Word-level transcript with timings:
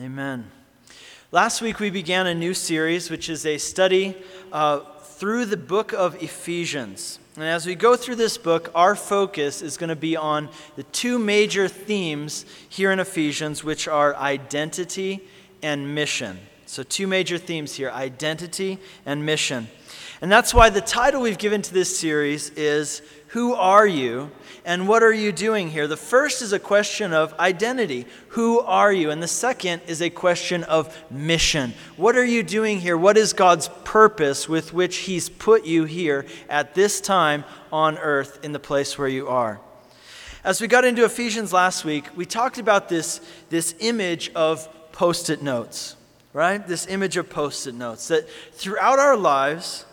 Amen. 0.00 0.50
Last 1.30 1.62
week 1.62 1.78
we 1.78 1.88
began 1.88 2.26
a 2.26 2.34
new 2.34 2.52
series, 2.52 3.10
which 3.10 3.28
is 3.28 3.46
a 3.46 3.58
study 3.58 4.16
uh, 4.50 4.80
through 4.80 5.44
the 5.44 5.56
book 5.56 5.92
of 5.92 6.20
Ephesians. 6.20 7.20
And 7.36 7.44
as 7.44 7.64
we 7.64 7.76
go 7.76 7.94
through 7.94 8.16
this 8.16 8.36
book, 8.36 8.72
our 8.74 8.96
focus 8.96 9.62
is 9.62 9.76
going 9.76 9.90
to 9.90 9.96
be 9.96 10.16
on 10.16 10.48
the 10.74 10.82
two 10.82 11.16
major 11.20 11.68
themes 11.68 12.44
here 12.68 12.90
in 12.90 12.98
Ephesians, 12.98 13.62
which 13.62 13.86
are 13.86 14.16
identity 14.16 15.20
and 15.62 15.94
mission. 15.94 16.40
So, 16.66 16.82
two 16.82 17.06
major 17.06 17.38
themes 17.38 17.74
here 17.74 17.90
identity 17.90 18.78
and 19.06 19.24
mission. 19.24 19.68
And 20.24 20.32
that's 20.32 20.54
why 20.54 20.70
the 20.70 20.80
title 20.80 21.20
we've 21.20 21.36
given 21.36 21.60
to 21.60 21.74
this 21.74 21.98
series 21.98 22.48
is 22.56 23.02
who 23.26 23.52
are 23.52 23.86
you 23.86 24.30
and 24.64 24.88
what 24.88 25.02
are 25.02 25.12
you 25.12 25.32
doing 25.32 25.68
here? 25.68 25.86
The 25.86 25.98
first 25.98 26.40
is 26.40 26.54
a 26.54 26.58
question 26.58 27.12
of 27.12 27.38
identity. 27.38 28.06
Who 28.28 28.60
are 28.60 28.90
you? 28.90 29.10
And 29.10 29.22
the 29.22 29.28
second 29.28 29.82
is 29.86 30.00
a 30.00 30.08
question 30.08 30.64
of 30.64 30.96
mission. 31.10 31.74
What 31.98 32.16
are 32.16 32.24
you 32.24 32.42
doing 32.42 32.80
here? 32.80 32.96
What 32.96 33.18
is 33.18 33.34
God's 33.34 33.68
purpose 33.84 34.48
with 34.48 34.72
which 34.72 34.96
He's 34.96 35.28
put 35.28 35.66
you 35.66 35.84
here 35.84 36.24
at 36.48 36.74
this 36.74 37.02
time 37.02 37.44
on 37.70 37.98
earth 37.98 38.42
in 38.42 38.52
the 38.52 38.58
place 38.58 38.96
where 38.96 39.08
you 39.08 39.28
are? 39.28 39.60
As 40.42 40.58
we 40.58 40.68
got 40.68 40.86
into 40.86 41.04
Ephesians 41.04 41.52
last 41.52 41.84
week, 41.84 42.06
we 42.16 42.24
talked 42.24 42.56
about 42.56 42.88
this, 42.88 43.20
this 43.50 43.74
image 43.78 44.32
of 44.34 44.70
post 44.90 45.28
it 45.28 45.42
notes, 45.42 45.96
right? 46.32 46.66
This 46.66 46.86
image 46.86 47.18
of 47.18 47.28
post 47.28 47.66
it 47.66 47.74
notes. 47.74 48.08
That 48.08 48.26
throughout 48.54 48.98
our 48.98 49.18
lives, 49.18 49.84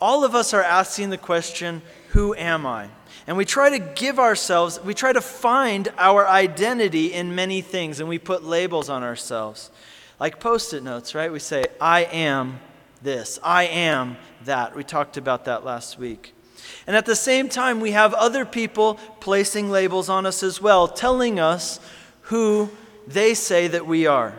all 0.00 0.24
of 0.24 0.34
us 0.34 0.54
are 0.54 0.62
asking 0.62 1.10
the 1.10 1.18
question, 1.18 1.82
Who 2.10 2.34
am 2.34 2.66
I? 2.66 2.88
And 3.26 3.36
we 3.36 3.44
try 3.44 3.70
to 3.70 3.78
give 3.78 4.18
ourselves, 4.18 4.80
we 4.82 4.94
try 4.94 5.12
to 5.12 5.20
find 5.20 5.88
our 5.98 6.26
identity 6.26 7.12
in 7.12 7.34
many 7.34 7.60
things, 7.60 8.00
and 8.00 8.08
we 8.08 8.18
put 8.18 8.44
labels 8.44 8.88
on 8.88 9.02
ourselves. 9.02 9.70
Like 10.18 10.40
post 10.40 10.72
it 10.72 10.82
notes, 10.82 11.14
right? 11.14 11.30
We 11.30 11.38
say, 11.38 11.66
I 11.80 12.04
am 12.04 12.60
this, 13.02 13.38
I 13.42 13.64
am 13.64 14.16
that. 14.44 14.74
We 14.74 14.82
talked 14.82 15.16
about 15.16 15.44
that 15.44 15.64
last 15.64 15.98
week. 15.98 16.34
And 16.86 16.96
at 16.96 17.06
the 17.06 17.16
same 17.16 17.48
time, 17.48 17.80
we 17.80 17.92
have 17.92 18.14
other 18.14 18.44
people 18.44 18.94
placing 19.20 19.70
labels 19.70 20.08
on 20.08 20.26
us 20.26 20.42
as 20.42 20.60
well, 20.60 20.88
telling 20.88 21.38
us 21.38 21.80
who 22.22 22.70
they 23.06 23.34
say 23.34 23.68
that 23.68 23.86
we 23.86 24.06
are. 24.06 24.34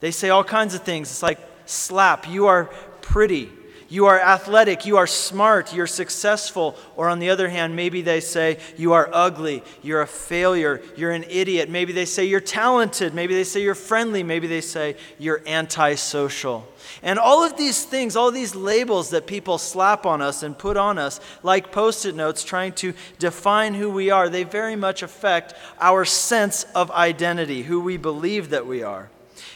They 0.00 0.10
say 0.10 0.28
all 0.28 0.44
kinds 0.44 0.74
of 0.74 0.82
things. 0.82 1.10
It's 1.10 1.22
like, 1.22 1.40
slap, 1.66 2.28
you 2.28 2.46
are 2.46 2.66
pretty. 3.00 3.50
You 3.92 4.06
are 4.06 4.18
athletic, 4.18 4.86
you 4.86 4.96
are 4.96 5.06
smart, 5.06 5.74
you're 5.74 5.86
successful. 5.86 6.76
Or 6.96 7.10
on 7.10 7.18
the 7.18 7.28
other 7.28 7.50
hand, 7.50 7.76
maybe 7.76 8.00
they 8.00 8.20
say 8.20 8.56
you 8.78 8.94
are 8.94 9.10
ugly, 9.12 9.62
you're 9.82 10.00
a 10.00 10.06
failure, 10.06 10.80
you're 10.96 11.10
an 11.10 11.26
idiot. 11.28 11.68
Maybe 11.68 11.92
they 11.92 12.06
say 12.06 12.24
you're 12.24 12.40
talented, 12.40 13.12
maybe 13.12 13.34
they 13.34 13.44
say 13.44 13.60
you're 13.60 13.74
friendly, 13.74 14.22
maybe 14.22 14.46
they 14.46 14.62
say 14.62 14.96
you're 15.18 15.42
antisocial. 15.46 16.66
And 17.02 17.18
all 17.18 17.44
of 17.44 17.58
these 17.58 17.84
things, 17.84 18.16
all 18.16 18.30
these 18.30 18.54
labels 18.54 19.10
that 19.10 19.26
people 19.26 19.58
slap 19.58 20.06
on 20.06 20.22
us 20.22 20.42
and 20.42 20.56
put 20.56 20.78
on 20.78 20.96
us, 20.96 21.20
like 21.42 21.70
post 21.70 22.06
it 22.06 22.14
notes 22.14 22.44
trying 22.44 22.72
to 22.76 22.94
define 23.18 23.74
who 23.74 23.90
we 23.90 24.08
are, 24.08 24.30
they 24.30 24.44
very 24.44 24.74
much 24.74 25.02
affect 25.02 25.52
our 25.78 26.06
sense 26.06 26.64
of 26.74 26.90
identity, 26.92 27.64
who 27.64 27.78
we 27.78 27.98
believe 27.98 28.48
that 28.48 28.66
we 28.66 28.82
are. 28.82 29.10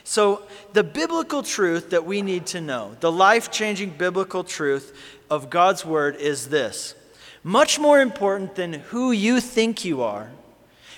So, 0.08 0.42
the 0.72 0.84
biblical 0.84 1.42
truth 1.42 1.90
that 1.90 2.06
we 2.06 2.22
need 2.22 2.46
to 2.46 2.60
know, 2.60 2.96
the 3.00 3.10
life 3.10 3.50
changing 3.50 3.90
biblical 3.90 4.44
truth 4.44 4.96
of 5.28 5.50
God's 5.50 5.84
Word 5.84 6.14
is 6.14 6.48
this 6.48 6.94
much 7.42 7.80
more 7.80 8.00
important 8.00 8.54
than 8.54 8.74
who 8.74 9.10
you 9.10 9.40
think 9.40 9.84
you 9.84 10.02
are, 10.02 10.30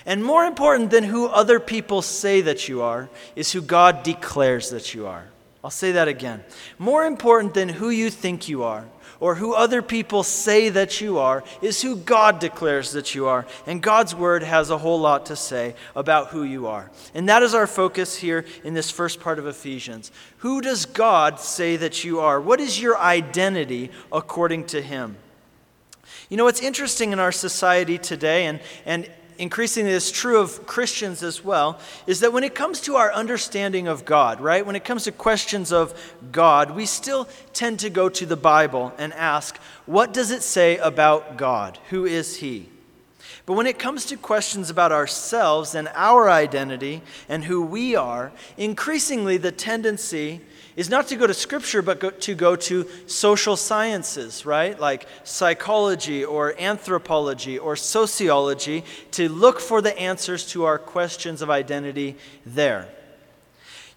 and 0.05 0.23
more 0.23 0.45
important 0.45 0.91
than 0.91 1.05
who 1.05 1.25
other 1.25 1.59
people 1.59 2.03
say 2.03 2.41
that 2.41 2.69
you 2.69 2.83
are, 2.83 3.09
is 3.35 3.51
who 3.51 3.63
God 3.63 4.03
declares 4.03 4.69
that 4.69 4.93
you 4.93 5.07
are. 5.07 5.25
I'll 5.63 5.71
say 5.71 5.93
that 5.93 6.07
again. 6.07 6.43
More 6.77 7.03
important 7.03 7.55
than 7.55 7.67
who 7.67 7.89
you 7.89 8.11
think 8.11 8.47
you 8.47 8.61
are 8.61 8.85
or 9.19 9.35
who 9.35 9.53
other 9.53 9.81
people 9.81 10.23
say 10.23 10.69
that 10.69 11.01
you 11.01 11.17
are 11.17 11.43
is 11.61 11.81
who 11.81 11.95
God 11.95 12.39
declares 12.39 12.91
that 12.93 13.13
you 13.13 13.27
are. 13.27 13.45
And 13.65 13.81
God's 13.81 14.15
word 14.15 14.43
has 14.43 14.69
a 14.69 14.77
whole 14.77 14.99
lot 14.99 15.25
to 15.27 15.35
say 15.35 15.75
about 15.95 16.27
who 16.27 16.43
you 16.43 16.67
are. 16.67 16.89
And 17.13 17.27
that 17.27 17.43
is 17.43 17.53
our 17.53 17.67
focus 17.67 18.15
here 18.15 18.45
in 18.63 18.73
this 18.73 18.89
first 18.89 19.19
part 19.19 19.39
of 19.39 19.47
Ephesians. 19.47 20.11
Who 20.37 20.61
does 20.61 20.85
God 20.85 21.39
say 21.39 21.75
that 21.77 22.03
you 22.03 22.19
are? 22.19 22.39
What 22.39 22.59
is 22.59 22.81
your 22.81 22.97
identity 22.97 23.91
according 24.11 24.65
to 24.67 24.81
Him? 24.81 25.17
You 26.29 26.37
know, 26.37 26.45
what's 26.45 26.61
interesting 26.61 27.11
in 27.11 27.19
our 27.19 27.31
society 27.31 27.97
today, 27.97 28.45
and, 28.45 28.59
and 28.85 29.09
increasingly 29.39 29.91
is 29.91 30.11
true 30.11 30.39
of 30.39 30.67
Christians 30.67 31.23
as 31.23 31.43
well, 31.43 31.79
is 32.05 32.19
that 32.19 32.33
when 32.33 32.43
it 32.43 32.53
comes 32.53 32.81
to 32.81 32.97
our 32.97 33.11
understanding 33.13 33.87
of 33.87 34.05
God, 34.05 34.41
right, 34.41 34.65
when 34.65 34.75
it 34.75 34.83
comes 34.83 35.05
to 35.05 35.11
questions 35.11 35.71
of 35.71 35.93
God, 36.31 36.71
we 36.71 36.85
still 36.85 37.27
tend 37.53 37.79
to 37.79 37.89
go 37.89 38.09
to 38.09 38.25
the 38.25 38.37
Bible 38.37 38.93
and 38.97 39.13
ask, 39.13 39.57
what 39.85 40.13
does 40.13 40.29
it 40.29 40.43
say 40.43 40.77
about 40.77 41.37
God? 41.37 41.79
Who 41.89 42.05
is 42.05 42.37
He? 42.37 42.69
But 43.45 43.53
when 43.53 43.65
it 43.65 43.79
comes 43.79 44.05
to 44.05 44.17
questions 44.17 44.69
about 44.69 44.91
ourselves 44.91 45.73
and 45.73 45.89
our 45.95 46.29
identity 46.29 47.01
and 47.27 47.45
who 47.45 47.65
we 47.65 47.95
are, 47.95 48.31
increasingly 48.57 49.37
the 49.37 49.51
tendency 49.51 50.41
is 50.79 50.89
not 50.89 51.09
to 51.09 51.17
go 51.17 51.27
to 51.27 51.33
scripture, 51.33 51.81
but 51.81 51.99
go, 51.99 52.09
to 52.09 52.33
go 52.33 52.55
to 52.55 52.87
social 53.05 53.57
sciences, 53.57 54.45
right? 54.45 54.79
Like 54.79 55.07
psychology 55.25 56.23
or 56.23 56.55
anthropology 56.57 57.59
or 57.59 57.75
sociology, 57.75 58.85
to 59.11 59.27
look 59.27 59.59
for 59.59 59.81
the 59.81 59.99
answers 59.99 60.47
to 60.51 60.63
our 60.63 60.79
questions 60.79 61.41
of 61.41 61.49
identity 61.49 62.15
there. 62.45 62.87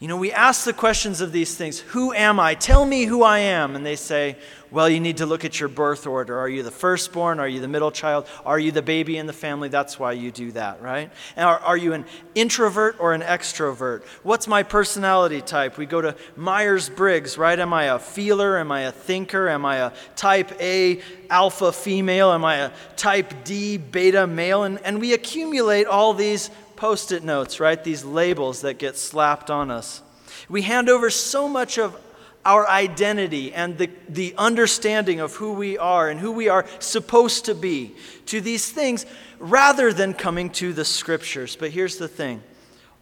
You 0.02 0.08
know, 0.08 0.16
we 0.16 0.32
ask 0.32 0.64
the 0.64 0.72
questions 0.72 1.20
of 1.20 1.30
these 1.30 1.54
things 1.54 1.78
Who 1.78 2.12
am 2.12 2.40
I? 2.40 2.56
Tell 2.56 2.84
me 2.84 3.04
who 3.04 3.22
I 3.22 3.38
am. 3.38 3.76
And 3.76 3.86
they 3.86 3.94
say, 3.94 4.36
Well, 4.72 4.88
you 4.88 4.98
need 4.98 5.18
to 5.18 5.26
look 5.26 5.44
at 5.44 5.60
your 5.60 5.68
birth 5.68 6.08
order. 6.08 6.40
Are 6.40 6.48
you 6.48 6.64
the 6.64 6.72
firstborn? 6.72 7.38
Are 7.38 7.46
you 7.46 7.60
the 7.60 7.68
middle 7.68 7.92
child? 7.92 8.26
Are 8.44 8.58
you 8.58 8.72
the 8.72 8.82
baby 8.82 9.16
in 9.16 9.26
the 9.26 9.32
family? 9.32 9.68
That's 9.68 10.00
why 10.00 10.10
you 10.10 10.32
do 10.32 10.50
that, 10.52 10.82
right? 10.82 11.08
And 11.36 11.46
are, 11.46 11.60
are 11.60 11.76
you 11.76 11.92
an 11.92 12.04
introvert 12.34 12.96
or 12.98 13.14
an 13.14 13.20
extrovert? 13.20 14.04
What's 14.24 14.48
my 14.48 14.64
personality 14.64 15.40
type? 15.40 15.78
We 15.78 15.86
go 15.86 16.00
to 16.00 16.16
Myers 16.34 16.88
Briggs, 16.88 17.38
right? 17.38 17.56
Am 17.56 17.72
I 17.72 17.84
a 17.84 18.00
feeler? 18.00 18.58
Am 18.58 18.72
I 18.72 18.80
a 18.80 18.90
thinker? 18.90 19.48
Am 19.48 19.64
I 19.64 19.76
a 19.76 19.92
type 20.16 20.50
A 20.60 21.00
alpha 21.30 21.70
female? 21.70 22.32
Am 22.32 22.44
I 22.44 22.56
a 22.56 22.70
type 22.96 23.44
D 23.44 23.76
beta 23.76 24.26
male? 24.26 24.64
And, 24.64 24.80
and 24.84 25.00
we 25.00 25.14
accumulate 25.14 25.86
all 25.86 26.12
these 26.12 26.50
post 26.82 27.12
it 27.12 27.22
notes, 27.22 27.60
right? 27.60 27.84
These 27.84 28.04
labels 28.04 28.62
that 28.62 28.76
get 28.76 28.96
slapped 28.96 29.52
on 29.52 29.70
us. 29.70 30.02
We 30.48 30.62
hand 30.62 30.88
over 30.88 31.10
so 31.10 31.48
much 31.48 31.78
of 31.78 31.96
our 32.44 32.68
identity 32.68 33.54
and 33.54 33.78
the, 33.78 33.88
the 34.08 34.34
understanding 34.36 35.20
of 35.20 35.36
who 35.36 35.52
we 35.52 35.78
are 35.78 36.10
and 36.10 36.18
who 36.18 36.32
we 36.32 36.48
are 36.48 36.66
supposed 36.80 37.44
to 37.44 37.54
be 37.54 37.94
to 38.26 38.40
these 38.40 38.68
things 38.68 39.06
rather 39.38 39.92
than 39.92 40.12
coming 40.12 40.50
to 40.50 40.72
the 40.72 40.84
scriptures. 40.84 41.54
But 41.54 41.70
here's 41.70 41.98
the 41.98 42.08
thing 42.08 42.42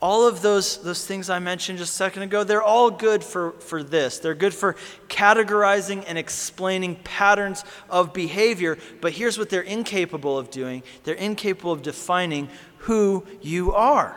all 0.03 0.27
of 0.27 0.41
those, 0.41 0.83
those 0.83 1.07
things 1.07 1.29
I 1.29 1.39
mentioned 1.39 1.79
just 1.79 1.93
a 1.93 1.97
second 1.97 2.23
ago, 2.23 2.43
they're 2.43 2.63
all 2.63 2.91
good 2.91 3.23
for, 3.23 3.53
for 3.61 3.83
this. 3.83 4.19
They're 4.19 4.35
good 4.35 4.55
for 4.55 4.77
categorizing 5.09 6.05
and 6.07 6.17
explaining 6.17 6.97
patterns 6.97 7.65
of 7.91 8.15
behavior. 8.15 8.79
But 9.03 9.13
here's 9.13 9.39
what 9.39 9.51
they're 9.51 9.61
incapable 9.61 10.39
of 10.39 10.51
doing 10.51 10.83
they're 11.05 11.15
incapable 11.15 11.73
of 11.73 11.83
defining 11.83 12.49
who 12.81 13.27
you 13.41 13.73
are, 13.73 14.17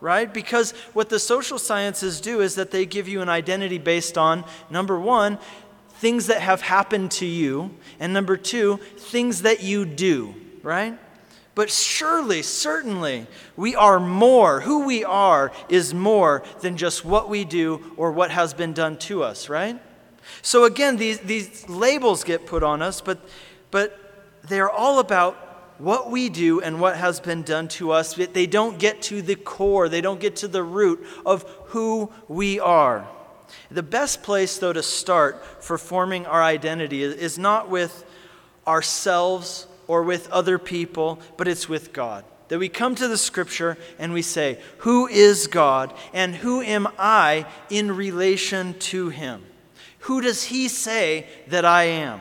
right? 0.00 0.32
Because 0.32 0.72
what 0.92 1.08
the 1.08 1.18
social 1.18 1.58
sciences 1.58 2.20
do 2.20 2.40
is 2.40 2.54
that 2.54 2.70
they 2.70 2.86
give 2.86 3.08
you 3.08 3.20
an 3.22 3.28
identity 3.28 3.78
based 3.78 4.16
on, 4.18 4.44
number 4.70 4.98
one, 4.98 5.38
things 5.96 6.26
that 6.26 6.40
have 6.40 6.60
happened 6.60 7.10
to 7.10 7.26
you, 7.26 7.70
and 7.98 8.12
number 8.12 8.36
two, 8.36 8.76
things 8.96 9.42
that 9.42 9.62
you 9.62 9.84
do, 9.84 10.34
right? 10.62 10.98
But 11.54 11.70
surely, 11.70 12.42
certainly, 12.42 13.26
we 13.56 13.76
are 13.76 14.00
more. 14.00 14.60
Who 14.60 14.86
we 14.86 15.04
are 15.04 15.52
is 15.68 15.94
more 15.94 16.42
than 16.60 16.76
just 16.76 17.04
what 17.04 17.28
we 17.28 17.44
do 17.44 17.92
or 17.96 18.10
what 18.10 18.32
has 18.32 18.52
been 18.52 18.72
done 18.72 18.96
to 18.98 19.22
us, 19.22 19.48
right? 19.48 19.80
So 20.42 20.64
again, 20.64 20.96
these, 20.96 21.20
these 21.20 21.68
labels 21.68 22.24
get 22.24 22.46
put 22.46 22.62
on 22.62 22.82
us, 22.82 23.00
but, 23.00 23.18
but 23.70 24.36
they're 24.42 24.70
all 24.70 24.98
about 24.98 25.44
what 25.78 26.10
we 26.10 26.28
do 26.28 26.60
and 26.60 26.80
what 26.80 26.96
has 26.96 27.20
been 27.20 27.42
done 27.42 27.68
to 27.68 27.90
us, 27.90 28.14
they 28.14 28.46
don't 28.46 28.78
get 28.78 29.02
to 29.02 29.22
the 29.22 29.34
core, 29.34 29.88
they 29.88 30.00
don't 30.00 30.20
get 30.20 30.36
to 30.36 30.48
the 30.48 30.62
root 30.62 31.04
of 31.26 31.42
who 31.66 32.12
we 32.28 32.60
are. 32.60 33.06
The 33.70 33.82
best 33.82 34.22
place, 34.22 34.58
though, 34.58 34.72
to 34.72 34.82
start 34.82 35.62
for 35.62 35.78
forming 35.78 36.26
our 36.26 36.42
identity 36.42 37.02
is 37.02 37.38
not 37.38 37.68
with 37.68 38.04
ourselves 38.66 39.66
or 39.86 40.02
with 40.02 40.30
other 40.30 40.58
people, 40.58 41.18
but 41.36 41.48
it's 41.48 41.68
with 41.68 41.92
God. 41.92 42.24
That 42.48 42.58
we 42.58 42.68
come 42.68 42.94
to 42.96 43.08
the 43.08 43.18
scripture 43.18 43.76
and 43.98 44.12
we 44.12 44.22
say, 44.22 44.60
Who 44.78 45.06
is 45.08 45.46
God 45.46 45.92
and 46.12 46.34
who 46.34 46.60
am 46.62 46.88
I 46.98 47.46
in 47.70 47.96
relation 47.96 48.78
to 48.80 49.08
him? 49.08 49.44
Who 50.00 50.20
does 50.20 50.44
he 50.44 50.68
say 50.68 51.26
that 51.48 51.64
I 51.64 51.84
am? 51.84 52.20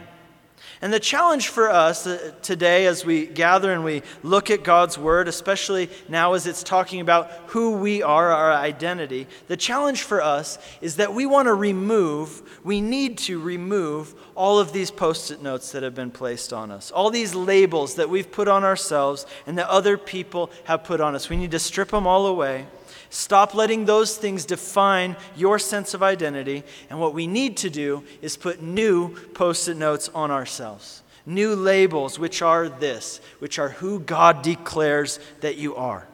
And 0.83 0.91
the 0.91 1.00
challenge 1.00 1.47
for 1.47 1.69
us 1.69 2.06
uh, 2.06 2.33
today 2.41 2.88
as 2.88 3.06
we 3.06 3.25
gather 3.25 3.71
and 3.71 3.85
we 3.85 4.01
look 4.21 4.51
at 4.51 4.65
God's 4.65 4.97
Word, 4.97 5.30
especially 5.30 5.89
now 6.09 6.33
as 6.33 6.45
it's 6.45 6.62
talking 6.62 7.00
about 7.00 7.31
who 7.47 7.77
we 7.77 8.03
are, 8.03 8.30
our 8.33 8.51
identity, 8.51 9.27
the 9.47 9.56
challenge 9.56 10.01
for 10.01 10.21
us 10.21 10.57
is 10.81 10.97
that 10.97 11.13
we 11.13 11.25
want 11.25 11.45
to 11.45 11.53
remove, 11.53 12.59
we 12.65 12.81
need 12.81 13.18
to 13.19 13.39
remove 13.39 14.13
all 14.35 14.59
of 14.59 14.74
these 14.74 14.91
post 14.91 15.31
it 15.31 15.41
notes 15.41 15.71
that 15.71 15.83
have 15.83 15.95
been 15.95 16.12
placed 16.12 16.51
on 16.51 16.69
us, 16.69 16.91
all 16.91 17.09
these 17.09 17.33
labels 17.33 17.95
that 17.95 18.09
we've 18.09 18.30
put 18.30 18.50
on 18.50 18.65
ourselves 18.65 19.25
and 19.47 19.57
that 19.57 19.69
other 19.69 19.97
people 19.97 20.51
have 20.65 20.83
put 20.83 21.00
on 21.00 21.15
us. 21.15 21.30
We 21.30 21.38
need 21.38 21.51
to 21.51 21.59
strip 21.59 21.91
them 21.91 22.06
all 22.06 22.27
away. 22.27 22.65
Stop 23.13 23.54
letting 23.54 23.86
those 23.86 24.18
things 24.18 24.44
define 24.44 25.15
your 25.36 25.60
sense 25.60 25.94
of 25.94 26.01
identity. 26.01 26.63
And 26.89 27.00
what 27.00 27.13
we 27.13 27.27
need 27.27 27.57
to 27.57 27.69
do 27.69 28.04
is 28.24 28.36
put 28.36 28.63
new 28.63 29.13
post 29.36 29.68
it 29.68 29.77
notes 29.77 30.10
on 30.15 30.31
ourselves, 30.31 31.04
new 31.24 31.56
labels, 31.56 32.18
which 32.18 32.42
are 32.42 32.68
this, 32.68 33.21
which 33.38 33.60
are 33.60 33.69
who 33.69 34.00
God 34.00 34.42
declares 34.42 35.19
that 35.42 35.57
you 35.57 35.75
are. 35.75 36.07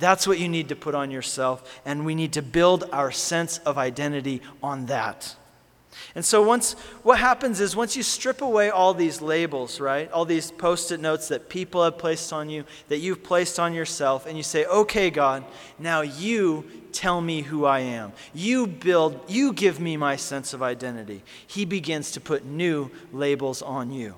That's 0.00 0.26
what 0.26 0.40
you 0.40 0.48
need 0.48 0.70
to 0.70 0.76
put 0.76 0.96
on 0.96 1.12
yourself, 1.12 1.80
and 1.84 2.04
we 2.04 2.16
need 2.16 2.32
to 2.32 2.42
build 2.42 2.88
our 2.92 3.12
sense 3.12 3.58
of 3.58 3.78
identity 3.78 4.42
on 4.60 4.86
that. 4.86 5.36
And 6.14 6.24
so 6.24 6.42
once 6.42 6.72
what 7.02 7.18
happens 7.18 7.60
is 7.60 7.76
once 7.76 7.94
you 7.96 8.02
strip 8.02 8.40
away 8.40 8.70
all 8.70 8.94
these 8.94 9.20
labels, 9.20 9.78
right? 9.78 10.10
All 10.10 10.24
these 10.24 10.50
post-it 10.50 11.00
notes 11.00 11.28
that 11.28 11.48
people 11.48 11.84
have 11.84 11.98
placed 11.98 12.32
on 12.32 12.48
you, 12.48 12.64
that 12.88 12.98
you've 12.98 13.22
placed 13.22 13.60
on 13.60 13.74
yourself 13.74 14.26
and 14.26 14.36
you 14.36 14.42
say, 14.42 14.64
"Okay, 14.64 15.10
God, 15.10 15.44
now 15.78 16.00
you 16.00 16.64
tell 16.92 17.20
me 17.20 17.42
who 17.42 17.66
I 17.66 17.80
am. 17.80 18.12
You 18.32 18.66
build, 18.66 19.20
you 19.28 19.52
give 19.52 19.78
me 19.80 19.96
my 19.96 20.16
sense 20.16 20.54
of 20.54 20.62
identity." 20.62 21.22
He 21.46 21.64
begins 21.64 22.10
to 22.12 22.20
put 22.20 22.44
new 22.44 22.90
labels 23.12 23.60
on 23.60 23.92
you. 23.92 24.14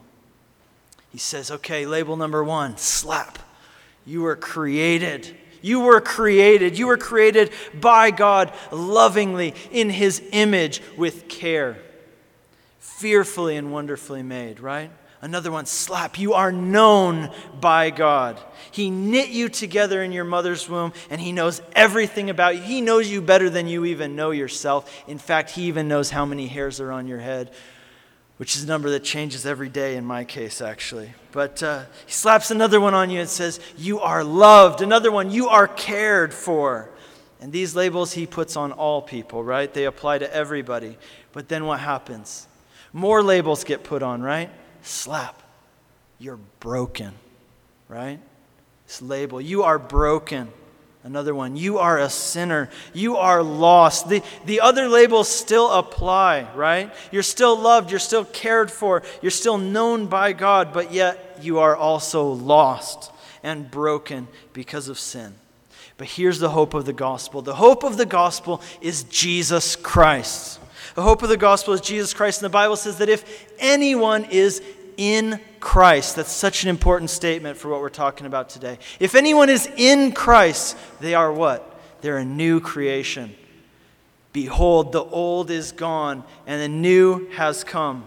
He 1.10 1.18
says, 1.18 1.50
"Okay, 1.50 1.86
label 1.86 2.16
number 2.16 2.44
1, 2.44 2.78
slap. 2.78 3.40
You 4.06 4.22
were 4.22 4.36
created 4.36 5.36
you 5.62 5.80
were 5.80 6.00
created. 6.00 6.78
You 6.78 6.86
were 6.86 6.96
created 6.96 7.52
by 7.74 8.10
God 8.10 8.52
lovingly 8.70 9.54
in 9.70 9.90
His 9.90 10.22
image 10.32 10.82
with 10.96 11.28
care. 11.28 11.78
Fearfully 12.78 13.56
and 13.56 13.72
wonderfully 13.72 14.22
made, 14.22 14.60
right? 14.60 14.90
Another 15.22 15.50
one, 15.50 15.66
slap. 15.66 16.18
You 16.18 16.32
are 16.32 16.50
known 16.50 17.30
by 17.60 17.90
God. 17.90 18.40
He 18.70 18.88
knit 18.88 19.28
you 19.28 19.50
together 19.50 20.02
in 20.02 20.12
your 20.12 20.24
mother's 20.24 20.66
womb, 20.66 20.94
and 21.10 21.20
He 21.20 21.32
knows 21.32 21.60
everything 21.74 22.30
about 22.30 22.56
you. 22.56 22.62
He 22.62 22.80
knows 22.80 23.10
you 23.10 23.20
better 23.20 23.50
than 23.50 23.66
you 23.66 23.84
even 23.84 24.16
know 24.16 24.30
yourself. 24.30 25.02
In 25.06 25.18
fact, 25.18 25.50
He 25.50 25.64
even 25.64 25.88
knows 25.88 26.10
how 26.10 26.24
many 26.24 26.46
hairs 26.46 26.80
are 26.80 26.90
on 26.90 27.06
your 27.06 27.18
head 27.18 27.50
which 28.40 28.56
is 28.56 28.64
a 28.64 28.66
number 28.66 28.88
that 28.88 29.04
changes 29.04 29.44
every 29.44 29.68
day 29.68 29.96
in 29.96 30.04
my 30.06 30.24
case, 30.24 30.62
actually. 30.62 31.12
But 31.30 31.62
uh, 31.62 31.82
he 32.06 32.12
slaps 32.12 32.50
another 32.50 32.80
one 32.80 32.94
on 32.94 33.10
you 33.10 33.20
and 33.20 33.28
says, 33.28 33.60
You 33.76 34.00
are 34.00 34.24
loved. 34.24 34.80
Another 34.80 35.12
one, 35.12 35.30
You 35.30 35.50
are 35.50 35.68
cared 35.68 36.32
for. 36.32 36.88
And 37.42 37.52
these 37.52 37.76
labels 37.76 38.14
he 38.14 38.26
puts 38.26 38.56
on 38.56 38.72
all 38.72 39.02
people, 39.02 39.44
right? 39.44 39.70
They 39.70 39.84
apply 39.84 40.20
to 40.20 40.34
everybody. 40.34 40.96
But 41.32 41.50
then 41.50 41.66
what 41.66 41.80
happens? 41.80 42.46
More 42.94 43.22
labels 43.22 43.62
get 43.62 43.84
put 43.84 44.02
on, 44.02 44.22
right? 44.22 44.48
Slap. 44.80 45.42
You're 46.18 46.40
broken, 46.60 47.12
right? 47.88 48.20
This 48.86 49.02
label, 49.02 49.42
you 49.42 49.64
are 49.64 49.78
broken. 49.78 50.50
Another 51.02 51.34
one, 51.34 51.56
you 51.56 51.78
are 51.78 51.98
a 51.98 52.10
sinner. 52.10 52.68
You 52.92 53.16
are 53.16 53.42
lost. 53.42 54.08
The, 54.10 54.22
the 54.44 54.60
other 54.60 54.86
labels 54.86 55.28
still 55.28 55.70
apply, 55.70 56.46
right? 56.54 56.92
You're 57.10 57.22
still 57.22 57.58
loved. 57.58 57.90
You're 57.90 57.98
still 57.98 58.26
cared 58.26 58.70
for. 58.70 59.02
You're 59.22 59.30
still 59.30 59.56
known 59.56 60.06
by 60.06 60.34
God, 60.34 60.74
but 60.74 60.92
yet 60.92 61.38
you 61.40 61.58
are 61.60 61.74
also 61.74 62.30
lost 62.30 63.10
and 63.42 63.70
broken 63.70 64.28
because 64.52 64.88
of 64.88 64.98
sin. 64.98 65.34
But 65.96 66.08
here's 66.08 66.38
the 66.38 66.50
hope 66.50 66.74
of 66.74 66.84
the 66.84 66.92
gospel 66.92 67.42
the 67.42 67.54
hope 67.54 67.82
of 67.82 67.96
the 67.96 68.06
gospel 68.06 68.62
is 68.80 69.04
Jesus 69.04 69.76
Christ. 69.76 70.60
The 70.94 71.02
hope 71.02 71.22
of 71.22 71.28
the 71.28 71.36
gospel 71.36 71.72
is 71.72 71.80
Jesus 71.80 72.12
Christ. 72.12 72.40
And 72.40 72.44
the 72.44 72.50
Bible 72.50 72.76
says 72.76 72.98
that 72.98 73.08
if 73.08 73.46
anyone 73.58 74.24
is 74.26 74.62
in 74.96 75.40
Christ. 75.60 76.16
That's 76.16 76.32
such 76.32 76.64
an 76.64 76.70
important 76.70 77.10
statement 77.10 77.56
for 77.56 77.68
what 77.68 77.80
we're 77.80 77.90
talking 77.90 78.26
about 78.26 78.48
today. 78.48 78.78
If 78.98 79.14
anyone 79.14 79.48
is 79.50 79.68
in 79.76 80.12
Christ, 80.12 80.76
they 81.00 81.14
are 81.14 81.32
what? 81.32 81.80
They're 82.00 82.18
a 82.18 82.24
new 82.24 82.60
creation. 82.60 83.34
Behold, 84.32 84.92
the 84.92 85.04
old 85.04 85.50
is 85.50 85.72
gone 85.72 86.24
and 86.46 86.60
the 86.60 86.68
new 86.68 87.28
has 87.30 87.62
come. 87.62 88.06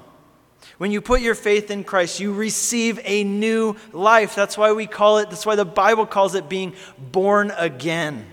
When 0.77 0.91
you 0.91 1.01
put 1.01 1.21
your 1.21 1.35
faith 1.35 1.69
in 1.69 1.83
Christ, 1.83 2.19
you 2.19 2.33
receive 2.33 3.00
a 3.03 3.23
new 3.23 3.75
life. 3.91 4.33
That's 4.33 4.57
why 4.57 4.71
we 4.71 4.88
call 4.88 5.19
it, 5.19 5.29
that's 5.29 5.45
why 5.45 5.55
the 5.55 5.65
Bible 5.65 6.05
calls 6.05 6.35
it 6.35 6.50
being 6.50 6.73
born 6.97 7.51
again. 7.57 8.25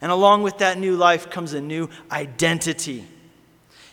And 0.00 0.10
along 0.10 0.42
with 0.42 0.58
that 0.58 0.78
new 0.78 0.96
life 0.96 1.30
comes 1.30 1.52
a 1.52 1.60
new 1.60 1.88
identity. 2.10 3.06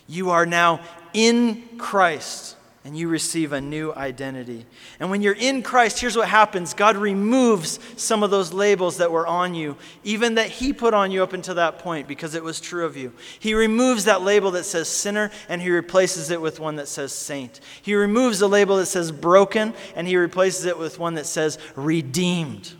You 0.07 0.31
are 0.31 0.45
now 0.45 0.81
in 1.13 1.77
Christ 1.77 2.57
and 2.85 2.97
you 2.97 3.07
receive 3.07 3.53
a 3.53 3.61
new 3.61 3.93
identity. 3.93 4.65
And 4.99 5.09
when 5.09 5.21
you're 5.21 5.33
in 5.33 5.63
Christ, 5.63 5.99
here's 5.99 6.17
what 6.17 6.27
happens 6.27 6.73
God 6.73 6.97
removes 6.97 7.79
some 7.95 8.23
of 8.23 8.31
those 8.31 8.51
labels 8.51 8.97
that 8.97 9.11
were 9.11 9.25
on 9.25 9.55
you, 9.55 9.77
even 10.03 10.35
that 10.35 10.49
He 10.49 10.73
put 10.73 10.93
on 10.93 11.09
you 11.09 11.23
up 11.23 11.33
until 11.33 11.55
that 11.55 11.79
point, 11.79 12.07
because 12.07 12.35
it 12.35 12.43
was 12.43 12.59
true 12.59 12.85
of 12.85 12.97
you. 12.97 13.13
He 13.39 13.53
removes 13.53 14.05
that 14.05 14.21
label 14.21 14.51
that 14.51 14.65
says 14.65 14.89
sinner, 14.89 15.31
and 15.47 15.61
He 15.61 15.69
replaces 15.69 16.29
it 16.29 16.41
with 16.41 16.59
one 16.59 16.75
that 16.75 16.89
says 16.89 17.13
saint. 17.13 17.61
He 17.81 17.95
removes 17.95 18.39
the 18.39 18.49
label 18.49 18.77
that 18.77 18.87
says 18.87 19.11
broken, 19.11 19.73
and 19.95 20.05
He 20.07 20.17
replaces 20.17 20.65
it 20.65 20.77
with 20.77 20.99
one 20.99 21.13
that 21.13 21.25
says 21.25 21.57
redeemed. 21.75 22.73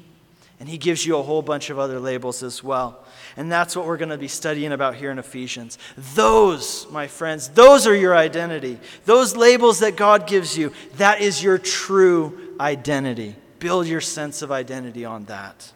And 0.59 0.67
He 0.67 0.77
gives 0.77 1.05
you 1.05 1.17
a 1.17 1.23
whole 1.23 1.41
bunch 1.41 1.69
of 1.69 1.79
other 1.79 2.00
labels 2.00 2.44
as 2.44 2.61
well. 2.61 3.05
And 3.35 3.51
that's 3.51 3.75
what 3.75 3.85
we're 3.85 3.97
going 3.97 4.09
to 4.09 4.18
be 4.18 4.27
studying 4.27 4.71
about 4.71 4.95
here 4.95 5.09
in 5.09 5.18
Ephesians. 5.18 5.80
Those, 6.13 6.88
my 6.91 7.07
friends, 7.07 7.50
those 7.50 7.88
are 7.88 7.95
your 7.95 8.15
identity. 8.15 8.80
Those 9.06 9.35
labels 9.35 9.80
that 9.80 9.95
God 9.95 10.27
gives 10.27 10.57
you, 10.57 10.71
that 10.97 11.21
is 11.21 11.44
your 11.44 11.57
true 11.57 12.56
identity. 12.59 13.35
Build 13.59 13.88
your 13.88 14.01
sense 14.01 14.41
of 14.41 14.51
identity 14.51 15.06
on 15.06 15.25
that. 15.25 15.71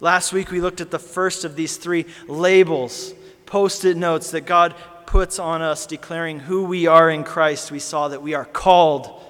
Last 0.00 0.32
week 0.32 0.50
we 0.50 0.60
looked 0.60 0.80
at 0.80 0.90
the 0.90 0.98
first 0.98 1.44
of 1.44 1.56
these 1.56 1.76
three 1.76 2.06
labels, 2.26 3.14
post 3.46 3.84
it 3.84 3.96
notes 3.96 4.30
that 4.32 4.42
God 4.42 4.74
puts 5.06 5.38
on 5.38 5.62
us 5.62 5.86
declaring 5.86 6.38
who 6.38 6.64
we 6.64 6.86
are 6.86 7.08
in 7.08 7.24
Christ. 7.24 7.72
We 7.72 7.78
saw 7.78 8.08
that 8.08 8.22
we 8.22 8.34
are 8.34 8.44
called 8.44 9.24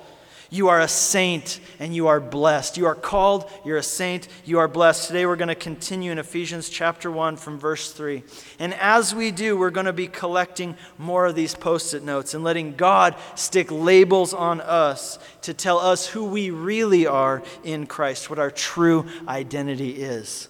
you 0.50 0.68
are 0.68 0.80
a 0.80 0.88
saint 0.88 1.60
and 1.78 1.94
you 1.94 2.06
are 2.06 2.20
blessed. 2.20 2.76
You 2.76 2.86
are 2.86 2.94
called, 2.94 3.50
you're 3.64 3.76
a 3.76 3.82
saint, 3.82 4.28
you 4.44 4.58
are 4.58 4.68
blessed. 4.68 5.08
Today 5.08 5.26
we're 5.26 5.36
going 5.36 5.48
to 5.48 5.54
continue 5.54 6.10
in 6.10 6.18
Ephesians 6.18 6.68
chapter 6.68 7.10
1 7.10 7.36
from 7.36 7.58
verse 7.58 7.92
3. 7.92 8.22
And 8.58 8.72
as 8.74 9.14
we 9.14 9.30
do, 9.30 9.58
we're 9.58 9.70
going 9.70 9.86
to 9.86 9.92
be 9.92 10.06
collecting 10.06 10.76
more 10.96 11.26
of 11.26 11.34
these 11.34 11.54
post 11.54 11.92
it 11.94 12.02
notes 12.02 12.34
and 12.34 12.42
letting 12.42 12.76
God 12.76 13.14
stick 13.34 13.70
labels 13.70 14.32
on 14.32 14.60
us 14.60 15.18
to 15.42 15.52
tell 15.52 15.78
us 15.78 16.06
who 16.06 16.24
we 16.24 16.50
really 16.50 17.06
are 17.06 17.42
in 17.62 17.86
Christ, 17.86 18.30
what 18.30 18.38
our 18.38 18.50
true 18.50 19.06
identity 19.26 19.90
is. 19.90 20.48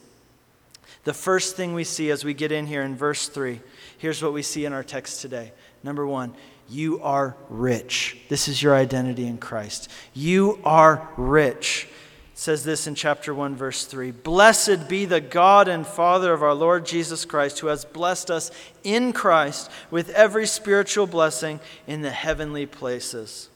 The 1.04 1.14
first 1.14 1.56
thing 1.56 1.74
we 1.74 1.84
see 1.84 2.10
as 2.10 2.24
we 2.24 2.34
get 2.34 2.52
in 2.52 2.66
here 2.66 2.82
in 2.82 2.94
verse 2.94 3.28
3, 3.28 3.60
here's 3.96 4.22
what 4.22 4.32
we 4.32 4.42
see 4.42 4.64
in 4.64 4.72
our 4.72 4.84
text 4.84 5.22
today. 5.22 5.52
Number 5.82 6.06
one, 6.06 6.34
you 6.68 7.00
are 7.02 7.36
rich. 7.48 8.18
This 8.28 8.48
is 8.48 8.62
your 8.62 8.74
identity 8.74 9.26
in 9.26 9.38
Christ. 9.38 9.88
You 10.14 10.58
are 10.64 11.08
rich. 11.16 11.88
It 12.32 12.38
says 12.38 12.62
this 12.62 12.86
in 12.86 12.94
chapter 12.94 13.34
1, 13.34 13.56
verse 13.56 13.84
3 13.84 14.10
Blessed 14.10 14.88
be 14.88 15.04
the 15.04 15.20
God 15.20 15.66
and 15.68 15.86
Father 15.86 16.32
of 16.32 16.42
our 16.42 16.54
Lord 16.54 16.84
Jesus 16.84 17.24
Christ, 17.24 17.60
who 17.60 17.68
has 17.68 17.84
blessed 17.84 18.30
us 18.30 18.50
in 18.84 19.12
Christ 19.12 19.70
with 19.90 20.10
every 20.10 20.46
spiritual 20.46 21.06
blessing 21.06 21.60
in 21.86 22.02
the 22.02 22.10
heavenly 22.10 22.66
places. 22.66 23.48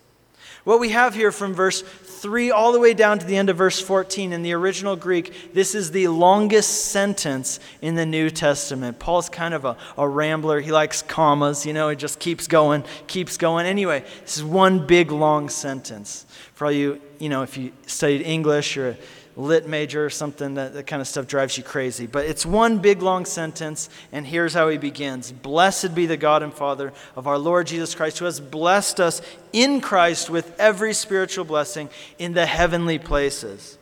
What 0.65 0.81
we 0.81 0.91
have 0.91 1.15
here 1.15 1.33
from 1.33 1.55
verse 1.55 1.83
3 2.23 2.53
all 2.53 2.71
the 2.71 2.79
way 2.79 2.95
down 2.95 3.19
to 3.19 3.27
the 3.27 3.37
end 3.37 3.51
of 3.51 3.57
verse 3.57 3.81
14 3.81 4.33
in 4.33 4.43
the 4.43 4.53
original 4.53 4.95
Greek, 4.95 5.53
this 5.53 5.75
is 5.75 5.91
the 5.91 6.07
longest 6.07 6.85
sentence 6.93 7.59
in 7.81 7.97
the 7.97 8.07
New 8.07 8.31
Testament. 8.31 9.01
Paul's 9.01 9.29
kind 9.29 9.53
of 9.53 9.65
a, 9.65 9.77
a 9.99 10.09
rambler. 10.09 10.61
He 10.61 10.71
likes 10.71 11.03
commas, 11.03 11.67
you 11.67 11.73
know, 11.73 11.89
he 11.89 11.97
just 11.97 12.21
keeps 12.21 12.47
going, 12.47 12.85
keeps 13.09 13.37
going. 13.37 13.67
Anyway, 13.67 14.05
this 14.21 14.37
is 14.37 14.45
one 14.45 14.87
big 14.87 15.11
long 15.11 15.49
sentence. 15.49 16.25
For 16.55 16.67
all 16.67 16.73
you, 16.73 17.01
you 17.19 17.29
know, 17.29 17.43
if 17.43 17.57
you 17.57 17.73
studied 17.89 18.23
English 18.23 18.77
or 18.77 18.97
lit 19.37 19.69
major 19.69 20.05
or 20.05 20.11
something, 20.11 20.55
that, 20.55 20.75
that 20.75 20.87
kind 20.87 21.01
of 21.01 21.09
stuff 21.09 21.27
drives 21.27 21.57
you 21.57 21.65
crazy. 21.65 22.07
But 22.07 22.27
it's 22.27 22.45
one 22.45 22.79
big 22.79 23.03
long 23.03 23.25
sentence, 23.25 23.89
and 24.13 24.27
here's 24.27 24.55
how 24.55 24.69
he 24.69 24.79
begins 24.79 25.33
Blessed 25.33 25.95
be 25.95 26.07
the 26.07 26.17
God 26.17 26.43
and 26.43 26.53
Father 26.53 26.93
of 27.17 27.27
our 27.27 27.39
Lord 27.39 27.67
Jesus 27.67 27.95
Christ, 27.95 28.19
who 28.19 28.25
has 28.27 28.41
blessed 28.41 29.01
us 29.01 29.23
in 29.53 29.81
Christ 29.81 30.31
with 30.31 30.59
every 30.59 30.95
spiritual 30.95 31.45
blessing 31.45 31.89
in 32.19 32.35
the 32.35 32.47
heavenly 32.47 32.99
places. 32.99 33.79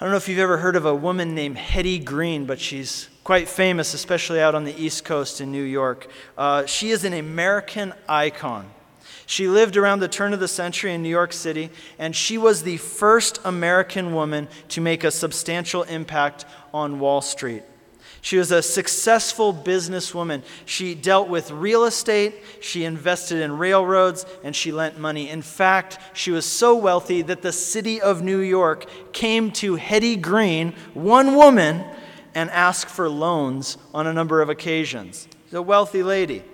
I 0.00 0.04
don't 0.04 0.12
know 0.12 0.18
if 0.18 0.28
you've 0.28 0.38
ever 0.38 0.58
heard 0.58 0.76
of 0.76 0.86
a 0.86 0.94
woman 0.94 1.34
named 1.34 1.58
Hetty 1.58 1.98
Green, 1.98 2.46
but 2.46 2.60
she's 2.60 3.08
quite 3.24 3.48
famous, 3.48 3.94
especially 3.94 4.40
out 4.40 4.54
on 4.54 4.62
the 4.62 4.80
East 4.80 5.04
Coast 5.04 5.40
in 5.40 5.50
New 5.50 5.64
York. 5.64 6.08
Uh, 6.36 6.66
she 6.66 6.90
is 6.90 7.04
an 7.04 7.14
American 7.14 7.92
icon. 8.08 8.70
She 9.28 9.46
lived 9.46 9.76
around 9.76 10.00
the 10.00 10.08
turn 10.08 10.32
of 10.32 10.40
the 10.40 10.48
century 10.48 10.94
in 10.94 11.02
New 11.02 11.10
York 11.10 11.34
City, 11.34 11.68
and 11.98 12.16
she 12.16 12.38
was 12.38 12.62
the 12.62 12.78
first 12.78 13.38
American 13.44 14.14
woman 14.14 14.48
to 14.70 14.80
make 14.80 15.04
a 15.04 15.10
substantial 15.10 15.82
impact 15.82 16.46
on 16.72 16.98
Wall 16.98 17.20
Street. 17.20 17.62
She 18.22 18.38
was 18.38 18.50
a 18.50 18.62
successful 18.62 19.52
businesswoman. 19.52 20.44
She 20.64 20.94
dealt 20.94 21.28
with 21.28 21.50
real 21.50 21.84
estate, 21.84 22.36
she 22.62 22.84
invested 22.84 23.42
in 23.42 23.58
railroads, 23.58 24.24
and 24.42 24.56
she 24.56 24.72
lent 24.72 24.98
money. 24.98 25.28
In 25.28 25.42
fact, 25.42 25.98
she 26.14 26.30
was 26.30 26.46
so 26.46 26.74
wealthy 26.74 27.20
that 27.20 27.42
the 27.42 27.52
city 27.52 28.00
of 28.00 28.22
New 28.22 28.40
York 28.40 28.86
came 29.12 29.50
to 29.52 29.74
Hetty 29.74 30.16
Green, 30.16 30.72
one 30.94 31.36
woman, 31.36 31.84
and 32.34 32.48
asked 32.48 32.88
for 32.88 33.10
loans 33.10 33.76
on 33.92 34.06
a 34.06 34.12
number 34.14 34.40
of 34.40 34.48
occasions. 34.48 35.28
She's 35.44 35.52
a 35.52 35.60
wealthy 35.60 36.02
lady. 36.02 36.44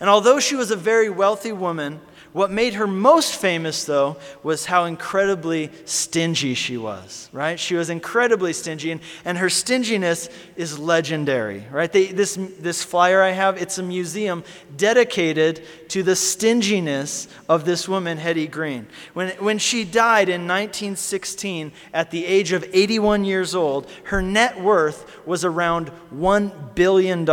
And 0.00 0.10
although 0.10 0.40
she 0.40 0.56
was 0.56 0.72
a 0.72 0.76
very 0.76 1.08
wealthy 1.08 1.52
woman, 1.52 2.00
what 2.36 2.50
made 2.50 2.74
her 2.74 2.86
most 2.86 3.34
famous, 3.36 3.86
though, 3.86 4.18
was 4.42 4.66
how 4.66 4.84
incredibly 4.84 5.70
stingy 5.86 6.52
she 6.52 6.76
was, 6.76 7.30
right? 7.32 7.58
She 7.58 7.76
was 7.76 7.88
incredibly 7.88 8.52
stingy, 8.52 8.90
and, 8.90 9.00
and 9.24 9.38
her 9.38 9.48
stinginess 9.48 10.28
is 10.54 10.78
legendary, 10.78 11.64
right? 11.70 11.90
They, 11.90 12.08
this, 12.08 12.38
this 12.60 12.84
flyer 12.84 13.22
I 13.22 13.30
have, 13.30 13.56
it's 13.56 13.78
a 13.78 13.82
museum 13.82 14.44
dedicated 14.76 15.62
to 15.88 16.02
the 16.02 16.14
stinginess 16.14 17.26
of 17.48 17.64
this 17.64 17.88
woman, 17.88 18.18
Hetty 18.18 18.48
Green. 18.48 18.86
When, 19.14 19.30
when 19.38 19.56
she 19.56 19.84
died 19.84 20.28
in 20.28 20.42
1916 20.42 21.72
at 21.94 22.10
the 22.10 22.26
age 22.26 22.52
of 22.52 22.68
81 22.70 23.24
years 23.24 23.54
old, 23.54 23.90
her 24.04 24.20
net 24.20 24.60
worth 24.60 25.26
was 25.26 25.42
around 25.42 25.90
$1 26.14 26.74
billion. 26.74 27.24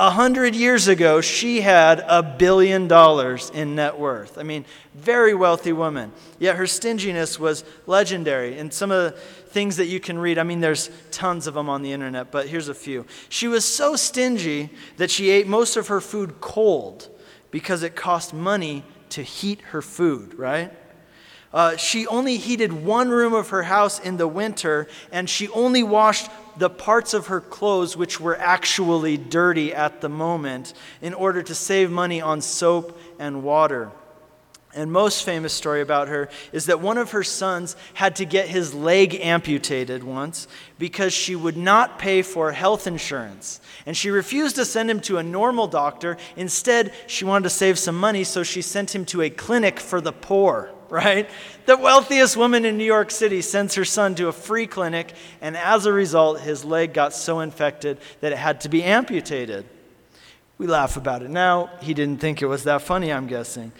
A 0.00 0.10
hundred 0.10 0.54
years 0.54 0.86
ago, 0.86 1.20
she 1.20 1.60
had 1.60 2.04
a 2.06 2.22
billion 2.22 2.86
dollars 2.86 3.50
in 3.50 3.74
net 3.74 3.98
worth. 3.98 4.38
I 4.38 4.44
mean, 4.44 4.64
very 4.94 5.34
wealthy 5.34 5.72
woman. 5.72 6.12
Yet 6.38 6.54
her 6.54 6.68
stinginess 6.68 7.40
was 7.40 7.64
legendary. 7.86 8.58
And 8.58 8.72
some 8.72 8.92
of 8.92 9.02
the 9.02 9.18
things 9.18 9.76
that 9.78 9.86
you 9.86 9.98
can 9.98 10.16
read, 10.16 10.38
I 10.38 10.44
mean, 10.44 10.60
there's 10.60 10.88
tons 11.10 11.48
of 11.48 11.54
them 11.54 11.68
on 11.68 11.82
the 11.82 11.92
internet, 11.92 12.30
but 12.30 12.46
here's 12.46 12.68
a 12.68 12.74
few. 12.74 13.06
She 13.28 13.48
was 13.48 13.64
so 13.64 13.96
stingy 13.96 14.70
that 14.98 15.10
she 15.10 15.30
ate 15.30 15.48
most 15.48 15.76
of 15.76 15.88
her 15.88 16.00
food 16.00 16.40
cold 16.40 17.08
because 17.50 17.82
it 17.82 17.96
cost 17.96 18.32
money 18.32 18.84
to 19.10 19.22
heat 19.22 19.60
her 19.72 19.82
food, 19.82 20.34
right? 20.38 20.72
Uh, 21.52 21.76
she 21.76 22.06
only 22.06 22.36
heated 22.36 22.72
one 22.72 23.08
room 23.08 23.32
of 23.32 23.48
her 23.48 23.64
house 23.64 23.98
in 23.98 24.16
the 24.16 24.28
winter, 24.28 24.86
and 25.10 25.28
she 25.28 25.48
only 25.48 25.82
washed 25.82 26.30
the 26.58 26.70
parts 26.70 27.14
of 27.14 27.28
her 27.28 27.40
clothes 27.40 27.96
which 27.96 28.20
were 28.20 28.36
actually 28.36 29.16
dirty 29.16 29.72
at 29.72 30.00
the 30.00 30.08
moment 30.08 30.74
in 31.00 31.14
order 31.14 31.42
to 31.42 31.54
save 31.54 31.90
money 31.90 32.20
on 32.20 32.40
soap 32.40 32.98
and 33.18 33.42
water. 33.42 33.90
And 34.74 34.92
most 34.92 35.24
famous 35.24 35.54
story 35.54 35.80
about 35.80 36.08
her 36.08 36.28
is 36.52 36.66
that 36.66 36.80
one 36.80 36.98
of 36.98 37.12
her 37.12 37.22
sons 37.22 37.74
had 37.94 38.16
to 38.16 38.26
get 38.26 38.48
his 38.48 38.74
leg 38.74 39.14
amputated 39.14 40.04
once 40.04 40.46
because 40.78 41.12
she 41.12 41.34
would 41.34 41.56
not 41.56 41.98
pay 41.98 42.20
for 42.22 42.52
health 42.52 42.86
insurance. 42.86 43.60
And 43.86 43.96
she 43.96 44.10
refused 44.10 44.56
to 44.56 44.66
send 44.66 44.90
him 44.90 45.00
to 45.00 45.16
a 45.16 45.22
normal 45.22 45.68
doctor. 45.68 46.18
Instead, 46.36 46.92
she 47.06 47.24
wanted 47.24 47.44
to 47.44 47.50
save 47.50 47.78
some 47.78 47.98
money, 47.98 48.24
so 48.24 48.42
she 48.42 48.60
sent 48.60 48.94
him 48.94 49.04
to 49.06 49.22
a 49.22 49.30
clinic 49.30 49.80
for 49.80 50.00
the 50.00 50.12
poor 50.12 50.70
right? 50.90 51.28
The 51.66 51.76
wealthiest 51.76 52.36
woman 52.36 52.64
in 52.64 52.78
New 52.78 52.84
York 52.84 53.10
City 53.10 53.42
sends 53.42 53.74
her 53.74 53.84
son 53.84 54.14
to 54.16 54.28
a 54.28 54.32
free 54.32 54.66
clinic, 54.66 55.14
and 55.40 55.56
as 55.56 55.86
a 55.86 55.92
result, 55.92 56.40
his 56.40 56.64
leg 56.64 56.92
got 56.94 57.12
so 57.12 57.40
infected 57.40 57.98
that 58.20 58.32
it 58.32 58.38
had 58.38 58.60
to 58.62 58.68
be 58.68 58.82
amputated. 58.82 59.66
We 60.56 60.66
laugh 60.66 60.96
about 60.96 61.22
it 61.22 61.30
now. 61.30 61.70
He 61.80 61.94
didn't 61.94 62.20
think 62.20 62.42
it 62.42 62.46
was 62.46 62.64
that 62.64 62.82
funny, 62.82 63.12
I'm 63.12 63.26
guessing. 63.26 63.72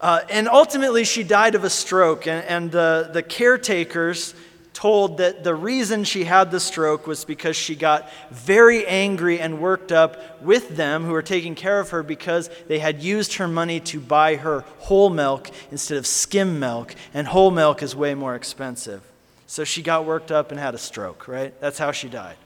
Uh, 0.00 0.20
and 0.28 0.48
ultimately, 0.48 1.04
she 1.04 1.22
died 1.22 1.54
of 1.54 1.64
a 1.64 1.70
stroke, 1.70 2.26
and, 2.26 2.44
and 2.44 2.74
uh, 2.74 3.02
the 3.12 3.22
caretakers 3.22 4.34
told 4.72 5.18
that 5.18 5.44
the 5.44 5.54
reason 5.54 6.04
she 6.04 6.24
had 6.24 6.50
the 6.50 6.60
stroke 6.60 7.06
was 7.06 7.24
because 7.24 7.56
she 7.56 7.74
got 7.74 8.10
very 8.30 8.86
angry 8.86 9.38
and 9.38 9.60
worked 9.60 9.92
up 9.92 10.42
with 10.42 10.76
them 10.76 11.04
who 11.04 11.12
were 11.12 11.22
taking 11.22 11.54
care 11.54 11.78
of 11.78 11.90
her 11.90 12.02
because 12.02 12.48
they 12.68 12.78
had 12.78 13.02
used 13.02 13.34
her 13.34 13.48
money 13.48 13.80
to 13.80 14.00
buy 14.00 14.36
her 14.36 14.64
whole 14.78 15.10
milk 15.10 15.50
instead 15.70 15.98
of 15.98 16.06
skim 16.06 16.58
milk, 16.58 16.94
and 17.12 17.26
whole 17.26 17.50
milk 17.50 17.82
is 17.82 17.94
way 17.94 18.14
more 18.14 18.34
expensive. 18.34 19.02
So 19.46 19.64
she 19.64 19.82
got 19.82 20.06
worked 20.06 20.32
up 20.32 20.50
and 20.50 20.58
had 20.58 20.74
a 20.74 20.78
stroke, 20.78 21.28
right? 21.28 21.58
That's 21.60 21.78
how 21.78 21.92
she 21.92 22.08
died. 22.08 22.36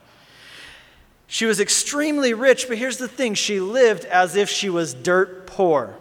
She 1.28 1.46
was 1.46 1.60
extremely 1.60 2.34
rich, 2.34 2.68
but 2.68 2.78
here's 2.78 2.98
the 2.98 3.08
thing 3.08 3.34
she 3.34 3.60
lived 3.60 4.04
as 4.04 4.36
if 4.36 4.48
she 4.48 4.68
was 4.68 4.94
dirt 4.94 5.46
poor. 5.46 5.96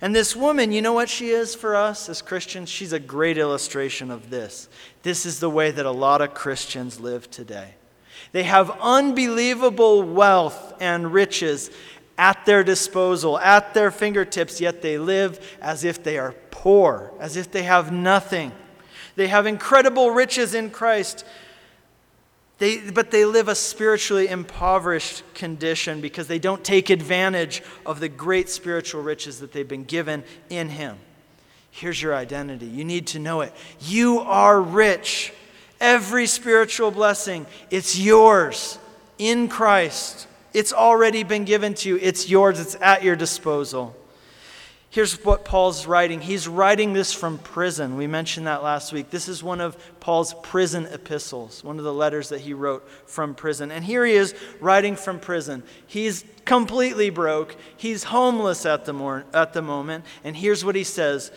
And 0.00 0.14
this 0.14 0.36
woman, 0.36 0.70
you 0.70 0.80
know 0.80 0.92
what 0.92 1.08
she 1.08 1.30
is 1.30 1.54
for 1.54 1.74
us 1.74 2.08
as 2.08 2.22
Christians? 2.22 2.68
She's 2.68 2.92
a 2.92 3.00
great 3.00 3.36
illustration 3.36 4.10
of 4.10 4.30
this. 4.30 4.68
This 5.02 5.26
is 5.26 5.40
the 5.40 5.50
way 5.50 5.70
that 5.70 5.86
a 5.86 5.90
lot 5.90 6.20
of 6.20 6.34
Christians 6.34 7.00
live 7.00 7.30
today. 7.30 7.74
They 8.32 8.42
have 8.42 8.70
unbelievable 8.80 10.02
wealth 10.02 10.74
and 10.80 11.12
riches 11.12 11.70
at 12.16 12.44
their 12.44 12.64
disposal, 12.64 13.38
at 13.38 13.74
their 13.74 13.90
fingertips, 13.90 14.60
yet 14.60 14.82
they 14.82 14.98
live 14.98 15.56
as 15.60 15.84
if 15.84 16.02
they 16.02 16.18
are 16.18 16.34
poor, 16.50 17.12
as 17.20 17.36
if 17.36 17.50
they 17.50 17.62
have 17.62 17.92
nothing. 17.92 18.52
They 19.14 19.28
have 19.28 19.46
incredible 19.46 20.10
riches 20.10 20.54
in 20.54 20.70
Christ, 20.70 21.24
they, 22.58 22.90
but 22.90 23.12
they 23.12 23.24
live 23.24 23.46
a 23.46 23.54
spiritually 23.54 24.26
impoverished 24.26 25.22
condition 25.34 26.00
because 26.00 26.26
they 26.26 26.40
don't 26.40 26.64
take 26.64 26.90
advantage 26.90 27.62
of 27.86 28.00
the 28.00 28.08
great 28.08 28.48
spiritual 28.48 29.02
riches 29.02 29.38
that 29.38 29.52
they've 29.52 29.66
been 29.66 29.84
given 29.84 30.24
in 30.50 30.68
Him. 30.68 30.98
Here's 31.78 32.02
your 32.02 32.14
identity. 32.14 32.66
You 32.66 32.84
need 32.84 33.06
to 33.08 33.20
know 33.20 33.42
it. 33.42 33.52
You 33.80 34.18
are 34.18 34.60
rich. 34.60 35.32
Every 35.80 36.26
spiritual 36.26 36.90
blessing, 36.90 37.46
it's 37.70 37.96
yours 37.96 38.80
in 39.16 39.48
Christ. 39.48 40.26
It's 40.52 40.72
already 40.72 41.22
been 41.22 41.44
given 41.44 41.74
to 41.74 41.88
you, 41.88 41.96
it's 42.02 42.28
yours, 42.28 42.58
it's 42.58 42.76
at 42.80 43.04
your 43.04 43.14
disposal. 43.14 43.94
Here's 44.90 45.22
what 45.24 45.44
Paul's 45.44 45.86
writing. 45.86 46.20
He's 46.20 46.48
writing 46.48 46.94
this 46.94 47.12
from 47.12 47.38
prison. 47.38 47.96
We 47.96 48.08
mentioned 48.08 48.48
that 48.48 48.64
last 48.64 48.92
week. 48.92 49.10
This 49.10 49.28
is 49.28 49.42
one 49.42 49.60
of 49.60 49.76
Paul's 50.00 50.34
prison 50.42 50.86
epistles, 50.86 51.62
one 51.62 51.78
of 51.78 51.84
the 51.84 51.92
letters 51.92 52.30
that 52.30 52.40
he 52.40 52.54
wrote 52.54 52.88
from 53.06 53.36
prison. 53.36 53.70
And 53.70 53.84
here 53.84 54.04
he 54.04 54.14
is 54.14 54.34
writing 54.60 54.96
from 54.96 55.20
prison. 55.20 55.62
He's 55.86 56.24
completely 56.44 57.10
broke, 57.10 57.54
he's 57.76 58.02
homeless 58.02 58.66
at 58.66 58.84
the, 58.84 58.94
mor- 58.94 59.26
at 59.32 59.52
the 59.52 59.62
moment. 59.62 60.04
And 60.24 60.34
here's 60.34 60.64
what 60.64 60.74
he 60.74 60.84
says 60.84 61.30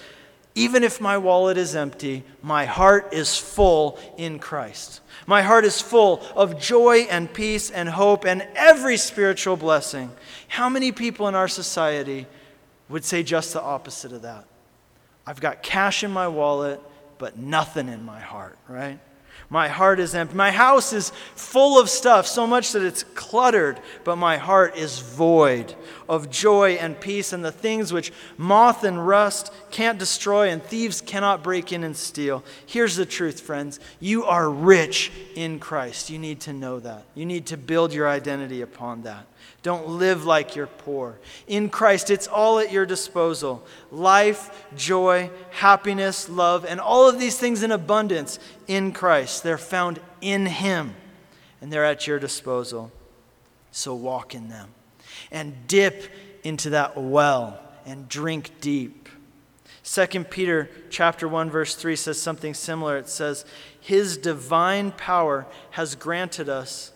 Even 0.54 0.84
if 0.84 1.00
my 1.00 1.18
wallet 1.18 1.58
is 1.58 1.76
empty, 1.76 2.24
my 2.42 2.66
heart 2.66 3.14
is 3.14 3.38
full 3.38 3.98
in 4.18 4.38
Christ. 4.38 5.00
My 5.26 5.42
heart 5.42 5.64
is 5.64 5.82
full 5.82 6.22
of 6.36 6.60
joy 6.60 7.08
and 7.10 7.32
peace 7.34 7.70
and 7.70 7.88
hope 7.88 8.26
and 8.26 8.46
every 8.56 8.98
spiritual 8.98 9.56
blessing. 9.56 10.12
How 10.48 10.68
many 10.68 10.92
people 10.92 11.28
in 11.28 11.36
our 11.36 11.48
society? 11.48 12.28
would 12.92 13.06
say 13.06 13.24
just 13.24 13.54
the 13.54 13.62
opposite 13.62 14.12
of 14.12 14.24
that. 14.24 14.46
I've 15.26 15.40
got 15.40 15.64
cash 15.64 16.04
in 16.04 16.12
my 16.12 16.28
wallet, 16.28 16.80
but 17.18 17.38
nothing 17.38 17.88
in 17.88 18.04
my 18.04 18.20
heart, 18.20 18.58
right? 18.68 19.00
My 19.52 19.68
heart 19.68 20.00
is 20.00 20.16
empty. 20.16 20.34
My 20.34 20.50
house 20.50 20.94
is 20.94 21.12
full 21.36 21.78
of 21.78 21.90
stuff, 21.90 22.26
so 22.26 22.48
much 22.48 22.72
that 22.72 22.84
it's 22.84 23.04
cluttered, 23.04 23.82
but 24.06 24.16
my 24.16 24.38
heart 24.38 24.78
is 24.78 25.00
void 25.00 25.76
of 26.08 26.30
joy 26.30 26.76
and 26.76 26.98
peace 26.98 27.34
and 27.34 27.44
the 27.44 27.52
things 27.52 27.92
which 27.92 28.14
moth 28.38 28.86
and 28.86 29.06
rust 29.06 29.54
can't 29.70 30.00
destroy 30.00 30.48
and 30.48 30.64
thieves 30.64 31.02
cannot 31.02 31.44
break 31.44 31.74
in 31.74 31.84
and 31.84 31.98
steal. 31.98 32.46
Here's 32.66 32.96
the 32.96 33.06
truth, 33.06 33.42
friends. 33.42 33.82
You 34.00 34.24
are 34.24 34.50
rich 34.50 35.12
in 35.36 35.60
Christ. 35.60 36.10
You 36.10 36.18
need 36.18 36.40
to 36.42 36.54
know 36.54 36.80
that. 36.80 37.04
You 37.14 37.26
need 37.26 37.48
to 37.48 37.58
build 37.58 37.94
your 37.94 38.08
identity 38.08 38.62
upon 38.62 39.04
that. 39.04 39.26
Don't 39.64 39.88
live 39.88 40.26
like 40.26 40.56
you're 40.56 40.68
poor. 40.68 41.20
In 41.48 41.70
Christ, 41.70 42.10
it's 42.10 42.28
all 42.28 42.60
at 42.60 42.72
your 42.72 42.86
disposal 42.86 43.64
life, 43.92 44.66
joy, 44.76 45.30
happiness, 45.52 46.28
love, 46.28 46.66
and 46.66 46.80
all 46.80 47.08
of 47.08 47.20
these 47.20 47.38
things 47.38 47.62
in 47.62 47.72
abundance 47.72 48.40
in 48.68 48.92
Christ. 48.92 49.44
They're 49.44 49.58
found 49.60 50.00
in 50.20 50.48
Him, 50.48 50.96
and 51.62 51.72
they're 51.72 51.86
at 51.86 52.08
your 52.08 52.18
disposal. 52.18 52.92
So 53.72 53.94
walk 53.94 54.34
in 54.34 54.50
them 54.50 54.70
and 55.32 55.68
dip 55.68 56.04
into 56.44 56.72
that 56.72 56.98
well 56.98 57.60
and 57.86 58.10
drink 58.10 58.52
deep. 58.62 59.10
2 59.84 60.24
Peter 60.26 60.70
chapter 60.90 61.28
1 61.28 61.50
verse 61.50 61.76
3 61.76 61.96
says 61.96 62.22
something 62.22 62.54
similar. 62.54 62.98
It 62.98 63.10
says, 63.10 63.46
"His 63.80 64.18
divine 64.18 64.92
power 64.92 65.48
has 65.72 65.96
granted 65.96 66.50
us 66.50 66.92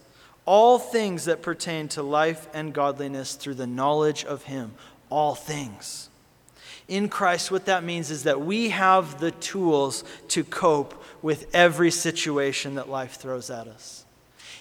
all 0.45 0.77
things 0.77 1.25
that 1.25 1.41
pertain 1.41 1.87
to 1.89 2.03
life 2.03 2.47
and 2.53 2.73
godliness 2.73 3.35
through 3.35 3.55
the 3.55 3.67
knowledge 3.67 4.23
of 4.25 4.43
Him. 4.43 4.73
All 5.09 5.35
things. 5.35 6.09
In 6.87 7.09
Christ, 7.09 7.51
what 7.51 7.65
that 7.65 7.83
means 7.83 8.11
is 8.11 8.23
that 8.23 8.41
we 8.41 8.69
have 8.69 9.19
the 9.19 9.31
tools 9.31 10.03
to 10.29 10.43
cope 10.43 11.03
with 11.21 11.47
every 11.53 11.89
situation 11.89 12.75
that 12.75 12.89
life 12.89 13.15
throws 13.15 13.49
at 13.49 13.67
us. 13.67 14.05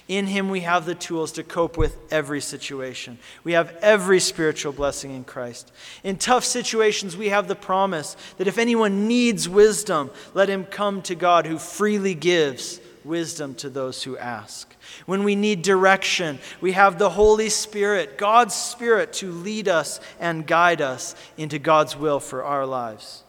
In 0.08 0.26
Him, 0.26 0.48
we 0.48 0.60
have 0.60 0.86
the 0.86 0.94
tools 0.94 1.32
to 1.32 1.42
cope 1.42 1.76
with 1.76 1.96
every 2.10 2.40
situation. 2.40 3.18
We 3.42 3.52
have 3.52 3.76
every 3.82 4.20
spiritual 4.20 4.72
blessing 4.72 5.14
in 5.14 5.24
Christ. 5.24 5.72
In 6.02 6.16
tough 6.16 6.44
situations, 6.44 7.16
we 7.16 7.28
have 7.28 7.48
the 7.48 7.54
promise 7.54 8.16
that 8.38 8.46
if 8.46 8.58
anyone 8.58 9.08
needs 9.08 9.48
wisdom, 9.48 10.10
let 10.34 10.48
him 10.48 10.64
come 10.64 11.00
to 11.02 11.14
God 11.14 11.46
who 11.46 11.58
freely 11.58 12.14
gives 12.14 12.80
wisdom 13.02 13.54
to 13.56 13.70
those 13.70 14.02
who 14.02 14.16
ask. 14.18 14.73
When 15.06 15.24
we 15.24 15.36
need 15.36 15.62
direction, 15.62 16.38
we 16.60 16.72
have 16.72 16.98
the 16.98 17.10
Holy 17.10 17.48
Spirit, 17.48 18.18
God's 18.18 18.54
Spirit, 18.54 19.12
to 19.14 19.30
lead 19.30 19.68
us 19.68 20.00
and 20.18 20.46
guide 20.46 20.80
us 20.80 21.14
into 21.36 21.58
God's 21.58 21.96
will 21.96 22.20
for 22.20 22.44
our 22.44 22.66
lives. 22.66 23.22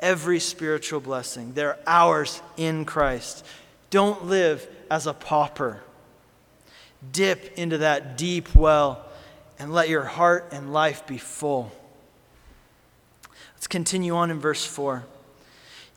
Every 0.00 0.40
spiritual 0.40 1.00
blessing, 1.00 1.52
they're 1.54 1.78
ours 1.86 2.42
in 2.56 2.84
Christ. 2.84 3.44
Don't 3.90 4.26
live 4.26 4.66
as 4.90 5.06
a 5.06 5.14
pauper. 5.14 5.82
Dip 7.12 7.56
into 7.56 7.78
that 7.78 8.18
deep 8.18 8.54
well 8.54 9.04
and 9.58 9.72
let 9.72 9.88
your 9.88 10.04
heart 10.04 10.48
and 10.52 10.72
life 10.72 11.06
be 11.06 11.18
full. 11.18 11.72
Let's 13.54 13.66
continue 13.66 14.14
on 14.14 14.30
in 14.30 14.38
verse 14.38 14.64
4. 14.64 15.04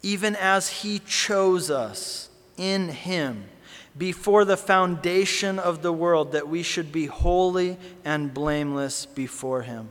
Even 0.01 0.35
as 0.35 0.69
he 0.69 0.99
chose 0.99 1.69
us 1.69 2.29
in 2.57 2.89
him 2.89 3.45
before 3.99 4.45
the 4.45 4.57
foundation 4.57 5.59
of 5.59 5.83
the 5.83 5.93
world, 5.93 6.31
that 6.31 6.47
we 6.47 6.63
should 6.63 6.91
be 6.91 7.05
holy 7.05 7.77
and 8.03 8.33
blameless 8.33 9.05
before 9.05 9.61
him. 9.61 9.89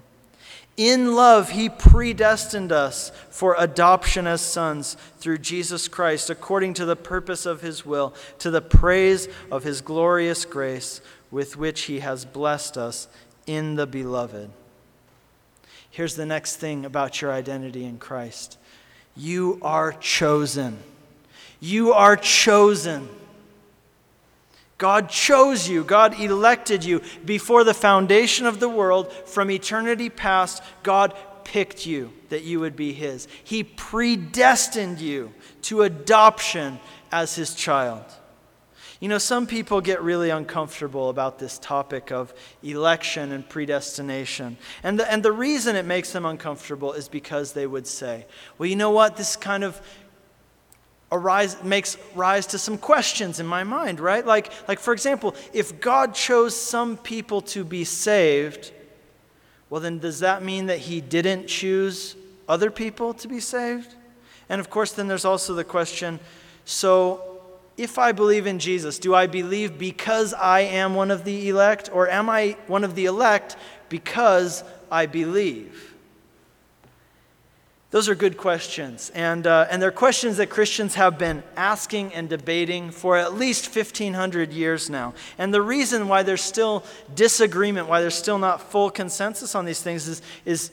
In 0.78 1.14
love, 1.14 1.50
he 1.50 1.68
predestined 1.68 2.72
us 2.72 3.12
for 3.30 3.54
adoption 3.58 4.26
as 4.26 4.40
sons 4.40 4.96
through 5.18 5.38
Jesus 5.38 5.88
Christ, 5.88 6.30
according 6.30 6.74
to 6.74 6.84
the 6.84 6.96
purpose 6.96 7.46
of 7.46 7.60
his 7.60 7.84
will, 7.84 8.14
to 8.38 8.50
the 8.50 8.62
praise 8.62 9.28
of 9.50 9.64
his 9.64 9.80
glorious 9.80 10.44
grace, 10.44 11.00
with 11.30 11.56
which 11.56 11.82
he 11.82 12.00
has 12.00 12.24
blessed 12.24 12.78
us 12.78 13.08
in 13.46 13.74
the 13.74 13.86
beloved. 13.86 14.50
Here's 15.90 16.14
the 16.16 16.26
next 16.26 16.56
thing 16.56 16.84
about 16.84 17.20
your 17.20 17.32
identity 17.32 17.84
in 17.84 17.98
Christ 17.98 18.56
you 19.16 19.58
are 19.62 19.92
chosen. 19.92 20.78
You 21.60 21.92
are 21.92 22.16
chosen. 22.16 23.08
God 24.78 25.10
chose 25.10 25.68
you, 25.68 25.82
God 25.82 26.18
elected 26.20 26.84
you 26.84 27.02
before 27.24 27.64
the 27.64 27.74
foundation 27.74 28.46
of 28.46 28.60
the 28.60 28.68
world. 28.68 29.12
From 29.12 29.50
eternity 29.50 30.08
past, 30.08 30.62
God 30.84 31.14
picked 31.42 31.84
you 31.84 32.12
that 32.28 32.44
you 32.44 32.60
would 32.60 32.76
be 32.76 32.92
His. 32.92 33.26
He 33.42 33.64
predestined 33.64 35.00
you 35.00 35.32
to 35.62 35.82
adoption 35.82 36.78
as 37.10 37.34
His 37.34 37.54
child. 37.54 38.04
You 39.00 39.08
know, 39.08 39.18
some 39.18 39.46
people 39.46 39.80
get 39.80 40.02
really 40.02 40.30
uncomfortable 40.30 41.08
about 41.08 41.38
this 41.38 41.58
topic 41.58 42.10
of 42.10 42.34
election 42.64 43.30
and 43.30 43.48
predestination. 43.48 44.58
And 44.82 44.98
the, 44.98 45.10
and 45.10 45.22
the 45.22 45.30
reason 45.30 45.76
it 45.76 45.86
makes 45.86 46.12
them 46.12 46.26
uncomfortable 46.26 46.92
is 46.92 47.08
because 47.08 47.52
they 47.52 47.66
would 47.66 47.86
say, 47.86 48.26
well, 48.58 48.68
you 48.68 48.74
know 48.74 48.90
what? 48.90 49.16
This 49.16 49.36
kind 49.36 49.62
of 49.62 49.80
arise, 51.10 51.62
makes 51.62 51.96
rise 52.14 52.46
to 52.48 52.58
some 52.58 52.78
questions 52.78 53.40
in 53.40 53.46
my 53.46 53.64
mind, 53.64 54.00
right? 54.00 54.26
Like, 54.26 54.52
like, 54.68 54.78
for 54.78 54.92
example, 54.92 55.34
if 55.52 55.80
God 55.80 56.14
chose 56.14 56.54
some 56.54 56.96
people 56.96 57.40
to 57.42 57.64
be 57.64 57.84
saved, 57.84 58.72
well, 59.70 59.80
then 59.80 59.98
does 59.98 60.20
that 60.20 60.42
mean 60.42 60.66
that 60.66 60.78
he 60.78 61.00
didn't 61.00 61.46
choose 61.46 62.16
other 62.48 62.70
people 62.70 63.14
to 63.14 63.28
be 63.28 63.40
saved? 63.40 63.94
And 64.48 64.60
of 64.60 64.70
course, 64.70 64.92
then 64.92 65.08
there's 65.08 65.24
also 65.24 65.54
the 65.54 65.64
question 65.64 66.20
so 66.64 67.40
if 67.78 67.96
I 67.96 68.12
believe 68.12 68.46
in 68.46 68.58
Jesus, 68.58 68.98
do 68.98 69.14
I 69.14 69.26
believe 69.26 69.78
because 69.78 70.34
I 70.34 70.60
am 70.60 70.94
one 70.94 71.10
of 71.10 71.24
the 71.24 71.48
elect, 71.48 71.88
or 71.92 72.08
am 72.10 72.28
I 72.28 72.56
one 72.66 72.84
of 72.84 72.94
the 72.94 73.06
elect 73.06 73.56
because 73.88 74.64
I 74.90 75.06
believe? 75.06 75.87
Those 77.90 78.08
are 78.10 78.14
good 78.14 78.36
questions. 78.36 79.10
And, 79.14 79.46
uh, 79.46 79.66
and 79.70 79.80
they're 79.80 79.90
questions 79.90 80.36
that 80.36 80.50
Christians 80.50 80.94
have 80.96 81.18
been 81.18 81.42
asking 81.56 82.12
and 82.12 82.28
debating 82.28 82.90
for 82.90 83.16
at 83.16 83.34
least 83.34 83.74
1,500 83.74 84.52
years 84.52 84.90
now. 84.90 85.14
And 85.38 85.54
the 85.54 85.62
reason 85.62 86.06
why 86.06 86.22
there's 86.22 86.42
still 86.42 86.84
disagreement, 87.14 87.88
why 87.88 88.02
there's 88.02 88.14
still 88.14 88.38
not 88.38 88.60
full 88.60 88.90
consensus 88.90 89.54
on 89.54 89.64
these 89.64 89.80
things, 89.80 90.06
is, 90.06 90.20
is 90.44 90.70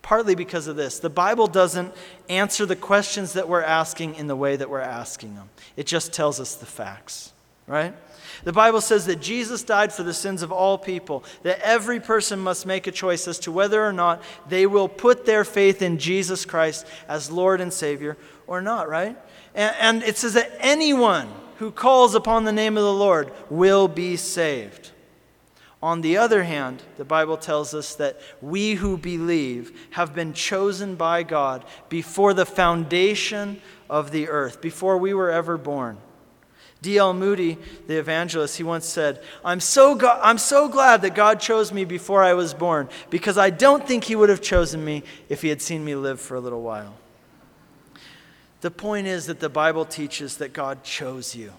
partly 0.00 0.34
because 0.34 0.66
of 0.66 0.76
this. 0.76 0.98
The 0.98 1.10
Bible 1.10 1.46
doesn't 1.46 1.92
answer 2.30 2.64
the 2.64 2.76
questions 2.76 3.34
that 3.34 3.48
we're 3.48 3.62
asking 3.62 4.14
in 4.14 4.26
the 4.26 4.36
way 4.36 4.56
that 4.56 4.70
we're 4.70 4.80
asking 4.80 5.34
them, 5.34 5.50
it 5.76 5.86
just 5.86 6.12
tells 6.12 6.40
us 6.40 6.54
the 6.54 6.66
facts, 6.66 7.32
right? 7.70 7.94
The 8.42 8.52
Bible 8.52 8.80
says 8.80 9.06
that 9.06 9.20
Jesus 9.20 9.62
died 9.62 9.92
for 9.92 10.02
the 10.02 10.14
sins 10.14 10.42
of 10.42 10.50
all 10.50 10.76
people, 10.76 11.24
that 11.42 11.60
every 11.60 12.00
person 12.00 12.38
must 12.40 12.66
make 12.66 12.86
a 12.86 12.92
choice 12.92 13.28
as 13.28 13.38
to 13.40 13.52
whether 13.52 13.84
or 13.84 13.92
not 13.92 14.22
they 14.48 14.66
will 14.66 14.88
put 14.88 15.24
their 15.24 15.44
faith 15.44 15.82
in 15.82 15.98
Jesus 15.98 16.44
Christ 16.44 16.86
as 17.06 17.30
Lord 17.30 17.60
and 17.60 17.72
Savior 17.72 18.16
or 18.46 18.60
not, 18.60 18.88
right? 18.88 19.16
And, 19.54 19.74
and 19.78 20.02
it 20.02 20.16
says 20.16 20.34
that 20.34 20.52
anyone 20.58 21.28
who 21.58 21.70
calls 21.70 22.14
upon 22.14 22.44
the 22.44 22.52
name 22.52 22.76
of 22.76 22.82
the 22.82 22.92
Lord 22.92 23.30
will 23.50 23.86
be 23.86 24.16
saved. 24.16 24.90
On 25.82 26.00
the 26.00 26.16
other 26.16 26.42
hand, 26.42 26.82
the 26.96 27.04
Bible 27.04 27.36
tells 27.36 27.72
us 27.72 27.94
that 27.94 28.20
we 28.42 28.74
who 28.74 28.98
believe 28.98 29.88
have 29.92 30.14
been 30.14 30.32
chosen 30.32 30.94
by 30.94 31.22
God 31.22 31.64
before 31.88 32.34
the 32.34 32.44
foundation 32.44 33.62
of 33.88 34.10
the 34.10 34.28
earth, 34.28 34.60
before 34.60 34.98
we 34.98 35.14
were 35.14 35.30
ever 35.30 35.56
born. 35.56 35.98
D.L. 36.82 37.12
Moody, 37.12 37.58
the 37.86 37.98
evangelist, 37.98 38.56
he 38.56 38.62
once 38.62 38.86
said, 38.86 39.22
I'm 39.44 39.60
so, 39.60 39.94
go- 39.94 40.18
I'm 40.22 40.38
so 40.38 40.68
glad 40.68 41.02
that 41.02 41.14
God 41.14 41.38
chose 41.38 41.72
me 41.72 41.84
before 41.84 42.22
I 42.22 42.32
was 42.32 42.54
born 42.54 42.88
because 43.10 43.36
I 43.36 43.50
don't 43.50 43.86
think 43.86 44.04
he 44.04 44.16
would 44.16 44.30
have 44.30 44.40
chosen 44.40 44.82
me 44.82 45.02
if 45.28 45.42
he 45.42 45.48
had 45.48 45.60
seen 45.60 45.84
me 45.84 45.94
live 45.94 46.20
for 46.20 46.36
a 46.36 46.40
little 46.40 46.62
while. 46.62 46.94
The 48.62 48.70
point 48.70 49.06
is 49.06 49.26
that 49.26 49.40
the 49.40 49.48
Bible 49.48 49.84
teaches 49.84 50.38
that 50.38 50.52
God 50.52 50.82
chose 50.82 51.34
you. 51.34 51.52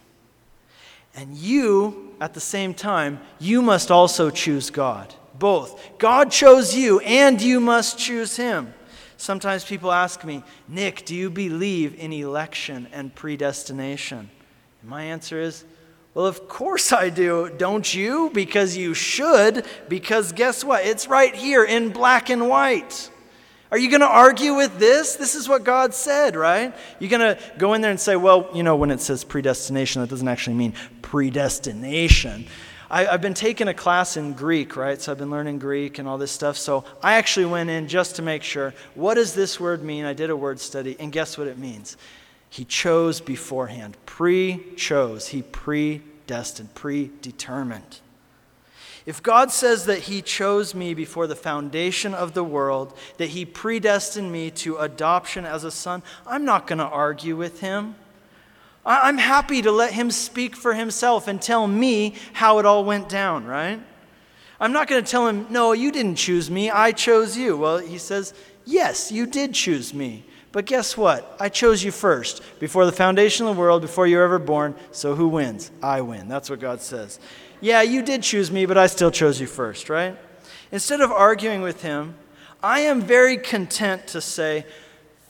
And 1.13 1.35
you, 1.35 2.15
at 2.21 2.33
the 2.33 2.39
same 2.39 2.73
time, 2.73 3.19
you 3.39 3.61
must 3.61 3.91
also 3.91 4.29
choose 4.29 4.69
God. 4.69 5.13
Both. 5.37 5.97
God 5.97 6.31
chose 6.31 6.75
you, 6.75 6.99
and 7.01 7.41
you 7.41 7.59
must 7.59 7.97
choose 7.97 8.37
him. 8.37 8.73
Sometimes 9.17 9.63
people 9.63 9.91
ask 9.91 10.23
me, 10.23 10.43
Nick, 10.67 11.05
do 11.05 11.15
you 11.15 11.29
believe 11.29 11.99
in 11.99 12.11
election 12.11 12.87
and 12.91 13.13
predestination? 13.13 14.29
And 14.81 14.89
my 14.89 15.03
answer 15.03 15.39
is, 15.39 15.63
well, 16.13 16.25
of 16.25 16.47
course 16.47 16.91
I 16.91 17.09
do. 17.09 17.49
Don't 17.57 17.93
you? 17.93 18.31
Because 18.33 18.75
you 18.75 18.93
should. 18.93 19.65
Because 19.87 20.33
guess 20.33 20.63
what? 20.63 20.85
It's 20.85 21.07
right 21.07 21.33
here 21.33 21.63
in 21.63 21.89
black 21.89 22.29
and 22.29 22.49
white. 22.49 23.09
Are 23.71 23.77
you 23.77 23.89
going 23.89 24.01
to 24.01 24.07
argue 24.07 24.53
with 24.53 24.79
this? 24.79 25.15
This 25.15 25.33
is 25.33 25.47
what 25.47 25.63
God 25.63 25.93
said, 25.93 26.35
right? 26.35 26.75
You're 26.99 27.09
going 27.09 27.35
to 27.35 27.41
go 27.57 27.73
in 27.73 27.79
there 27.79 27.91
and 27.91 27.99
say, 27.99 28.17
well, 28.17 28.49
you 28.53 28.63
know, 28.63 28.75
when 28.75 28.91
it 28.91 28.99
says 28.99 29.23
predestination, 29.23 30.01
that 30.01 30.09
doesn't 30.09 30.27
actually 30.27 30.57
mean 30.57 30.73
predestination. 31.01 32.47
I, 32.89 33.05
have 33.05 33.21
been 33.21 33.33
taking 33.33 33.69
a 33.69 33.73
class 33.73 34.17
in 34.17 34.33
Greek, 34.33 34.75
right? 34.75 35.01
So 35.01 35.13
I've 35.13 35.17
been 35.17 35.31
learning 35.31 35.59
Greek 35.59 35.99
and 35.99 36.09
all 36.09 36.17
this 36.17 36.33
stuff. 36.33 36.57
So 36.57 36.83
I 37.01 37.13
actually 37.13 37.45
went 37.45 37.69
in 37.69 37.87
just 37.87 38.17
to 38.17 38.21
make 38.21 38.43
sure 38.43 38.73
what 38.95 39.13
does 39.13 39.33
this 39.33 39.61
word 39.61 39.81
mean? 39.81 40.03
I 40.03 40.11
did 40.11 40.29
a 40.29 40.35
word 40.35 40.59
study, 40.59 40.97
and 40.99 41.09
guess 41.09 41.37
what 41.37 41.47
it 41.47 41.57
means? 41.57 41.95
He 42.51 42.65
chose 42.65 43.21
beforehand, 43.21 43.95
pre 44.05 44.61
chose, 44.75 45.29
he 45.29 45.41
predestined, 45.41 46.75
predetermined. 46.75 48.01
If 49.05 49.23
God 49.23 49.51
says 49.51 49.85
that 49.85 49.99
He 49.99 50.21
chose 50.21 50.75
me 50.75 50.93
before 50.93 51.27
the 51.27 51.35
foundation 51.35 52.13
of 52.13 52.33
the 52.33 52.43
world, 52.43 52.95
that 53.17 53.29
He 53.29 53.45
predestined 53.45 54.31
me 54.31 54.51
to 54.51 54.77
adoption 54.77 55.45
as 55.45 55.63
a 55.63 55.71
son, 55.71 56.03
I'm 56.27 56.43
not 56.43 56.67
going 56.67 56.79
to 56.79 56.85
argue 56.85 57.37
with 57.37 57.61
Him. 57.61 57.95
I'm 58.85 59.17
happy 59.17 59.61
to 59.61 59.71
let 59.71 59.93
Him 59.93 60.11
speak 60.11 60.57
for 60.57 60.73
Himself 60.73 61.29
and 61.29 61.41
tell 61.41 61.65
me 61.67 62.15
how 62.33 62.59
it 62.59 62.65
all 62.65 62.83
went 62.83 63.07
down, 63.07 63.45
right? 63.45 63.81
I'm 64.59 64.73
not 64.73 64.89
going 64.89 65.01
to 65.01 65.09
tell 65.09 65.25
Him, 65.25 65.47
no, 65.49 65.71
you 65.71 65.89
didn't 65.89 66.15
choose 66.17 66.51
me, 66.51 66.69
I 66.69 66.91
chose 66.91 67.37
you. 67.37 67.55
Well, 67.55 67.77
He 67.77 67.97
says, 67.97 68.33
yes, 68.65 69.09
you 69.09 69.25
did 69.25 69.53
choose 69.53 69.93
me. 69.93 70.25
But 70.51 70.65
guess 70.65 70.97
what? 70.97 71.35
I 71.39 71.49
chose 71.49 71.83
you 71.83 71.91
first, 71.91 72.41
before 72.59 72.85
the 72.85 72.91
foundation 72.91 73.47
of 73.47 73.55
the 73.55 73.59
world, 73.61 73.81
before 73.81 74.05
you 74.05 74.17
were 74.17 74.23
ever 74.23 74.39
born. 74.39 74.75
So 74.91 75.15
who 75.15 75.29
wins? 75.29 75.71
I 75.81 76.01
win. 76.01 76.27
That's 76.27 76.49
what 76.49 76.59
God 76.59 76.81
says. 76.81 77.19
Yeah, 77.61 77.81
you 77.83 78.01
did 78.01 78.23
choose 78.23 78.51
me, 78.51 78.65
but 78.65 78.77
I 78.77 78.87
still 78.87 79.11
chose 79.11 79.39
you 79.39 79.47
first, 79.47 79.89
right? 79.89 80.17
Instead 80.71 80.99
of 80.99 81.11
arguing 81.11 81.61
with 81.61 81.81
him, 81.83 82.15
I 82.61 82.81
am 82.81 83.01
very 83.01 83.37
content 83.37 84.07
to 84.07 84.21
say, 84.21 84.65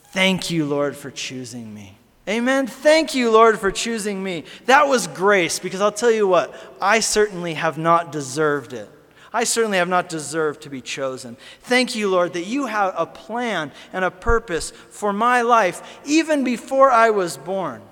Thank 0.08 0.50
you, 0.50 0.66
Lord, 0.66 0.94
for 0.94 1.10
choosing 1.10 1.72
me. 1.72 1.96
Amen. 2.28 2.66
Thank 2.66 3.14
you, 3.14 3.30
Lord, 3.30 3.58
for 3.58 3.72
choosing 3.72 4.22
me. 4.22 4.44
That 4.66 4.86
was 4.86 5.06
grace, 5.06 5.58
because 5.58 5.80
I'll 5.80 5.90
tell 5.90 6.10
you 6.10 6.26
what, 6.26 6.54
I 6.80 7.00
certainly 7.00 7.54
have 7.54 7.78
not 7.78 8.12
deserved 8.12 8.74
it. 8.74 8.90
I 9.32 9.44
certainly 9.44 9.78
have 9.78 9.88
not 9.88 10.08
deserved 10.08 10.62
to 10.62 10.70
be 10.70 10.80
chosen. 10.80 11.36
Thank 11.60 11.94
you, 11.94 12.10
Lord, 12.10 12.34
that 12.34 12.46
you 12.46 12.66
have 12.66 12.92
a 12.96 13.06
plan 13.06 13.72
and 13.92 14.04
a 14.04 14.10
purpose 14.10 14.72
for 14.90 15.12
my 15.12 15.42
life 15.42 16.00
even 16.04 16.44
before 16.44 16.90
I 16.90 17.10
was 17.10 17.36
born. 17.36 17.82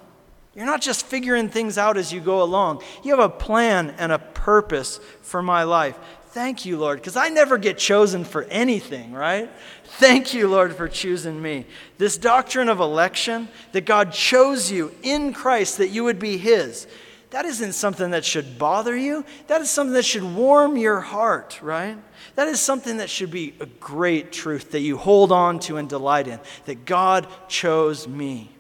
You're 0.55 0.67
not 0.67 0.83
just 0.83 1.07
figuring 1.07 1.49
things 1.49 1.79
out 1.79 1.97
as 1.97 2.13
you 2.13 2.21
go 2.21 2.43
along. 2.43 2.83
You 3.03 3.13
have 3.13 3.25
a 3.25 3.35
plan 3.35 3.95
and 3.99 4.13
a 4.13 4.19
purpose 4.19 5.01
for 5.23 5.43
my 5.43 5.63
life. 5.63 5.99
Thank 6.33 6.65
you, 6.65 6.79
Lord, 6.79 6.99
because 6.99 7.17
I 7.17 7.29
never 7.29 7.59
get 7.59 7.79
chosen 7.79 8.25
for 8.25 8.45
anything, 8.45 9.13
right? 9.13 9.51
Thank 9.85 10.33
you, 10.33 10.47
Lord, 10.49 10.77
for 10.77 10.89
choosing 10.89 11.41
me. 11.41 11.67
This 11.99 12.17
doctrine 12.17 12.69
of 12.69 12.79
election, 12.79 13.49
that 13.73 13.85
God 13.85 14.13
chose 14.13 14.71
you 14.71 14.95
in 15.03 15.33
Christ 15.33 15.79
that 15.79 15.89
you 15.89 16.05
would 16.05 16.21
be 16.21 16.37
His, 16.37 16.87
that 17.31 17.45
isn't 17.45 17.75
something 17.75 18.11
that 18.11 18.25
should 18.25 18.59
bother 18.59 18.97
you. 18.97 19.25
That 19.47 19.61
is 19.61 19.71
something 19.71 19.95
that 19.95 20.05
should 20.05 20.25
warm 20.25 20.77
your 20.77 21.01
heart, 21.01 21.61
right? 21.63 21.97
That 22.35 22.49
is 22.49 22.61
something 22.61 22.97
that 22.97 23.09
should 23.09 23.31
be 23.31 23.55
a 23.61 23.67
great 23.67 24.33
truth 24.33 24.73
that 24.73 24.81
you 24.81 24.97
hold 24.97 25.31
on 25.31 25.61
to 25.61 25.77
and 25.77 25.89
delight 25.89 26.27
in 26.27 26.41
that 26.65 26.85
God 26.85 27.29
chose 27.49 28.09
me. 28.09 28.51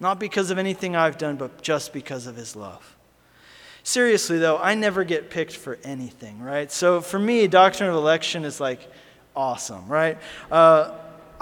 Not 0.00 0.18
because 0.18 0.50
of 0.50 0.58
anything 0.58 0.96
I've 0.96 1.18
done, 1.18 1.36
but 1.36 1.62
just 1.62 1.92
because 1.92 2.26
of 2.26 2.34
his 2.34 2.56
love. 2.56 2.96
Seriously, 3.82 4.38
though, 4.38 4.58
I 4.58 4.74
never 4.74 5.04
get 5.04 5.30
picked 5.30 5.56
for 5.56 5.78
anything, 5.84 6.40
right? 6.40 6.70
So 6.72 7.00
for 7.00 7.18
me, 7.18 7.46
doctrine 7.46 7.88
of 7.88 7.94
election 7.94 8.44
is 8.44 8.60
like 8.60 8.80
awesome, 9.36 9.86
right? 9.88 10.18
Uh, 10.50 10.92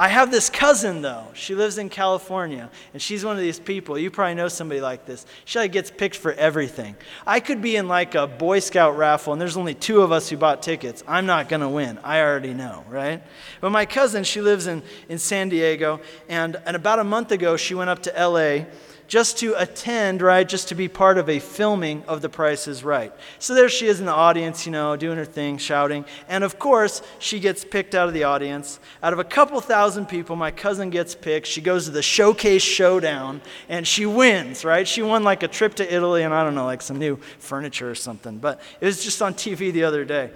I 0.00 0.06
have 0.06 0.30
this 0.30 0.48
cousin, 0.48 1.02
though. 1.02 1.26
She 1.34 1.56
lives 1.56 1.76
in 1.76 1.88
California, 1.88 2.70
and 2.92 3.02
she's 3.02 3.24
one 3.24 3.34
of 3.34 3.42
these 3.42 3.58
people. 3.58 3.98
You 3.98 4.12
probably 4.12 4.36
know 4.36 4.46
somebody 4.46 4.80
like 4.80 5.06
this. 5.06 5.26
She 5.44 5.58
like 5.58 5.72
gets 5.72 5.90
picked 5.90 6.14
for 6.14 6.32
everything. 6.34 6.94
I 7.26 7.40
could 7.40 7.60
be 7.60 7.74
in 7.74 7.88
like 7.88 8.14
a 8.14 8.28
Boy 8.28 8.60
Scout 8.60 8.96
raffle, 8.96 9.32
and 9.32 9.42
there's 9.42 9.56
only 9.56 9.74
two 9.74 10.02
of 10.02 10.12
us 10.12 10.28
who 10.28 10.36
bought 10.36 10.62
tickets. 10.62 11.02
I'm 11.08 11.26
not 11.26 11.48
going 11.48 11.62
to 11.62 11.68
win. 11.68 11.98
I 12.04 12.20
already 12.20 12.54
know, 12.54 12.84
right? 12.88 13.20
But 13.60 13.70
my 13.70 13.86
cousin, 13.86 14.22
she 14.22 14.40
lives 14.40 14.68
in, 14.68 14.84
in 15.08 15.18
San 15.18 15.48
Diego, 15.48 16.00
and, 16.28 16.56
and 16.64 16.76
about 16.76 17.00
a 17.00 17.04
month 17.04 17.32
ago, 17.32 17.56
she 17.56 17.74
went 17.74 17.90
up 17.90 18.04
to 18.04 18.12
LA 18.16 18.66
just 19.08 19.38
to 19.38 19.54
attend, 19.54 20.20
right? 20.20 20.46
Just 20.46 20.68
to 20.68 20.74
be 20.74 20.86
part 20.86 21.16
of 21.16 21.30
a 21.30 21.38
filming 21.38 22.04
of 22.04 22.20
The 22.20 22.28
Price 22.28 22.68
is 22.68 22.84
Right. 22.84 23.12
So 23.38 23.54
there 23.54 23.70
she 23.70 23.86
is 23.86 24.00
in 24.00 24.06
the 24.06 24.12
audience, 24.12 24.66
you 24.66 24.72
know, 24.72 24.94
doing 24.96 25.16
her 25.16 25.24
thing, 25.24 25.56
shouting. 25.56 26.04
And 26.28 26.44
of 26.44 26.58
course, 26.58 27.00
she 27.18 27.40
gets 27.40 27.64
picked 27.64 27.94
out 27.94 28.06
of 28.06 28.14
the 28.14 28.24
audience. 28.24 28.78
Out 29.02 29.14
of 29.14 29.18
a 29.18 29.24
couple 29.24 29.60
thousand 29.62 30.06
people, 30.06 30.36
my 30.36 30.50
cousin 30.50 30.90
gets 30.90 31.14
picked. 31.14 31.46
She 31.46 31.62
goes 31.62 31.86
to 31.86 31.90
the 31.90 32.02
showcase 32.02 32.62
showdown 32.62 33.40
and 33.70 33.88
she 33.88 34.04
wins, 34.04 34.62
right? 34.62 34.86
She 34.86 35.00
won 35.00 35.24
like 35.24 35.42
a 35.42 35.48
trip 35.48 35.74
to 35.76 35.94
Italy 35.94 36.22
and 36.22 36.34
I 36.34 36.44
don't 36.44 36.54
know, 36.54 36.66
like 36.66 36.82
some 36.82 36.98
new 36.98 37.16
furniture 37.38 37.90
or 37.90 37.94
something. 37.94 38.36
But 38.36 38.60
it 38.80 38.84
was 38.84 39.02
just 39.02 39.22
on 39.22 39.32
TV 39.32 39.72
the 39.72 39.84
other 39.84 40.04
day. 40.04 40.30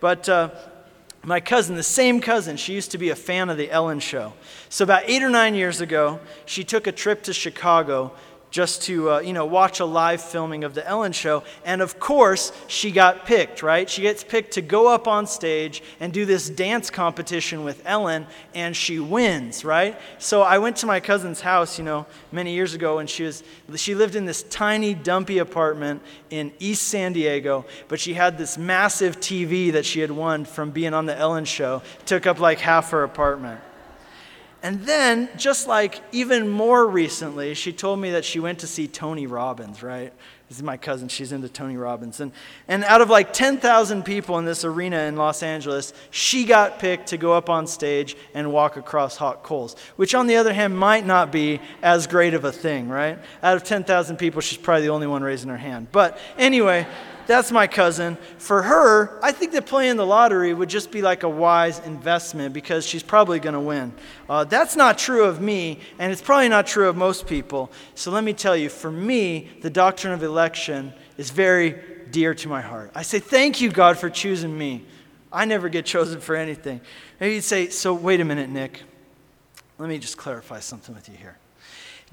But, 0.00 0.28
uh, 0.28 0.50
my 1.26 1.40
cousin, 1.40 1.74
the 1.74 1.82
same 1.82 2.20
cousin, 2.20 2.56
she 2.56 2.72
used 2.72 2.92
to 2.92 2.98
be 2.98 3.10
a 3.10 3.16
fan 3.16 3.50
of 3.50 3.56
The 3.56 3.68
Ellen 3.68 3.98
Show. 3.98 4.32
So, 4.68 4.84
about 4.84 5.02
eight 5.06 5.24
or 5.24 5.28
nine 5.28 5.56
years 5.56 5.80
ago, 5.80 6.20
she 6.44 6.62
took 6.62 6.86
a 6.86 6.92
trip 6.92 7.24
to 7.24 7.32
Chicago 7.32 8.12
just 8.56 8.80
to 8.80 9.10
uh, 9.10 9.18
you 9.18 9.34
know 9.34 9.44
watch 9.44 9.80
a 9.80 9.84
live 9.84 10.22
filming 10.22 10.64
of 10.64 10.72
the 10.72 10.86
ellen 10.86 11.12
show. 11.12 11.44
And 11.66 11.82
of 11.82 12.00
course 12.00 12.52
she 12.68 12.90
got 12.90 13.26
picked 13.26 13.62
right? 13.62 13.88
She 13.88 14.00
gets 14.00 14.24
picked 14.24 14.52
to 14.52 14.62
go 14.62 14.88
up 14.88 15.06
on 15.06 15.26
stage 15.26 15.82
and 16.00 16.10
do 16.10 16.24
this 16.24 16.48
dance 16.48 16.88
competition 16.88 17.64
with 17.64 17.82
ellen 17.84 18.26
and 18.54 18.74
she 18.74 18.98
wins 18.98 19.62
right? 19.62 20.00
So 20.18 20.40
i 20.40 20.56
went 20.56 20.76
to 20.76 20.86
my 20.86 21.00
cousin's 21.00 21.42
house 21.42 21.78
you 21.78 21.84
know 21.84 22.06
many 22.32 22.54
years 22.54 22.72
ago 22.72 22.98
and 22.98 23.10
she 23.10 23.24
was 23.24 23.42
she 23.74 23.94
lived 23.94 24.16
in 24.16 24.24
this 24.24 24.42
tiny 24.44 24.94
dumpy 24.94 25.36
apartment 25.36 26.00
in 26.30 26.50
east 26.58 26.88
san 26.88 27.12
diego 27.12 27.66
but 27.88 28.00
she 28.00 28.14
had 28.14 28.38
this 28.38 28.56
massive 28.56 29.20
tv 29.20 29.70
that 29.72 29.84
she 29.84 30.00
had 30.00 30.10
won 30.10 30.46
from 30.46 30.70
being 30.70 30.94
on 30.94 31.04
the 31.04 31.14
ellen 31.14 31.44
show. 31.44 31.82
Took 32.06 32.26
up 32.26 32.40
like 32.40 32.58
half 32.60 32.90
her 32.92 33.02
apartment 33.02 33.60
and 34.66 34.82
then, 34.82 35.28
just 35.36 35.68
like 35.68 36.00
even 36.10 36.48
more 36.48 36.88
recently, 36.88 37.54
she 37.54 37.72
told 37.72 38.00
me 38.00 38.10
that 38.10 38.24
she 38.24 38.40
went 38.40 38.58
to 38.58 38.66
see 38.66 38.88
Tony 38.88 39.28
Robbins, 39.28 39.80
right? 39.80 40.12
This 40.48 40.58
is 40.58 40.64
my 40.64 40.76
cousin. 40.76 41.06
She's 41.06 41.30
into 41.30 41.48
Tony 41.48 41.76
Robbins. 41.76 42.18
And, 42.18 42.32
and 42.66 42.82
out 42.82 43.00
of 43.00 43.08
like 43.08 43.32
10,000 43.32 44.04
people 44.04 44.40
in 44.40 44.44
this 44.44 44.64
arena 44.64 45.02
in 45.02 45.14
Los 45.14 45.44
Angeles, 45.44 45.92
she 46.10 46.44
got 46.44 46.80
picked 46.80 47.06
to 47.10 47.16
go 47.16 47.32
up 47.32 47.48
on 47.48 47.68
stage 47.68 48.16
and 48.34 48.52
walk 48.52 48.76
across 48.76 49.16
hot 49.16 49.44
coals, 49.44 49.76
which 49.94 50.16
on 50.16 50.26
the 50.26 50.34
other 50.34 50.52
hand 50.52 50.76
might 50.76 51.06
not 51.06 51.30
be 51.30 51.60
as 51.80 52.08
great 52.08 52.34
of 52.34 52.44
a 52.44 52.50
thing, 52.50 52.88
right? 52.88 53.20
Out 53.44 53.56
of 53.56 53.62
10,000 53.62 54.16
people, 54.16 54.40
she's 54.40 54.58
probably 54.58 54.82
the 54.82 54.92
only 54.92 55.06
one 55.06 55.22
raising 55.22 55.48
her 55.48 55.56
hand. 55.56 55.92
But 55.92 56.18
anyway, 56.36 56.88
that's 57.26 57.50
my 57.50 57.66
cousin. 57.66 58.16
For 58.38 58.62
her, 58.62 59.18
I 59.22 59.32
think 59.32 59.52
that 59.52 59.66
playing 59.66 59.96
the 59.96 60.06
lottery 60.06 60.54
would 60.54 60.68
just 60.68 60.90
be 60.90 61.02
like 61.02 61.22
a 61.22 61.28
wise 61.28 61.80
investment 61.80 62.54
because 62.54 62.86
she's 62.86 63.02
probably 63.02 63.40
going 63.40 63.54
to 63.54 63.60
win. 63.60 63.92
Uh, 64.28 64.44
that's 64.44 64.76
not 64.76 64.98
true 64.98 65.24
of 65.24 65.40
me, 65.40 65.80
and 65.98 66.12
it's 66.12 66.22
probably 66.22 66.48
not 66.48 66.66
true 66.66 66.88
of 66.88 66.96
most 66.96 67.26
people. 67.26 67.70
So 67.94 68.10
let 68.10 68.24
me 68.24 68.32
tell 68.32 68.56
you, 68.56 68.68
for 68.68 68.90
me, 68.90 69.50
the 69.62 69.70
doctrine 69.70 70.12
of 70.12 70.22
election 70.22 70.92
is 71.18 71.30
very 71.30 71.80
dear 72.10 72.34
to 72.34 72.48
my 72.48 72.60
heart. 72.60 72.92
I 72.94 73.02
say, 73.02 73.18
Thank 73.18 73.60
you, 73.60 73.70
God, 73.70 73.98
for 73.98 74.08
choosing 74.08 74.56
me. 74.56 74.84
I 75.32 75.44
never 75.44 75.68
get 75.68 75.84
chosen 75.84 76.20
for 76.20 76.36
anything. 76.36 76.80
Maybe 77.20 77.34
you'd 77.34 77.44
say, 77.44 77.68
So 77.68 77.92
wait 77.94 78.20
a 78.20 78.24
minute, 78.24 78.48
Nick. 78.48 78.82
Let 79.78 79.88
me 79.88 79.98
just 79.98 80.16
clarify 80.16 80.60
something 80.60 80.94
with 80.94 81.08
you 81.08 81.16
here. 81.16 81.36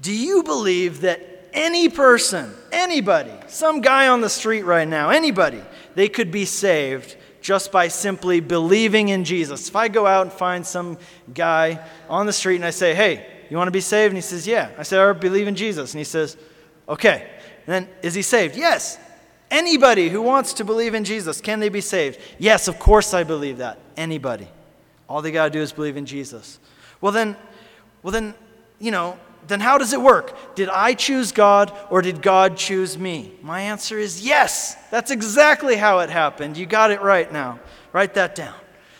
Do 0.00 0.12
you 0.12 0.42
believe 0.42 1.02
that 1.02 1.33
any 1.54 1.88
person, 1.88 2.52
anybody, 2.72 3.32
some 3.46 3.80
guy 3.80 4.08
on 4.08 4.20
the 4.20 4.28
street 4.28 4.62
right 4.62 4.86
now, 4.86 5.10
anybody, 5.10 5.62
they 5.94 6.08
could 6.08 6.30
be 6.30 6.44
saved 6.44 7.16
just 7.40 7.70
by 7.70 7.88
simply 7.88 8.40
believing 8.40 9.10
in 9.10 9.24
Jesus. 9.24 9.68
If 9.68 9.76
I 9.76 9.88
go 9.88 10.06
out 10.06 10.22
and 10.22 10.32
find 10.32 10.66
some 10.66 10.98
guy 11.32 11.78
on 12.08 12.26
the 12.26 12.32
street 12.32 12.56
and 12.56 12.64
I 12.64 12.70
say, 12.70 12.94
hey, 12.94 13.26
you 13.50 13.56
want 13.56 13.68
to 13.68 13.72
be 13.72 13.80
saved? 13.80 14.10
And 14.10 14.16
he 14.16 14.22
says, 14.22 14.46
yeah. 14.46 14.70
I 14.78 14.82
say, 14.82 14.98
I 14.98 15.12
believe 15.12 15.46
in 15.46 15.54
Jesus. 15.54 15.92
And 15.92 15.98
he 15.98 16.04
says, 16.04 16.36
okay. 16.88 17.30
And 17.66 17.74
then, 17.74 17.88
is 18.02 18.14
he 18.14 18.22
saved? 18.22 18.56
Yes. 18.56 18.98
Anybody 19.50 20.08
who 20.08 20.22
wants 20.22 20.54
to 20.54 20.64
believe 20.64 20.94
in 20.94 21.04
Jesus, 21.04 21.40
can 21.40 21.60
they 21.60 21.68
be 21.68 21.80
saved? 21.80 22.18
Yes, 22.38 22.66
of 22.66 22.78
course 22.78 23.14
I 23.14 23.24
believe 23.24 23.58
that. 23.58 23.78
Anybody. 23.96 24.48
All 25.08 25.22
they 25.22 25.30
got 25.30 25.44
to 25.44 25.50
do 25.50 25.60
is 25.60 25.70
believe 25.70 25.96
in 25.96 26.06
Jesus. 26.06 26.58
Well, 27.00 27.12
then, 27.12 27.36
well, 28.02 28.10
then, 28.10 28.34
you 28.80 28.90
know, 28.90 29.18
then 29.46 29.60
how 29.60 29.78
does 29.78 29.92
it 29.92 30.00
work? 30.00 30.54
Did 30.54 30.68
I 30.68 30.94
choose 30.94 31.32
God 31.32 31.72
or 31.90 32.02
did 32.02 32.22
God 32.22 32.56
choose 32.56 32.96
me? 32.98 33.32
My 33.42 33.60
answer 33.60 33.98
is 33.98 34.24
yes. 34.24 34.76
That's 34.90 35.10
exactly 35.10 35.76
how 35.76 35.98
it 36.00 36.10
happened. 36.10 36.56
You 36.56 36.66
got 36.66 36.90
it 36.90 37.02
right 37.02 37.30
now. 37.32 37.60
Write 37.92 38.14
that 38.14 38.34
down. 38.34 38.54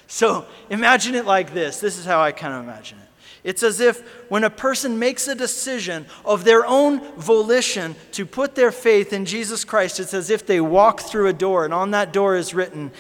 So 0.07 0.47
imagine 0.71 1.15
it 1.15 1.25
like 1.25 1.55
this. 1.55 1.81
This 1.81 1.99
is 1.99 2.05
how 2.05 2.21
I 2.21 2.33
kind 2.33 2.55
of 2.55 2.63
imagine 2.63 2.99
it. 2.99 3.05
It's 3.43 3.63
as 3.63 3.81
if 3.81 4.01
when 4.31 4.43
a 4.43 4.51
person 4.51 4.99
makes 4.99 5.29
a 5.29 5.35
decision 5.35 6.07
of 6.25 6.45
their 6.45 6.65
own 6.65 7.01
volition 7.17 7.95
to 8.13 8.25
put 8.25 8.55
their 8.55 8.73
faith 8.73 9.13
in 9.13 9.27
Jesus 9.27 9.65
Christ, 9.65 10.01
it's 10.01 10.15
as 10.15 10.31
if 10.31 10.47
they 10.47 10.63
walk 10.63 11.01
through 11.01 11.29
a 11.29 11.35
door, 11.35 11.67
and 11.67 11.75
on 11.75 11.91
that 11.91 12.13
door 12.13 12.37
is 12.37 12.55
written, 12.55 12.91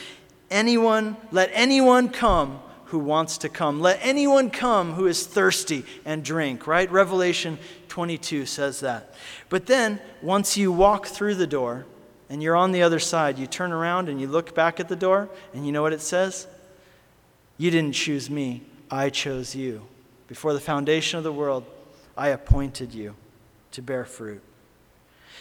Anyone, 0.50 1.16
let 1.32 1.50
anyone 1.54 2.10
come 2.10 2.60
who 2.94 3.00
wants 3.00 3.38
to 3.38 3.48
come. 3.48 3.80
Let 3.80 3.98
anyone 4.02 4.50
come 4.50 4.92
who 4.92 5.08
is 5.08 5.26
thirsty 5.26 5.84
and 6.04 6.24
drink, 6.24 6.68
right? 6.68 6.88
Revelation 6.92 7.58
22 7.88 8.46
says 8.46 8.78
that. 8.80 9.12
But 9.48 9.66
then, 9.66 9.98
once 10.22 10.56
you 10.56 10.70
walk 10.70 11.08
through 11.08 11.34
the 11.34 11.46
door 11.48 11.86
and 12.30 12.40
you're 12.40 12.54
on 12.54 12.70
the 12.70 12.84
other 12.84 13.00
side, 13.00 13.36
you 13.36 13.48
turn 13.48 13.72
around 13.72 14.08
and 14.08 14.20
you 14.20 14.28
look 14.28 14.54
back 14.54 14.78
at 14.78 14.88
the 14.88 14.94
door, 14.94 15.28
and 15.52 15.66
you 15.66 15.72
know 15.72 15.82
what 15.82 15.92
it 15.92 16.02
says? 16.02 16.46
You 17.58 17.72
didn't 17.72 17.94
choose 17.94 18.30
me, 18.30 18.62
I 18.88 19.10
chose 19.10 19.56
you. 19.56 19.82
Before 20.28 20.52
the 20.52 20.60
foundation 20.60 21.18
of 21.18 21.24
the 21.24 21.32
world, 21.32 21.64
I 22.16 22.28
appointed 22.28 22.94
you 22.94 23.16
to 23.72 23.82
bear 23.82 24.04
fruit. 24.04 24.40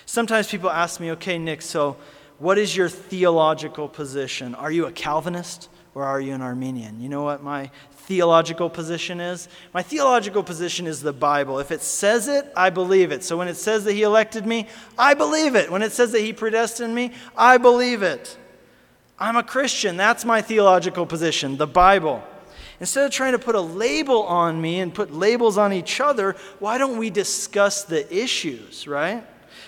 Sometimes 0.07 0.47
people 0.47 0.71
ask 0.71 0.99
me, 0.99 1.11
okay, 1.11 1.37
Nick, 1.37 1.61
so 1.61 1.97
what 2.39 2.57
is 2.57 2.75
your 2.75 2.89
theological 2.89 3.87
position? 3.87 4.55
Are 4.55 4.71
you 4.71 4.87
a 4.87 4.91
Calvinist? 4.91 5.69
Or 5.95 6.03
are 6.03 6.19
you 6.19 6.33
an 6.33 6.41
Arminian? 6.41 6.99
You 6.99 7.09
know 7.09 7.23
what 7.23 7.43
my 7.43 7.69
theological 7.91 8.69
position 8.69 9.19
is? 9.19 9.47
My 9.73 9.83
theological 9.83 10.43
position 10.43 10.87
is 10.87 11.01
the 11.01 11.13
Bible. 11.13 11.59
If 11.59 11.71
it 11.71 11.81
says 11.81 12.27
it, 12.27 12.51
I 12.55 12.69
believe 12.69 13.11
it. 13.11 13.23
So 13.23 13.37
when 13.37 13.47
it 13.47 13.55
says 13.55 13.83
that 13.85 13.93
He 13.93 14.01
elected 14.01 14.45
me, 14.45 14.67
I 14.97 15.13
believe 15.13 15.55
it. 15.55 15.71
When 15.71 15.81
it 15.81 15.91
says 15.91 16.11
that 16.11 16.21
He 16.21 16.33
predestined 16.33 16.93
me, 16.93 17.11
I 17.37 17.57
believe 17.57 18.01
it. 18.01 18.37
I'm 19.19 19.35
a 19.35 19.43
Christian. 19.43 19.95
That's 19.95 20.25
my 20.25 20.41
theological 20.41 21.05
position, 21.05 21.57
the 21.57 21.67
Bible. 21.67 22.23
Instead 22.79 23.05
of 23.05 23.11
trying 23.11 23.33
to 23.33 23.39
put 23.39 23.55
a 23.55 23.61
label 23.61 24.23
on 24.23 24.59
me 24.59 24.79
and 24.79 24.93
put 24.93 25.13
labels 25.13 25.57
on 25.57 25.71
each 25.71 26.01
other, 26.01 26.35
why 26.59 26.77
don't 26.77 26.97
we 26.97 27.09
discuss 27.09 27.83
the 27.83 28.13
issues, 28.13 28.87
right? 28.87 29.23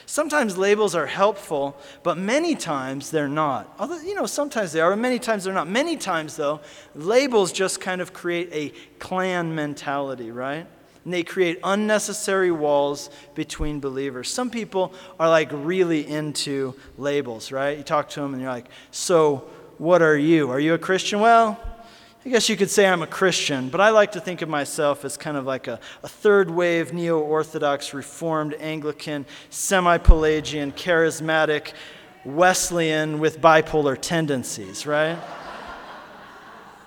Sometimes 0.06 0.58
labels 0.58 0.96
are 0.96 1.06
helpful, 1.06 1.78
but 2.04 2.18
many 2.18 2.56
times 2.56 3.12
they're 3.12 3.28
not. 3.28 3.74
Although, 3.80 4.00
you 4.00 4.16
know, 4.16 4.26
sometimes 4.26 4.72
they 4.72 4.82
are, 4.82 4.96
many 4.96 5.20
times 5.20 5.44
they're 5.44 5.54
not. 5.54 5.68
Many 5.68 5.98
times, 5.98 6.36
though, 6.36 6.62
labels 6.94 7.52
just 7.52 7.82
kind 7.82 8.02
of 8.02 8.14
create 8.14 8.50
a 8.52 8.74
clan 9.00 9.56
mentality, 9.56 10.32
right? 10.32 10.68
And 11.04 11.14
they 11.14 11.24
create 11.24 11.60
unnecessary 11.64 12.52
walls 12.52 13.10
between 13.36 13.80
believers. 13.80 14.30
Some 14.30 14.50
people 14.50 14.94
are 15.20 15.30
like 15.30 15.50
really 15.52 16.06
into 16.06 16.76
labels, 16.98 17.52
right? 17.52 17.78
You 17.78 17.84
talk 17.84 18.10
to 18.10 18.22
them 18.22 18.34
and 18.34 18.42
you're 18.42 18.52
like, 18.52 18.70
So, 18.92 19.48
what 19.78 20.02
are 20.02 20.18
you? 20.18 20.50
Are 20.50 20.60
you 20.60 20.74
a 20.74 20.78
Christian? 20.80 21.20
Well, 21.20 21.60
I 22.26 22.30
guess 22.30 22.50
you 22.50 22.58
could 22.58 22.72
say 22.72 22.88
I'm 22.88 23.04
a 23.04 23.08
Christian, 23.08 23.70
but 23.70 23.80
I 23.80 23.92
like 23.92 24.14
to 24.14 24.20
think 24.20 24.42
of 24.42 24.50
myself 24.50 25.06
as 25.06 25.16
kind 25.16 25.38
of 25.38 25.46
like 25.46 25.68
a, 25.68 25.80
a 26.02 26.08
third 26.08 26.50
wave 26.50 26.92
neo 26.92 27.20
Orthodox, 27.20 27.94
Reformed, 27.94 28.56
Anglican, 28.60 29.28
semi 29.52 30.00
Pelagian, 30.00 30.72
charismatic, 30.72 31.74
Wesleyan 32.26 33.20
with 33.20 33.40
bipolar 33.40 33.96
tendencies, 33.96 34.88
right? 34.88 35.20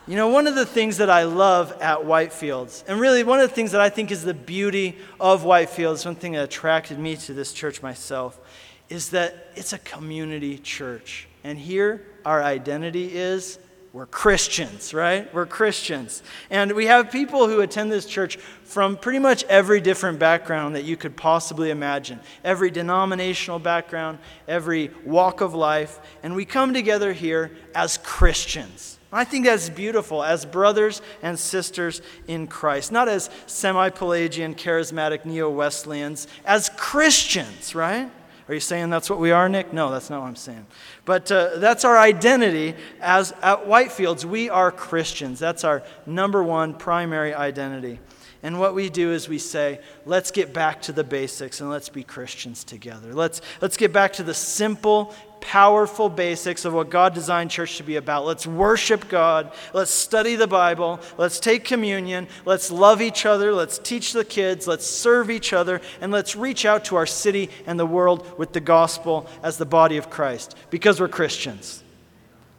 You 0.09 0.17
know, 0.17 0.27
one 0.27 0.49
of 0.49 0.57
the 0.57 0.67
things 0.67 0.97
that 0.97 1.09
I 1.09 1.23
love 1.23 1.71
at 1.81 1.99
Whitefields, 1.99 2.83
and 2.89 2.99
really 2.99 3.23
one 3.23 3.39
of 3.39 3.49
the 3.49 3.55
things 3.55 3.71
that 3.71 3.81
I 3.81 3.91
think 3.91 4.11
is 4.11 4.25
the 4.25 4.35
beauty 4.35 4.99
of 5.21 5.45
Whitefields, 5.45 6.05
one 6.05 6.17
thing 6.17 6.33
that 6.33 6.43
attracted 6.43 6.99
me 6.99 7.15
to 7.15 7.33
this 7.33 7.53
church 7.53 7.81
myself, 7.81 8.41
is 8.89 9.11
that 9.11 9.53
it's 9.55 9.73
a 9.73 9.79
community 9.79 10.59
church. 10.59 11.29
And 11.45 11.57
here, 11.57 12.05
our 12.25 12.43
identity 12.43 13.15
is 13.15 13.61
we're 13.93 14.07
Christians, 14.07 14.93
right? 14.93 15.33
We're 15.33 15.47
Christians. 15.47 16.23
And 16.51 16.73
we 16.73 16.87
have 16.87 17.11
people 17.11 17.49
who 17.49 17.63
attend 17.63 17.91
this 17.91 18.05
church 18.05 18.37
from 18.65 18.97
pretty 18.97 19.19
much 19.19 19.45
every 19.45 19.81
different 19.81 20.19
background 20.19 20.77
that 20.77 20.85
you 20.85 20.97
could 20.97 21.17
possibly 21.17 21.71
imagine 21.71 22.21
every 22.45 22.71
denominational 22.71 23.59
background, 23.59 24.19
every 24.47 24.91
walk 25.05 25.41
of 25.41 25.55
life. 25.55 26.01
And 26.23 26.37
we 26.37 26.45
come 26.45 26.75
together 26.75 27.15
here 27.15 27.51
as 27.75 27.99
Christians. 27.99 28.99
I 29.11 29.25
think 29.25 29.47
that's 29.47 29.71
beautiful 29.71 30.23
as 30.23 30.45
brothers 30.45 31.01
and 31.23 31.39
sisters 31.39 32.03
in 32.27 32.47
Christ, 32.47 32.93
not 32.93 33.09
as 33.09 33.31
semi 33.47 33.89
Pelagian, 33.89 34.55
charismatic 34.55 35.25
neo 35.25 35.49
Wesleyans, 35.49 36.29
as 36.45 36.69
Christians, 36.77 37.75
right? 37.75 38.11
Are 38.49 38.55
you 38.55 38.61
saying 38.61 38.89
that's 38.89 39.11
what 39.11 39.19
we 39.19 39.31
are, 39.31 39.49
Nick? 39.49 39.75
No, 39.75 39.91
that's 39.91 40.09
not 40.09 40.23
what 40.23 40.29
I'm 40.29 40.37
saying. 40.37 40.67
But 41.05 41.31
uh, 41.31 41.59
that's 41.59 41.85
our 41.85 41.99
identity 41.99 42.75
as 43.01 43.33
at 43.43 43.67
Whitefields. 43.67 44.25
We 44.25 44.49
are 44.49 44.73
Christians. 44.73 45.39
That's 45.39 45.65
our 45.65 45.83
number 46.07 46.43
one 46.43 46.73
primary 46.73 47.35
identity. 47.35 48.01
And 48.43 48.61
what 48.61 48.75
we 48.75 48.89
do 48.89 49.13
is 49.13 49.29
we 49.29 49.39
say, 49.39 49.81
let's 50.07 50.31
get 50.31 50.55
back 50.55 50.83
to 50.83 50.93
the 50.93 51.03
basics 51.05 51.61
and 51.61 51.71
let's 51.71 51.89
be 51.89 52.05
Christians 52.05 52.63
together. 52.63 53.13
Let's, 53.13 53.41
let's 53.61 53.77
get 53.77 53.93
back 53.93 54.13
to 54.15 54.23
the 54.23 54.35
simple, 54.35 55.15
powerful 55.41 56.09
basics 56.09 56.65
of 56.65 56.75
what 56.75 56.91
God 56.91 57.15
designed 57.15 57.51
church 57.51 57.77
to 57.79 57.83
be 57.83 57.97
about. 57.97 58.25
Let's 58.25 58.47
worship 58.47 59.09
God. 59.09 59.53
Let's 59.73 59.91
study 59.91 60.37
the 60.37 60.47
Bible. 60.47 61.01
Let's 61.17 61.41
take 61.41 61.65
communion. 61.65 62.29
Let's 62.45 62.71
love 62.71 63.01
each 63.01 63.27
other. 63.27 63.53
Let's 63.53 63.79
teach 63.79 64.13
the 64.13 64.25
kids. 64.25 64.67
Let's 64.67 64.87
serve 64.87 65.31
each 65.31 65.53
other. 65.53 65.81
And 66.01 66.13
let's 66.13 66.37
reach 66.37 66.65
out 66.65 66.85
to 66.87 66.97
our 66.97 67.07
city 67.07 67.51
and 67.67 67.79
the 67.79 67.87
world 67.87 68.39
with 68.39 68.53
the 68.53 68.61
gospel 68.61 69.27
as 69.43 69.59
the 69.59 69.67
body 69.67 69.97
of 69.97 70.11
Christ 70.11 70.57
because 70.71 71.01
we're 71.01 71.09
Christians. 71.09 71.83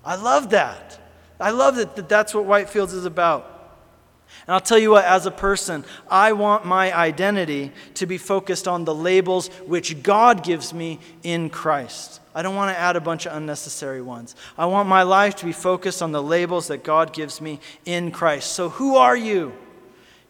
I 0.04 0.16
love 0.16 0.52
that. 0.52 1.00
I 1.40 1.52
love 1.52 1.76
that, 1.76 1.96
that 1.96 2.10
that's 2.10 2.34
what 2.34 2.46
Whitefields 2.46 2.94
is 2.94 3.06
about. 3.06 3.60
And 4.48 4.54
I'll 4.54 4.62
tell 4.62 4.78
you 4.78 4.92
what, 4.92 5.06
as 5.06 5.26
a 5.26 5.32
person, 5.32 5.86
I 6.10 6.34
want 6.34 6.66
my 6.66 6.96
identity 6.96 7.72
to 7.96 8.06
be 8.06 8.18
focused 8.18 8.68
on 8.68 8.86
the 8.86 8.96
labels 8.96 9.48
which 9.66 10.02
God 10.04 10.44
gives 10.44 10.74
me 10.74 11.00
in 11.24 11.50
Christ. 11.50 12.20
I 12.40 12.42
don't 12.42 12.56
want 12.56 12.74
to 12.74 12.80
add 12.80 12.96
a 12.96 13.02
bunch 13.02 13.26
of 13.26 13.36
unnecessary 13.36 14.02
ones. 14.02 14.34
I 14.58 14.66
want 14.66 14.88
my 14.88 15.04
life 15.04 15.36
to 15.36 15.46
be 15.46 15.52
focused 15.52 16.02
on 16.02 16.14
the 16.14 16.24
labels 16.24 16.70
that 16.70 16.86
God 16.86 17.12
gives 17.12 17.42
me 17.42 17.60
in 17.84 18.12
Christ. 18.12 18.54
So, 18.54 18.70
who 18.70 18.96
are 18.96 19.18
you? 19.18 19.52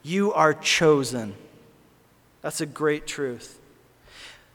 You 0.01 0.33
are 0.33 0.55
chosen. 0.55 1.35
That's 2.41 2.61
a 2.61 2.65
great 2.65 3.05
truth. 3.05 3.59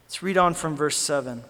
Let's 0.04 0.20
read 0.20 0.36
on 0.36 0.54
from 0.54 0.74
verse 0.74 0.96
7. 0.96 1.44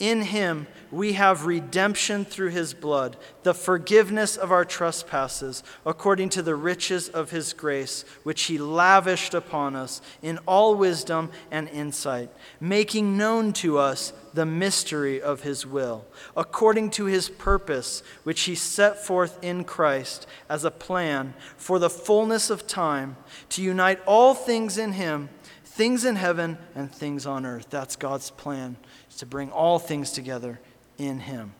In 0.00 0.22
him 0.22 0.66
we 0.90 1.12
have 1.12 1.46
redemption 1.46 2.24
through 2.24 2.50
his 2.50 2.74
blood, 2.74 3.16
the 3.44 3.54
forgiveness 3.54 4.36
of 4.36 4.50
our 4.50 4.64
trespasses, 4.64 5.62
according 5.86 6.30
to 6.30 6.42
the 6.42 6.56
riches 6.56 7.08
of 7.08 7.30
his 7.30 7.52
grace, 7.52 8.04
which 8.24 8.42
he 8.44 8.58
lavished 8.58 9.34
upon 9.34 9.76
us 9.76 10.00
in 10.20 10.38
all 10.46 10.74
wisdom 10.74 11.30
and 11.48 11.68
insight, 11.68 12.28
making 12.60 13.16
known 13.16 13.52
to 13.52 13.78
us 13.78 14.12
the 14.34 14.46
mystery 14.46 15.20
of 15.20 15.42
his 15.42 15.66
will, 15.66 16.04
according 16.36 16.90
to 16.90 17.06
his 17.06 17.28
purpose, 17.28 18.02
which 18.24 18.42
he 18.42 18.54
set 18.54 19.04
forth 19.04 19.38
in 19.42 19.64
Christ 19.64 20.26
as 20.48 20.64
a 20.64 20.70
plan 20.70 21.34
for 21.56 21.78
the 21.78 21.90
fullness 21.90 22.50
of 22.50 22.66
time, 22.66 23.16
to 23.50 23.62
unite 23.62 24.00
all 24.06 24.34
things 24.34 24.78
in 24.78 24.92
him, 24.92 25.28
things 25.64 26.04
in 26.04 26.16
heaven 26.16 26.58
and 26.74 26.92
things 26.92 27.26
on 27.26 27.46
earth. 27.46 27.70
That's 27.70 27.96
God's 27.96 28.30
plan 28.30 28.76
to 29.18 29.26
bring 29.26 29.50
all 29.50 29.78
things 29.78 30.12
together 30.12 30.60
in 30.96 31.20
Him. 31.20 31.52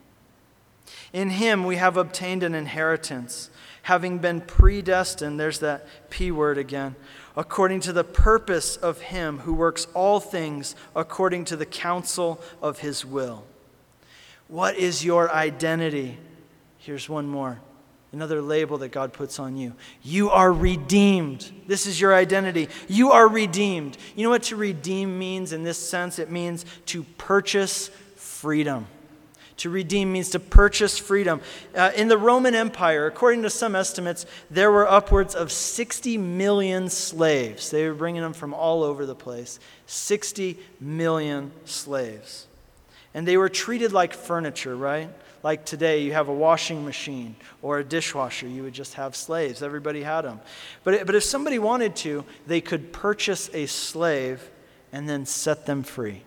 In 1.13 1.29
Him 1.29 1.63
we 1.63 1.75
have 1.75 1.97
obtained 1.97 2.43
an 2.43 2.55
inheritance, 2.55 3.49
having 3.83 4.19
been 4.19 4.41
predestined, 4.41 5.39
there's 5.39 5.59
that 5.59 5.87
P 6.09 6.31
word 6.31 6.57
again, 6.57 6.95
according 7.39 7.79
to 7.79 7.93
the 7.93 8.03
purpose 8.03 8.75
of 8.75 8.99
Him 8.99 9.39
who 9.39 9.53
works 9.53 9.87
all 9.93 10.19
things 10.19 10.75
according 10.93 11.45
to 11.45 11.55
the 11.55 11.65
counsel 11.65 12.41
of 12.61 12.79
His 12.79 13.05
will. 13.05 13.45
What 14.49 14.75
is 14.75 15.05
your 15.05 15.31
identity? 15.31 16.17
Here's 16.79 17.07
one 17.07 17.27
more 17.27 17.61
another 18.11 18.41
label 18.41 18.79
that 18.79 18.89
God 18.89 19.13
puts 19.13 19.39
on 19.39 19.55
you. 19.55 19.73
You 20.01 20.31
are 20.31 20.51
redeemed. 20.51 21.49
This 21.65 21.85
is 21.85 22.01
your 22.01 22.13
identity. 22.13 22.67
You 22.87 23.11
are 23.11 23.29
redeemed. 23.29 23.97
You 24.15 24.23
know 24.23 24.31
what 24.31 24.43
to 24.43 24.57
redeem 24.57 25.17
means 25.17 25.53
in 25.53 25.63
this 25.63 25.77
sense? 25.77 26.19
It 26.19 26.31
means 26.31 26.65
to 26.87 27.03
purchase 27.03 27.89
freedom. 28.15 28.87
To 29.59 29.69
redeem 29.69 30.11
means 30.11 30.29
to 30.31 30.39
purchase 30.39 30.97
freedom. 30.97 31.41
Uh, 31.75 31.91
in 31.95 32.07
the 32.07 32.17
Roman 32.17 32.55
Empire, 32.55 33.05
according 33.05 33.43
to 33.43 33.49
some 33.49 33.75
estimates, 33.75 34.25
there 34.49 34.71
were 34.71 34.89
upwards 34.89 35.35
of 35.35 35.51
60 35.51 36.17
million 36.17 36.89
slaves. 36.89 37.69
They 37.69 37.87
were 37.87 37.93
bringing 37.93 38.21
them 38.21 38.33
from 38.33 38.53
all 38.53 38.83
over 38.83 39.05
the 39.05 39.15
place. 39.15 39.59
60 39.85 40.57
million 40.79 41.51
slaves. 41.65 42.47
And 43.13 43.27
they 43.27 43.37
were 43.37 43.49
treated 43.49 43.91
like 43.91 44.13
furniture, 44.13 44.75
right? 44.75 45.09
like 45.43 45.65
today 45.65 46.03
you 46.03 46.13
have 46.13 46.27
a 46.27 46.33
washing 46.33 46.83
machine 46.85 47.35
or 47.61 47.79
a 47.79 47.83
dishwasher, 47.83 48.47
you 48.47 48.63
would 48.63 48.73
just 48.73 48.95
have 48.95 49.15
slaves. 49.15 49.61
Everybody 49.61 50.03
had 50.03 50.21
them. 50.21 50.39
But, 50.83 51.05
but 51.05 51.15
if 51.15 51.23
somebody 51.23 51.59
wanted 51.59 51.95
to, 51.97 52.25
they 52.47 52.61
could 52.61 52.91
purchase 52.91 53.49
a 53.53 53.65
slave 53.65 54.49
and 54.91 55.07
then 55.07 55.25
set 55.25 55.65
them 55.65 55.83
free. 55.83 56.23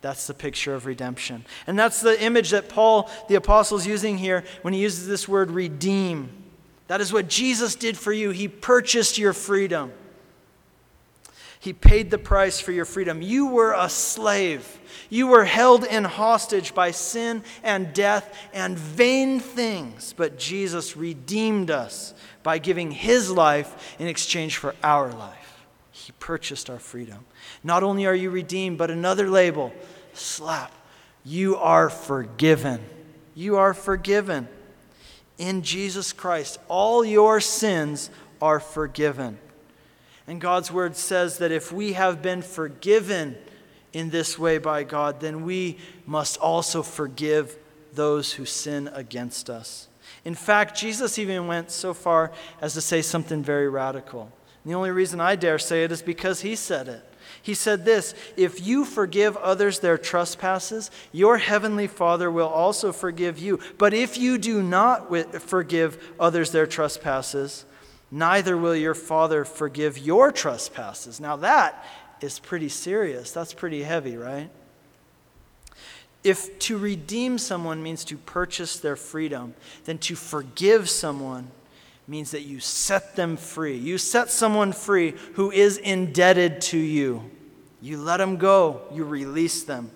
That's 0.00 0.26
the 0.26 0.34
picture 0.34 0.74
of 0.74 0.86
redemption. 0.86 1.44
And 1.66 1.78
that's 1.78 2.00
the 2.00 2.22
image 2.22 2.50
that 2.50 2.68
Paul, 2.68 3.10
the 3.28 3.34
apostle, 3.34 3.78
is 3.78 3.86
using 3.86 4.18
here 4.18 4.44
when 4.62 4.72
he 4.74 4.80
uses 4.80 5.08
this 5.08 5.28
word 5.28 5.50
redeem. 5.50 6.30
That 6.86 7.00
is 7.00 7.12
what 7.12 7.28
Jesus 7.28 7.74
did 7.74 7.98
for 7.98 8.12
you. 8.12 8.30
He 8.30 8.48
purchased 8.48 9.18
your 9.18 9.32
freedom. 9.32 9.92
He 11.60 11.72
paid 11.72 12.10
the 12.10 12.18
price 12.18 12.60
for 12.60 12.70
your 12.70 12.84
freedom. 12.84 13.20
You 13.20 13.48
were 13.48 13.74
a 13.76 13.88
slave. 13.88 14.78
You 15.10 15.26
were 15.26 15.44
held 15.44 15.84
in 15.84 16.04
hostage 16.04 16.74
by 16.74 16.92
sin 16.92 17.42
and 17.64 17.92
death 17.92 18.34
and 18.52 18.78
vain 18.78 19.40
things. 19.40 20.14
But 20.16 20.38
Jesus 20.38 20.96
redeemed 20.96 21.70
us 21.70 22.14
by 22.44 22.58
giving 22.58 22.92
his 22.92 23.30
life 23.30 23.96
in 23.98 24.06
exchange 24.06 24.56
for 24.56 24.74
our 24.82 25.12
life. 25.12 25.57
He 25.98 26.12
purchased 26.12 26.70
our 26.70 26.78
freedom. 26.78 27.26
Not 27.64 27.82
only 27.82 28.06
are 28.06 28.14
you 28.14 28.30
redeemed, 28.30 28.78
but 28.78 28.90
another 28.90 29.28
label 29.28 29.72
slap. 30.12 30.72
You 31.24 31.56
are 31.56 31.90
forgiven. 31.90 32.80
You 33.34 33.56
are 33.56 33.74
forgiven. 33.74 34.48
In 35.38 35.62
Jesus 35.62 36.12
Christ, 36.12 36.58
all 36.68 37.04
your 37.04 37.40
sins 37.40 38.10
are 38.40 38.60
forgiven. 38.60 39.38
And 40.26 40.40
God's 40.40 40.70
word 40.70 40.96
says 40.96 41.38
that 41.38 41.52
if 41.52 41.72
we 41.72 41.94
have 41.94 42.22
been 42.22 42.42
forgiven 42.42 43.36
in 43.92 44.10
this 44.10 44.38
way 44.38 44.58
by 44.58 44.84
God, 44.84 45.20
then 45.20 45.44
we 45.44 45.78
must 46.06 46.36
also 46.38 46.82
forgive 46.82 47.56
those 47.92 48.32
who 48.32 48.44
sin 48.44 48.88
against 48.92 49.50
us. 49.50 49.88
In 50.24 50.34
fact, 50.34 50.76
Jesus 50.76 51.18
even 51.18 51.46
went 51.46 51.70
so 51.70 51.92
far 51.92 52.32
as 52.60 52.74
to 52.74 52.80
say 52.80 53.02
something 53.02 53.42
very 53.42 53.68
radical. 53.68 54.30
The 54.64 54.74
only 54.74 54.90
reason 54.90 55.20
I 55.20 55.36
dare 55.36 55.58
say 55.58 55.84
it 55.84 55.92
is 55.92 56.02
because 56.02 56.40
he 56.40 56.56
said 56.56 56.88
it. 56.88 57.04
He 57.42 57.54
said 57.54 57.84
this 57.84 58.14
If 58.36 58.66
you 58.66 58.84
forgive 58.84 59.36
others 59.36 59.78
their 59.78 59.98
trespasses, 59.98 60.90
your 61.12 61.38
heavenly 61.38 61.86
Father 61.86 62.30
will 62.30 62.48
also 62.48 62.92
forgive 62.92 63.38
you. 63.38 63.60
But 63.78 63.94
if 63.94 64.18
you 64.18 64.38
do 64.38 64.62
not 64.62 65.10
forgive 65.42 66.12
others 66.18 66.50
their 66.50 66.66
trespasses, 66.66 67.64
neither 68.10 68.56
will 68.56 68.76
your 68.76 68.94
Father 68.94 69.44
forgive 69.44 69.98
your 69.98 70.32
trespasses. 70.32 71.20
Now, 71.20 71.36
that 71.36 71.84
is 72.20 72.38
pretty 72.38 72.68
serious. 72.68 73.30
That's 73.32 73.54
pretty 73.54 73.82
heavy, 73.82 74.16
right? 74.16 74.50
If 76.24 76.58
to 76.60 76.76
redeem 76.76 77.38
someone 77.38 77.82
means 77.82 78.04
to 78.06 78.16
purchase 78.16 78.78
their 78.78 78.96
freedom, 78.96 79.54
then 79.84 79.98
to 79.98 80.16
forgive 80.16 80.90
someone 80.90 81.50
means 82.08 82.30
that 82.30 82.42
you 82.42 82.58
set 82.58 83.14
them 83.14 83.36
free. 83.36 83.76
You 83.76 83.98
set 83.98 84.30
someone 84.30 84.72
free 84.72 85.14
who 85.34 85.50
is 85.50 85.76
indebted 85.76 86.62
to 86.62 86.78
you. 86.78 87.30
You 87.80 87.98
let 87.98 88.16
them 88.16 88.38
go, 88.38 88.80
you 88.92 89.04
release 89.04 89.62
them. 89.62 89.90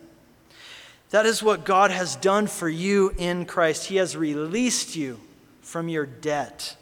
That 1.10 1.26
is 1.26 1.42
what 1.42 1.64
God 1.64 1.90
has 1.90 2.16
done 2.16 2.46
for 2.46 2.68
you 2.68 3.12
in 3.18 3.44
Christ. 3.44 3.86
He 3.86 3.96
has 3.96 4.16
released 4.16 4.94
you 4.94 5.18
from 5.60 5.88
your 5.88 6.06
debt. 6.06 6.76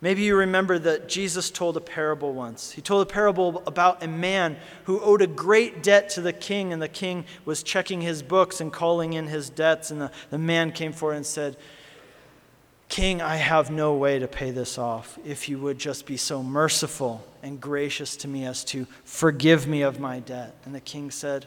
Maybe 0.00 0.22
you 0.22 0.36
remember 0.36 0.78
that 0.80 1.08
Jesus 1.08 1.50
told 1.50 1.76
a 1.76 1.80
parable 1.80 2.32
once. 2.32 2.72
He 2.72 2.82
told 2.82 3.06
a 3.06 3.10
parable 3.10 3.62
about 3.66 4.02
a 4.02 4.08
man 4.08 4.56
who 4.84 5.00
owed 5.00 5.22
a 5.22 5.26
great 5.26 5.82
debt 5.82 6.10
to 6.10 6.20
the 6.20 6.32
king, 6.32 6.72
and 6.72 6.82
the 6.82 6.88
king 6.88 7.24
was 7.44 7.62
checking 7.62 8.02
his 8.02 8.22
books 8.22 8.60
and 8.60 8.72
calling 8.72 9.14
in 9.14 9.28
his 9.28 9.48
debts. 9.50 9.90
And 9.90 10.00
the, 10.00 10.10
the 10.30 10.38
man 10.38 10.72
came 10.72 10.92
forward 10.92 11.14
and 11.14 11.26
said, 11.26 11.56
King, 12.94 13.20
I 13.20 13.34
have 13.34 13.72
no 13.72 13.94
way 13.94 14.20
to 14.20 14.28
pay 14.28 14.52
this 14.52 14.78
off. 14.78 15.18
If 15.24 15.48
you 15.48 15.58
would 15.58 15.80
just 15.80 16.06
be 16.06 16.16
so 16.16 16.44
merciful 16.44 17.26
and 17.42 17.60
gracious 17.60 18.14
to 18.18 18.28
me 18.28 18.44
as 18.44 18.62
to 18.66 18.86
forgive 19.02 19.66
me 19.66 19.82
of 19.82 19.98
my 19.98 20.20
debt. 20.20 20.54
And 20.64 20.72
the 20.72 20.80
king 20.80 21.10
said, 21.10 21.46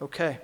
Okay, 0.00 0.38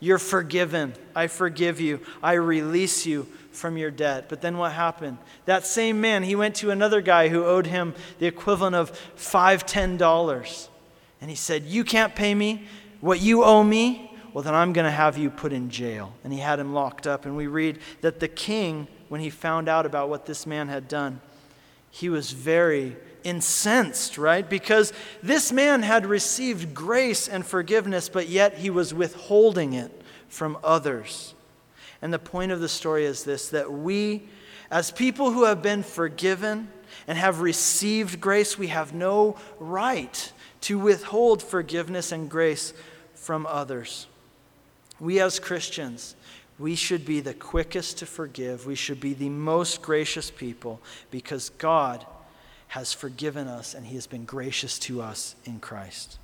you're 0.00 0.16
forgiven. 0.16 0.94
I 1.14 1.26
forgive 1.26 1.82
you. 1.82 2.00
I 2.22 2.32
release 2.32 3.04
you 3.04 3.28
from 3.52 3.76
your 3.76 3.90
debt. 3.90 4.30
But 4.30 4.40
then 4.40 4.56
what 4.56 4.72
happened? 4.72 5.18
That 5.44 5.66
same 5.66 6.00
man, 6.00 6.22
he 6.22 6.34
went 6.34 6.54
to 6.56 6.70
another 6.70 7.02
guy 7.02 7.28
who 7.28 7.44
owed 7.44 7.66
him 7.66 7.92
the 8.18 8.26
equivalent 8.26 8.74
of 8.74 8.88
five, 9.16 9.66
ten 9.66 9.98
dollars. 9.98 10.70
And 11.20 11.28
he 11.28 11.36
said, 11.36 11.64
You 11.64 11.84
can't 11.84 12.16
pay 12.16 12.34
me 12.34 12.66
what 13.02 13.20
you 13.20 13.44
owe 13.44 13.62
me. 13.62 14.10
Well, 14.32 14.44
then 14.44 14.54
I'm 14.54 14.72
going 14.72 14.86
to 14.86 14.90
have 14.90 15.18
you 15.18 15.28
put 15.28 15.52
in 15.52 15.68
jail. 15.68 16.14
And 16.24 16.32
he 16.32 16.38
had 16.38 16.58
him 16.58 16.72
locked 16.72 17.06
up. 17.06 17.26
And 17.26 17.36
we 17.36 17.48
read 17.48 17.80
that 18.00 18.18
the 18.18 18.28
king, 18.28 18.88
when 19.08 19.20
he 19.20 19.30
found 19.30 19.68
out 19.68 19.86
about 19.86 20.08
what 20.08 20.26
this 20.26 20.46
man 20.46 20.68
had 20.68 20.88
done, 20.88 21.20
he 21.90 22.08
was 22.08 22.32
very 22.32 22.96
incensed, 23.22 24.18
right? 24.18 24.48
Because 24.48 24.92
this 25.22 25.52
man 25.52 25.82
had 25.82 26.06
received 26.06 26.74
grace 26.74 27.28
and 27.28 27.44
forgiveness, 27.44 28.08
but 28.08 28.28
yet 28.28 28.58
he 28.58 28.70
was 28.70 28.92
withholding 28.92 29.72
it 29.72 30.02
from 30.28 30.58
others. 30.62 31.34
And 32.02 32.12
the 32.12 32.18
point 32.18 32.52
of 32.52 32.60
the 32.60 32.68
story 32.68 33.04
is 33.04 33.24
this 33.24 33.48
that 33.48 33.72
we, 33.72 34.24
as 34.70 34.90
people 34.90 35.30
who 35.30 35.44
have 35.44 35.62
been 35.62 35.82
forgiven 35.82 36.68
and 37.06 37.16
have 37.16 37.40
received 37.40 38.20
grace, 38.20 38.58
we 38.58 38.68
have 38.68 38.92
no 38.92 39.36
right 39.58 40.32
to 40.62 40.78
withhold 40.78 41.42
forgiveness 41.42 42.12
and 42.12 42.30
grace 42.30 42.72
from 43.14 43.46
others. 43.46 44.06
We, 45.00 45.20
as 45.20 45.38
Christians, 45.38 46.14
we 46.58 46.74
should 46.74 47.04
be 47.04 47.20
the 47.20 47.34
quickest 47.34 47.98
to 47.98 48.06
forgive. 48.06 48.66
We 48.66 48.74
should 48.74 49.00
be 49.00 49.14
the 49.14 49.28
most 49.28 49.82
gracious 49.82 50.30
people 50.30 50.80
because 51.10 51.50
God 51.50 52.06
has 52.68 52.92
forgiven 52.92 53.48
us 53.48 53.74
and 53.74 53.86
He 53.86 53.94
has 53.96 54.06
been 54.06 54.24
gracious 54.24 54.78
to 54.80 55.02
us 55.02 55.34
in 55.44 55.58
Christ. 55.58 56.18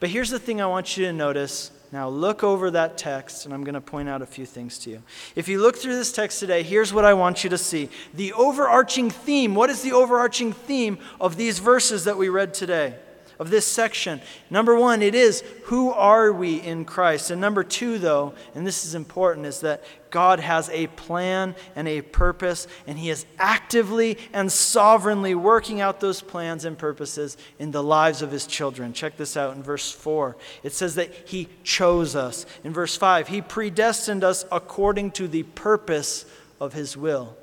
But 0.00 0.10
here's 0.10 0.30
the 0.30 0.38
thing 0.38 0.60
I 0.60 0.66
want 0.66 0.96
you 0.96 1.06
to 1.06 1.12
notice 1.12 1.70
now, 1.92 2.08
look 2.08 2.42
over 2.42 2.72
that 2.72 2.98
text, 2.98 3.44
and 3.44 3.54
I'm 3.54 3.62
going 3.62 3.74
to 3.74 3.80
point 3.80 4.08
out 4.08 4.20
a 4.20 4.26
few 4.26 4.44
things 4.44 4.78
to 4.80 4.90
you. 4.90 5.02
If 5.36 5.46
you 5.46 5.62
look 5.62 5.76
through 5.76 5.94
this 5.94 6.12
text 6.12 6.40
today, 6.40 6.62
here's 6.62 6.92
what 6.92 7.04
I 7.04 7.14
want 7.14 7.44
you 7.44 7.50
to 7.50 7.58
see. 7.58 7.88
The 8.12 8.32
overarching 8.32 9.08
theme 9.08 9.54
what 9.54 9.70
is 9.70 9.82
the 9.82 9.92
overarching 9.92 10.52
theme 10.52 10.98
of 11.20 11.36
these 11.36 11.58
verses 11.58 12.04
that 12.04 12.18
we 12.18 12.28
read 12.28 12.54
today? 12.54 12.96
Of 13.38 13.50
this 13.50 13.66
section. 13.66 14.20
Number 14.50 14.74
one, 14.76 15.02
it 15.02 15.14
is 15.14 15.42
who 15.64 15.90
are 15.92 16.32
we 16.32 16.56
in 16.60 16.84
Christ? 16.84 17.30
And 17.30 17.40
number 17.40 17.64
two, 17.64 17.98
though, 17.98 18.34
and 18.54 18.66
this 18.66 18.84
is 18.84 18.94
important, 18.94 19.46
is 19.46 19.60
that 19.60 19.82
God 20.10 20.40
has 20.40 20.70
a 20.70 20.86
plan 20.86 21.54
and 21.74 21.86
a 21.86 22.00
purpose, 22.00 22.66
and 22.86 22.98
He 22.98 23.10
is 23.10 23.26
actively 23.38 24.16
and 24.32 24.50
sovereignly 24.50 25.34
working 25.34 25.80
out 25.80 26.00
those 26.00 26.22
plans 26.22 26.64
and 26.64 26.78
purposes 26.78 27.36
in 27.58 27.70
the 27.70 27.82
lives 27.82 28.22
of 28.22 28.30
His 28.30 28.46
children. 28.46 28.92
Check 28.92 29.16
this 29.16 29.36
out 29.36 29.54
in 29.56 29.62
verse 29.62 29.92
4. 29.92 30.36
It 30.62 30.72
says 30.72 30.94
that 30.94 31.12
He 31.28 31.48
chose 31.64 32.16
us. 32.16 32.46
In 32.64 32.72
verse 32.72 32.96
5, 32.96 33.28
He 33.28 33.42
predestined 33.42 34.24
us 34.24 34.46
according 34.50 35.10
to 35.12 35.28
the 35.28 35.42
purpose 35.42 36.24
of 36.60 36.72
His 36.72 36.96
will. 36.96 37.36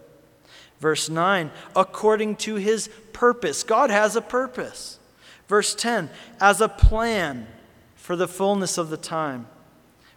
Verse 0.80 1.10
9, 1.10 1.52
according 1.76 2.38
to 2.38 2.56
His 2.56 2.90
purpose. 3.12 3.64
God 3.64 3.90
has 3.90 4.16
a 4.16 4.22
purpose. 4.22 5.00
Verse 5.48 5.76
10, 5.76 6.10
as 6.40 6.62
a 6.62 6.70
plan 6.70 7.48
for 7.96 8.16
the 8.16 8.28
fullness 8.28 8.78
of 8.78 8.90
the 8.90 8.98
time. 8.98 9.48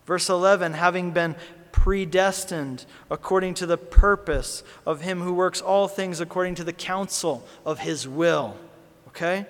Verse 0.06 0.28
11, 0.28 0.74
having 0.74 1.10
been 1.10 1.34
predestined 1.72 2.86
according 3.10 3.54
to 3.54 3.66
the 3.66 3.76
purpose 3.76 4.62
of 4.86 5.02
him 5.02 5.20
who 5.20 5.32
works 5.32 5.60
all 5.60 5.88
things 5.88 6.20
according 6.20 6.54
to 6.54 6.64
the 6.64 6.72
counsel 6.72 7.46
of 7.64 7.80
his 7.80 8.08
will. 8.08 8.56
Okay? 9.08 9.46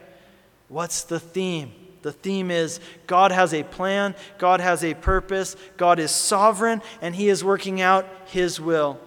What's 0.68 1.04
the 1.04 1.20
theme? 1.20 1.72
The 2.02 2.12
theme 2.12 2.50
is 2.50 2.80
God 3.06 3.32
has 3.32 3.52
a 3.52 3.62
plan, 3.62 4.14
God 4.38 4.60
has 4.60 4.84
a 4.84 4.94
purpose, 4.94 5.56
God 5.76 5.98
is 5.98 6.10
sovereign, 6.10 6.82
and 7.00 7.16
he 7.16 7.28
is 7.28 7.42
working 7.42 7.80
out 7.80 8.06
his 8.26 8.60
will 8.60 9.00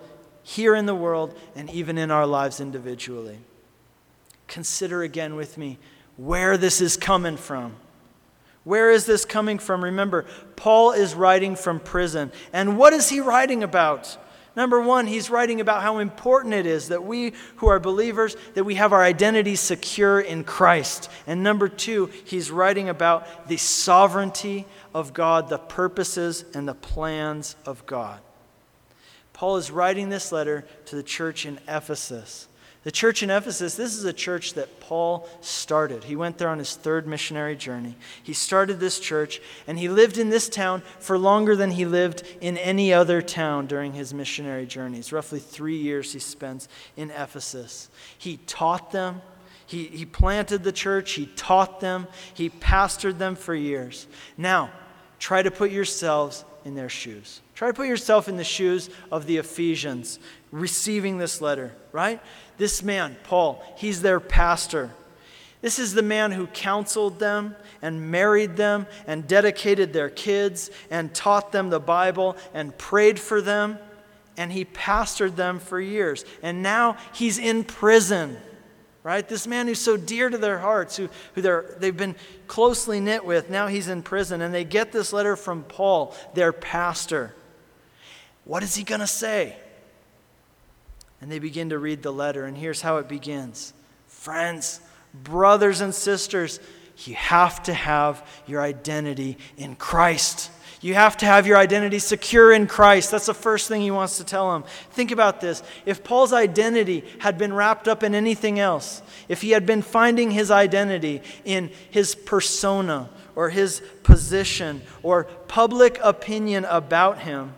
here 0.44 0.76
in 0.76 0.86
the 0.86 0.96
world 0.96 1.38
and 1.56 1.70
even 1.70 1.98
in 1.98 2.12
our 2.12 2.26
lives 2.26 2.60
individually. 2.60 3.40
Consider 4.48 5.04
again 5.04 5.36
with 5.36 5.58
me 5.58 5.78
where 6.20 6.58
this 6.58 6.82
is 6.82 6.98
coming 6.98 7.38
from. 7.38 7.74
Where 8.66 8.92
is 8.92 9.06
this 9.06 9.24
coming 9.24 9.58
from? 9.58 9.84
Remember, 9.84 10.26
Paul 10.58 10.92
is 10.92 11.16
writing 11.16 11.56
from 11.56 11.80
prison. 11.80 12.34
And 12.52 12.78
what 12.78 12.92
is 12.92 13.08
he 13.08 13.22
writing 13.22 13.64
about? 13.64 14.18
Number 14.54 14.82
one, 14.82 15.08
he's 15.08 15.30
writing 15.30 15.62
about 15.62 15.82
how 15.82 16.00
important 16.00 16.54
it 16.54 16.66
is 16.66 16.90
that 16.90 17.06
we 17.06 17.32
who 17.58 17.68
are 17.68 17.80
believers, 17.80 18.36
that 18.56 18.66
we 18.66 18.76
have 18.76 18.92
our 18.92 19.02
identity 19.02 19.56
secure 19.56 20.20
in 20.20 20.44
Christ. 20.44 21.10
And 21.26 21.42
number 21.42 21.70
two, 21.70 22.08
he's 22.26 22.52
writing 22.52 22.90
about 22.90 23.48
the 23.48 23.56
sovereignty 23.58 24.66
of 24.94 25.14
God, 25.14 25.48
the 25.48 25.58
purposes 25.58 26.44
and 26.54 26.68
the 26.68 26.74
plans 26.74 27.56
of 27.66 27.86
God. 27.86 28.20
Paul 29.32 29.56
is 29.56 29.72
writing 29.72 30.10
this 30.10 30.34
letter 30.34 30.68
to 30.88 30.98
the 30.98 31.04
church 31.04 31.46
in 31.46 31.60
Ephesus. 31.66 32.50
The 32.84 32.92
church 32.92 33.24
in 33.24 33.30
Ephesus, 33.30 33.76
this 33.76 33.98
is 33.98 34.06
a 34.06 34.14
church 34.14 34.54
that 34.54 34.80
Paul 34.80 35.28
started. 35.42 36.06
He 36.06 36.16
went 36.16 36.38
there 36.38 36.48
on 36.48 36.60
his 36.60 36.76
third 36.76 37.08
missionary 37.08 37.58
journey. 37.58 37.96
He 38.24 38.32
started 38.32 38.80
this 38.80 39.02
church, 39.02 39.42
and 39.68 39.78
he 39.78 39.90
lived 39.90 40.18
in 40.18 40.30
this 40.30 40.48
town 40.48 40.82
for 41.00 41.18
longer 41.18 41.58
than 41.58 41.72
he 41.72 41.86
lived 41.86 42.24
in 42.40 42.58
any 42.58 42.94
other 42.94 43.22
town 43.22 43.68
during 43.68 43.94
his 43.94 44.14
missionary 44.14 44.66
journeys. 44.66 45.12
Roughly 45.12 45.40
three 45.40 45.76
years 45.76 46.14
he 46.14 46.20
spends 46.20 46.70
in 46.96 47.12
Ephesus. 47.12 47.90
He 48.18 48.38
taught 48.48 48.94
them, 48.94 49.22
he, 49.66 49.84
he 49.86 50.06
planted 50.06 50.64
the 50.64 50.72
church, 50.72 51.12
he 51.12 51.26
taught 51.26 51.82
them, 51.82 52.08
he 52.34 52.50
pastored 52.50 53.18
them 53.18 53.36
for 53.36 53.54
years. 53.54 54.08
Now, 54.38 54.72
try 55.20 55.44
to 55.44 55.52
put 55.52 55.72
yourselves 55.72 56.46
in 56.64 56.76
their 56.76 56.90
shoes. 56.90 57.42
Try 57.60 57.68
to 57.68 57.74
put 57.74 57.90
yourself 57.90 58.30
in 58.30 58.38
the 58.38 58.46
shoes 58.46 58.90
of 59.12 59.26
the 59.26 59.36
Ephesians 59.36 60.18
receiving 60.50 61.18
this 61.18 61.42
letter, 61.42 61.74
right? 61.92 62.22
This 62.58 62.82
man, 62.82 63.18
Paul, 63.26 63.62
he's 63.76 64.02
their 64.02 64.22
pastor. 64.22 64.92
This 65.60 65.78
is 65.78 65.94
the 65.94 66.02
man 66.02 66.32
who 66.32 66.48
counseled 66.48 67.20
them 67.20 67.58
and 67.82 68.12
married 68.12 68.56
them 68.56 68.88
and 69.08 69.28
dedicated 69.28 69.92
their 69.92 70.10
kids 70.10 70.72
and 70.90 71.14
taught 71.14 71.52
them 71.52 71.70
the 71.70 71.82
Bible 71.82 72.38
and 72.54 72.78
prayed 72.78 73.20
for 73.20 73.42
them. 73.42 73.78
And 74.38 74.54
he 74.54 74.64
pastored 74.64 75.36
them 75.36 75.60
for 75.60 75.82
years. 75.82 76.24
And 76.42 76.64
now 76.64 76.96
he's 77.14 77.38
in 77.38 77.66
prison, 77.66 78.38
right? 79.04 79.28
This 79.28 79.46
man 79.46 79.68
who's 79.68 79.82
so 79.82 79.98
dear 79.98 80.30
to 80.30 80.38
their 80.38 80.60
hearts, 80.60 80.96
who, 80.96 81.10
who 81.36 81.42
they've 81.78 81.98
been 81.98 82.16
closely 82.48 83.02
knit 83.02 83.26
with, 83.26 83.50
now 83.50 83.68
he's 83.68 83.90
in 83.90 84.02
prison. 84.02 84.40
And 84.40 84.54
they 84.54 84.64
get 84.64 84.94
this 84.94 85.12
letter 85.12 85.36
from 85.36 85.64
Paul, 85.64 86.16
their 86.36 86.54
pastor. 86.54 87.36
What 88.50 88.64
is 88.64 88.74
he 88.74 88.84
going 88.84 89.02
to 89.02 89.06
say? 89.06 89.56
And 91.22 91.32
they 91.32 91.38
begin 91.38 91.70
to 91.70 91.78
read 91.78 92.02
the 92.02 92.12
letter, 92.12 92.46
and 92.46 92.58
here's 92.58 92.82
how 92.82 92.98
it 92.98 93.08
begins 93.08 93.76
Friends, 94.08 94.82
brothers, 95.14 95.82
and 95.82 95.94
sisters, 95.94 96.60
you 97.06 97.14
have 97.14 97.62
to 97.64 97.74
have 97.76 98.28
your 98.48 98.64
identity 98.64 99.38
in 99.56 99.76
Christ. 99.76 100.50
You 100.82 100.96
have 100.96 101.16
to 101.18 101.28
have 101.28 101.46
your 101.46 101.58
identity 101.58 102.00
secure 102.00 102.52
in 102.52 102.66
Christ. 102.66 103.12
That's 103.12 103.28
the 103.28 103.36
first 103.36 103.68
thing 103.68 103.84
he 103.84 103.92
wants 103.92 104.18
to 104.18 104.24
tell 104.24 104.52
them. 104.52 104.64
Think 104.94 105.12
about 105.12 105.42
this. 105.42 105.62
If 105.86 106.04
Paul's 106.04 106.34
identity 106.34 107.04
had 107.20 107.38
been 107.38 107.54
wrapped 107.54 107.88
up 107.88 108.02
in 108.02 108.16
anything 108.16 108.60
else, 108.60 109.04
if 109.28 109.44
he 109.44 109.52
had 109.52 109.68
been 109.68 109.84
finding 109.84 110.32
his 110.32 110.50
identity 110.50 111.22
in 111.46 111.70
his 111.92 112.16
persona 112.16 113.12
or 113.36 113.52
his 113.52 113.84
position 114.02 114.82
or 115.04 115.26
public 115.48 116.00
opinion 116.02 116.66
about 116.66 117.20
him, 117.20 117.54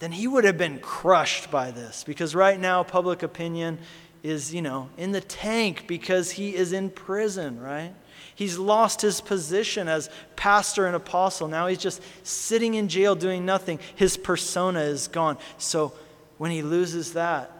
then 0.00 0.12
he 0.12 0.26
would 0.26 0.44
have 0.44 0.58
been 0.58 0.80
crushed 0.80 1.50
by 1.50 1.70
this 1.70 2.04
because 2.04 2.34
right 2.34 2.58
now 2.58 2.82
public 2.82 3.22
opinion 3.22 3.78
is, 4.22 4.52
you 4.52 4.62
know, 4.62 4.88
in 4.96 5.12
the 5.12 5.20
tank 5.20 5.84
because 5.86 6.32
he 6.32 6.54
is 6.54 6.72
in 6.72 6.90
prison, 6.90 7.60
right? 7.60 7.92
He's 8.34 8.58
lost 8.58 9.02
his 9.02 9.20
position 9.20 9.88
as 9.88 10.08
pastor 10.36 10.86
and 10.86 10.96
apostle. 10.96 11.48
Now 11.48 11.66
he's 11.66 11.78
just 11.78 12.02
sitting 12.26 12.74
in 12.74 12.88
jail 12.88 13.14
doing 13.14 13.44
nothing. 13.44 13.78
His 13.94 14.16
persona 14.16 14.80
is 14.80 15.08
gone. 15.08 15.36
So 15.58 15.92
when 16.38 16.50
he 16.50 16.62
loses 16.62 17.12
that, 17.12 17.52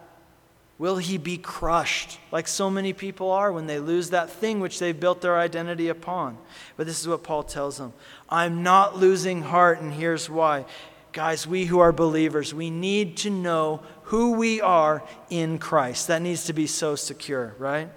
will 0.79 0.97
he 0.97 1.19
be 1.19 1.37
crushed 1.37 2.17
like 2.31 2.47
so 2.47 2.71
many 2.71 2.93
people 2.93 3.29
are 3.29 3.51
when 3.51 3.67
they 3.67 3.77
lose 3.77 4.09
that 4.09 4.31
thing 4.31 4.59
which 4.59 4.79
they've 4.79 4.99
built 4.99 5.21
their 5.21 5.37
identity 5.37 5.89
upon? 5.89 6.39
But 6.75 6.87
this 6.87 6.99
is 6.99 7.07
what 7.07 7.21
Paul 7.21 7.43
tells 7.43 7.77
them 7.77 7.93
I'm 8.27 8.63
not 8.63 8.97
losing 8.97 9.43
heart, 9.43 9.81
and 9.81 9.93
here's 9.93 10.27
why. 10.27 10.65
Guys, 11.13 11.45
we 11.45 11.65
who 11.65 11.79
are 11.79 11.91
believers, 11.91 12.53
we 12.53 12.69
need 12.69 13.17
to 13.17 13.29
know 13.29 13.81
who 14.03 14.33
we 14.33 14.61
are 14.61 15.03
in 15.29 15.57
Christ. 15.57 16.07
That 16.07 16.21
needs 16.21 16.45
to 16.45 16.53
be 16.53 16.67
so 16.67 16.95
secure, 16.95 17.55
right? 17.57 17.89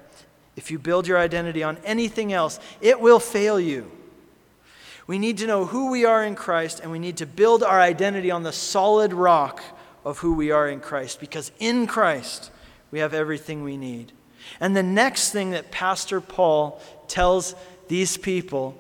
If 0.57 0.71
you 0.71 0.79
build 0.79 1.07
your 1.07 1.19
identity 1.19 1.63
on 1.63 1.79
anything 1.85 2.33
else, 2.33 2.61
it 2.81 3.01
will 3.01 3.21
fail 3.21 3.59
you. 3.59 3.91
We 5.07 5.19
need 5.19 5.39
to 5.39 5.47
know 5.47 5.67
who 5.67 5.91
we 5.91 6.05
are 6.05 6.25
in 6.25 6.35
Christ, 6.35 6.81
and 6.81 6.91
we 6.91 6.99
need 6.99 7.19
to 7.19 7.27
build 7.27 7.63
our 7.63 7.81
identity 7.81 8.31
on 8.31 8.43
the 8.43 8.53
solid 8.53 9.13
rock 9.13 9.63
of 10.05 10.19
who 10.19 10.35
we 10.35 10.51
are 10.51 10.69
in 10.69 10.81
Christ, 10.81 11.21
because 11.21 11.51
in 11.59 11.87
Christ 11.87 12.51
we 12.91 13.01
have 13.01 13.15
everything 13.15 13.63
we 13.63 13.77
need. 13.77 14.13
And 14.61 14.77
the 14.77 14.83
next 14.83 15.31
thing 15.31 15.51
that 15.51 15.71
Pastor 15.71 16.21
Paul 16.21 16.81
tells 17.09 17.55
these 17.89 18.17
people, 18.17 18.79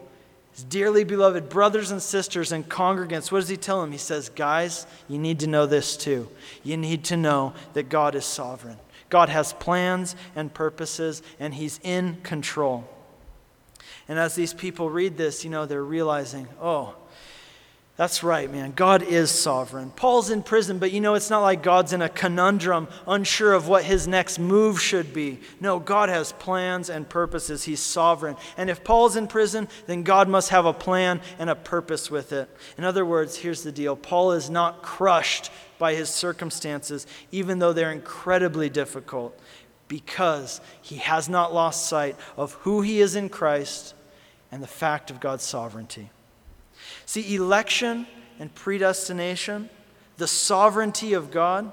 his 0.55 0.62
dearly 0.62 1.02
beloved 1.02 1.48
brothers 1.48 1.90
and 1.90 2.00
sisters 2.00 2.52
and 2.52 2.68
congregants, 2.68 3.32
what 3.32 3.40
does 3.40 3.48
he 3.48 3.57
tell 3.57 3.80
them? 3.80 3.90
He 3.90 3.98
says, 3.98 4.28
Guys, 4.28 4.86
you 5.09 5.18
need 5.18 5.40
to 5.40 5.48
know 5.48 5.66
this 5.66 5.96
too. 5.96 6.28
You 6.62 6.76
need 6.76 7.05
to 7.07 7.16
know 7.16 7.55
that 7.72 7.88
God 7.88 8.14
is 8.14 8.24
sovereign. 8.24 8.76
God 9.11 9.28
has 9.30 9.52
plans 9.52 10.14
and 10.36 10.55
purposes, 10.55 11.22
and 11.40 11.52
he's 11.52 11.80
in 11.82 12.18
control. 12.22 12.88
And 14.07 14.16
as 14.18 14.36
these 14.36 14.55
people 14.55 14.90
read 14.90 15.16
this, 15.16 15.44
you 15.44 15.50
know, 15.50 15.66
they're 15.66 15.82
realizing, 15.82 16.46
oh, 16.61 16.94
that's 17.97 18.24
right, 18.24 18.51
man. 18.51 18.72
God 18.74 19.03
is 19.05 19.30
sovereign. 19.30 19.90
Paul's 19.90 20.28
in 20.28 20.42
prison, 20.42 20.78
but 20.80 20.90
you 20.90 21.01
know, 21.01 21.14
it's 21.14 21.30
not 21.30 21.42
like 21.42 21.62
God's 21.62 21.92
in 21.92 22.03
a 22.03 22.09
conundrum, 22.09 22.88
unsure 23.07 23.53
of 23.53 23.68
what 23.68 23.84
his 23.84 24.09
next 24.09 24.40
move 24.40 24.80
should 24.82 25.14
be. 25.14 25.38
No, 25.61 25.78
God 25.78 26.09
has 26.09 26.32
plans 26.32 26.90
and 26.90 27.09
purposes. 27.09 27.62
He's 27.62 27.78
sovereign. 27.78 28.34
And 28.57 28.68
if 28.68 28.82
Paul's 28.82 29.14
in 29.14 29.28
prison, 29.28 29.68
then 29.86 30.03
God 30.03 30.28
must 30.28 30.49
have 30.49 30.66
a 30.66 30.72
plan 30.72 31.20
and 31.38 31.49
a 31.49 31.55
purpose 31.55 32.11
with 32.11 32.32
it. 32.32 32.49
In 32.76 32.82
other 32.82 33.07
words, 33.07 33.36
here's 33.36 33.62
the 33.62 33.70
deal 33.70 33.95
Paul 33.95 34.32
is 34.32 34.51
not 34.51 34.82
crushed 34.82 35.53
by 35.78 35.95
his 35.95 36.09
circumstances, 36.09 37.07
even 37.30 37.61
though 37.61 37.72
they're 37.72 37.92
incredibly 37.92 38.68
difficult, 38.68 39.38
because 39.86 40.61
he 40.82 40.97
has 40.97 41.28
not 41.28 41.55
lost 41.55 41.86
sight 41.86 42.16
of 42.36 42.55
who 42.55 42.82
he 42.82 43.01
is 43.01 43.14
in 43.14 43.28
Christ 43.28 43.95
and 44.51 44.61
the 44.61 44.66
fact 44.66 45.12
of 45.12 45.20
God's 45.20 45.45
sovereignty. 45.45 46.11
See, 47.07 47.34
election 47.34 48.07
and 48.38 48.55
predestination, 48.55 49.70
the 50.16 50.26
sovereignty 50.26 51.12
of 51.12 51.30
God, 51.30 51.72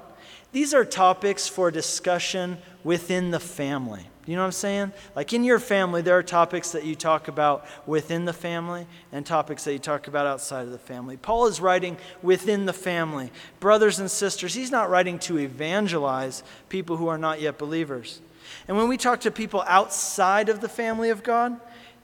these 0.51 0.73
are 0.73 0.83
topics 0.83 1.47
for 1.47 1.71
discussion 1.71 2.57
within 2.83 3.31
the 3.31 3.39
family. 3.39 4.07
You 4.25 4.35
know 4.35 4.43
what 4.43 4.47
I'm 4.47 4.51
saying? 4.51 4.93
Like 5.15 5.33
in 5.33 5.43
your 5.43 5.59
family, 5.59 6.01
there 6.01 6.17
are 6.17 6.23
topics 6.23 6.71
that 6.73 6.83
you 6.83 6.95
talk 6.95 7.27
about 7.27 7.65
within 7.87 8.25
the 8.25 8.33
family 8.33 8.85
and 9.11 9.25
topics 9.25 9.63
that 9.63 9.73
you 9.73 9.79
talk 9.79 10.07
about 10.07 10.27
outside 10.27 10.63
of 10.63 10.71
the 10.71 10.77
family. 10.77 11.17
Paul 11.17 11.47
is 11.47 11.59
writing 11.59 11.97
within 12.21 12.65
the 12.65 12.73
family. 12.73 13.31
Brothers 13.59 13.99
and 13.99 14.11
sisters, 14.11 14.53
he's 14.53 14.71
not 14.71 14.89
writing 14.89 15.17
to 15.19 15.39
evangelize 15.39 16.43
people 16.69 16.97
who 16.97 17.07
are 17.07 17.17
not 17.17 17.41
yet 17.41 17.57
believers. 17.57 18.21
And 18.67 18.77
when 18.77 18.87
we 18.87 18.97
talk 18.97 19.21
to 19.21 19.31
people 19.31 19.63
outside 19.65 20.49
of 20.49 20.61
the 20.61 20.69
family 20.69 21.09
of 21.09 21.23
God, 21.23 21.59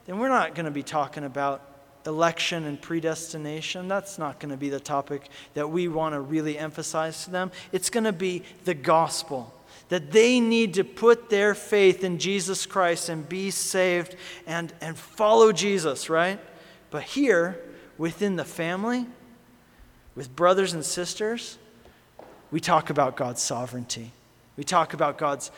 then 0.06 0.18
we're 0.18 0.30
not 0.30 0.56
going 0.56 0.66
to 0.66 0.72
be 0.72 0.84
talking 0.84 1.24
about 1.24 1.62
election 2.08 2.64
and 2.64 2.82
predestination. 2.82 3.88
That's 3.88 4.18
not 4.18 4.40
going 4.40 4.50
to 4.50 4.58
be 4.58 4.70
the 4.70 4.80
topic 4.80 5.30
that 5.54 5.70
we 5.70 5.88
want 5.88 6.16
to 6.16 6.22
really 6.22 6.58
emphasize 6.58 7.26
to 7.26 7.32
them. 7.32 7.52
It's 7.72 7.92
going 7.92 8.06
to 8.06 8.14
be 8.14 8.44
the 8.64 8.74
gospel 8.74 9.54
that 9.90 10.12
they 10.12 10.40
need 10.40 10.74
to 10.74 10.84
put 10.84 11.30
their 11.30 11.54
faith 11.54 12.04
in 12.04 12.18
Jesus 12.18 12.66
Christ 12.66 13.10
and 13.10 13.28
be 13.28 13.52
saved 13.52 14.16
and, 14.46 14.74
and 14.82 14.98
follow 14.98 15.52
Jesus, 15.52 16.10
right? 16.10 16.40
But 16.90 17.04
here, 17.04 17.62
within 17.98 18.36
the 18.36 18.46
family, 18.46 19.06
with 20.16 20.36
brothers 20.36 20.74
and 20.74 20.84
sisters, 20.84 21.58
we 22.52 22.60
talk 22.60 22.90
about 22.90 23.16
God's 23.16 23.42
sovereignty. 23.42 24.12
We 24.58 24.64
talk 24.64 24.94
about 24.94 25.18
God's 25.18 25.52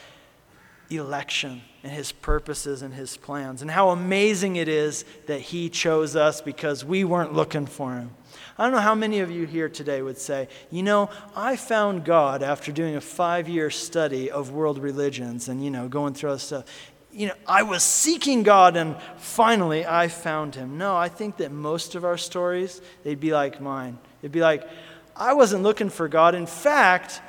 election 0.97 1.61
and 1.83 1.91
his 1.91 2.11
purposes 2.11 2.81
and 2.81 2.93
his 2.93 3.15
plans, 3.17 3.61
and 3.61 3.71
how 3.71 3.89
amazing 3.89 4.57
it 4.57 4.67
is 4.67 5.05
that 5.27 5.39
he 5.39 5.69
chose 5.69 6.15
us 6.15 6.41
because 6.41 6.83
we 6.83 7.03
weren't 7.03 7.33
looking 7.33 7.65
for 7.65 7.93
him. 7.93 8.11
I 8.57 8.63
don't 8.63 8.73
know 8.73 8.81
how 8.81 8.95
many 8.95 9.21
of 9.21 9.31
you 9.31 9.45
here 9.45 9.69
today 9.69 10.01
would 10.01 10.17
say, 10.17 10.49
you 10.69 10.83
know, 10.83 11.09
I 11.33 11.55
found 11.55 12.03
God 12.03 12.43
after 12.43 12.73
doing 12.73 12.97
a 12.97 13.01
five 13.01 13.47
year 13.47 13.69
study 13.69 14.29
of 14.29 14.51
world 14.51 14.79
religions 14.79 15.47
and, 15.47 15.63
you 15.63 15.71
know, 15.71 15.87
going 15.87 16.13
through 16.13 16.31
all 16.31 16.35
this 16.35 16.43
stuff. 16.43 16.65
You 17.11 17.27
know, 17.27 17.33
I 17.47 17.63
was 17.63 17.83
seeking 17.83 18.43
God 18.43 18.75
and 18.75 18.97
finally 19.17 19.85
I 19.85 20.09
found 20.09 20.55
him. 20.55 20.77
No, 20.77 20.95
I 20.95 21.07
think 21.07 21.37
that 21.37 21.53
most 21.53 21.95
of 21.95 22.03
our 22.03 22.17
stories, 22.17 22.81
they'd 23.03 23.19
be 23.19 23.31
like 23.31 23.61
mine. 23.61 23.97
It'd 24.21 24.33
be 24.33 24.41
like, 24.41 24.67
I 25.15 25.33
wasn't 25.33 25.63
looking 25.63 25.89
for 25.89 26.09
God. 26.09 26.35
In 26.35 26.45
fact, 26.45 27.21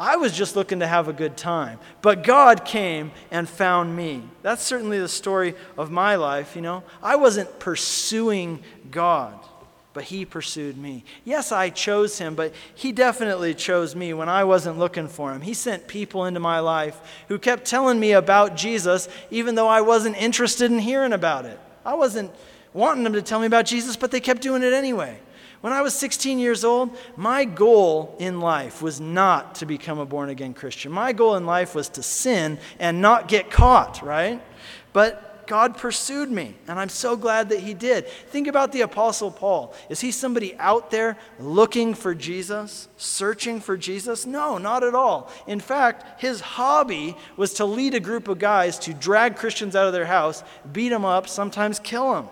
I 0.00 0.16
was 0.16 0.32
just 0.32 0.56
looking 0.56 0.80
to 0.80 0.86
have 0.86 1.08
a 1.08 1.12
good 1.12 1.36
time. 1.36 1.78
But 2.00 2.24
God 2.24 2.64
came 2.64 3.12
and 3.30 3.46
found 3.46 3.94
me. 3.94 4.22
That's 4.40 4.62
certainly 4.62 4.98
the 4.98 5.10
story 5.10 5.54
of 5.76 5.90
my 5.90 6.14
life, 6.14 6.56
you 6.56 6.62
know. 6.62 6.84
I 7.02 7.16
wasn't 7.16 7.58
pursuing 7.58 8.62
God, 8.90 9.38
but 9.92 10.04
He 10.04 10.24
pursued 10.24 10.78
me. 10.78 11.04
Yes, 11.26 11.52
I 11.52 11.68
chose 11.68 12.16
Him, 12.16 12.34
but 12.34 12.54
He 12.74 12.92
definitely 12.92 13.52
chose 13.52 13.94
me 13.94 14.14
when 14.14 14.30
I 14.30 14.44
wasn't 14.44 14.78
looking 14.78 15.06
for 15.06 15.34
Him. 15.34 15.42
He 15.42 15.52
sent 15.52 15.86
people 15.86 16.24
into 16.24 16.40
my 16.40 16.60
life 16.60 16.98
who 17.28 17.38
kept 17.38 17.66
telling 17.66 18.00
me 18.00 18.12
about 18.12 18.56
Jesus, 18.56 19.06
even 19.30 19.54
though 19.54 19.68
I 19.68 19.82
wasn't 19.82 20.16
interested 20.16 20.72
in 20.72 20.78
hearing 20.78 21.12
about 21.12 21.44
it. 21.44 21.60
I 21.84 21.92
wasn't 21.92 22.30
wanting 22.72 23.04
them 23.04 23.12
to 23.12 23.22
tell 23.22 23.38
me 23.38 23.46
about 23.46 23.66
Jesus, 23.66 23.98
but 23.98 24.10
they 24.10 24.20
kept 24.20 24.40
doing 24.40 24.62
it 24.62 24.72
anyway. 24.72 25.20
When 25.60 25.72
I 25.74 25.82
was 25.82 25.94
16 25.94 26.38
years 26.38 26.64
old, 26.64 26.96
my 27.16 27.44
goal 27.44 28.16
in 28.18 28.40
life 28.40 28.80
was 28.80 29.00
not 29.00 29.56
to 29.56 29.66
become 29.66 29.98
a 29.98 30.06
born 30.06 30.30
again 30.30 30.54
Christian. 30.54 30.90
My 30.90 31.12
goal 31.12 31.36
in 31.36 31.44
life 31.44 31.74
was 31.74 31.88
to 31.90 32.02
sin 32.02 32.58
and 32.78 33.02
not 33.02 33.28
get 33.28 33.50
caught, 33.50 34.02
right? 34.02 34.42
But 34.94 35.46
God 35.46 35.76
pursued 35.76 36.30
me, 36.30 36.54
and 36.68 36.78
I'm 36.78 36.88
so 36.88 37.16
glad 37.16 37.48
that 37.48 37.58
He 37.58 37.74
did. 37.74 38.06
Think 38.06 38.46
about 38.46 38.70
the 38.70 38.82
Apostle 38.82 39.32
Paul. 39.32 39.74
Is 39.88 40.00
he 40.00 40.12
somebody 40.12 40.56
out 40.58 40.92
there 40.92 41.18
looking 41.40 41.92
for 41.92 42.14
Jesus, 42.14 42.88
searching 42.96 43.60
for 43.60 43.76
Jesus? 43.76 44.26
No, 44.26 44.58
not 44.58 44.84
at 44.84 44.94
all. 44.94 45.28
In 45.48 45.58
fact, 45.58 46.20
his 46.20 46.40
hobby 46.40 47.16
was 47.36 47.52
to 47.54 47.64
lead 47.64 47.94
a 47.94 48.00
group 48.00 48.28
of 48.28 48.38
guys 48.38 48.78
to 48.78 48.94
drag 48.94 49.34
Christians 49.34 49.74
out 49.74 49.88
of 49.88 49.92
their 49.92 50.06
house, 50.06 50.44
beat 50.72 50.90
them 50.90 51.04
up, 51.04 51.28
sometimes 51.28 51.80
kill 51.80 52.14
them. 52.14 52.28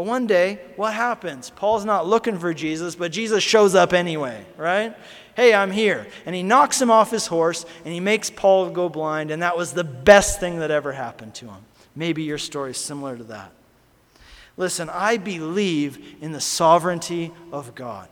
But 0.00 0.06
one 0.06 0.26
day, 0.26 0.58
what 0.76 0.94
happens? 0.94 1.50
Paul's 1.50 1.84
not 1.84 2.06
looking 2.06 2.38
for 2.38 2.54
Jesus, 2.54 2.94
but 2.94 3.12
Jesus 3.12 3.44
shows 3.44 3.74
up 3.74 3.92
anyway, 3.92 4.46
right? 4.56 4.96
Hey, 5.36 5.52
I'm 5.52 5.70
here. 5.70 6.06
And 6.24 6.34
he 6.34 6.42
knocks 6.42 6.80
him 6.80 6.90
off 6.90 7.10
his 7.10 7.26
horse 7.26 7.66
and 7.84 7.92
he 7.92 8.00
makes 8.00 8.30
Paul 8.30 8.70
go 8.70 8.88
blind, 8.88 9.30
and 9.30 9.42
that 9.42 9.58
was 9.58 9.74
the 9.74 9.84
best 9.84 10.40
thing 10.40 10.60
that 10.60 10.70
ever 10.70 10.92
happened 10.92 11.34
to 11.34 11.48
him. 11.48 11.66
Maybe 11.94 12.22
your 12.22 12.38
story 12.38 12.70
is 12.70 12.78
similar 12.78 13.14
to 13.14 13.24
that. 13.24 13.52
Listen, 14.56 14.88
I 14.88 15.18
believe 15.18 16.16
in 16.22 16.32
the 16.32 16.40
sovereignty 16.40 17.30
of 17.52 17.74
God. 17.74 18.08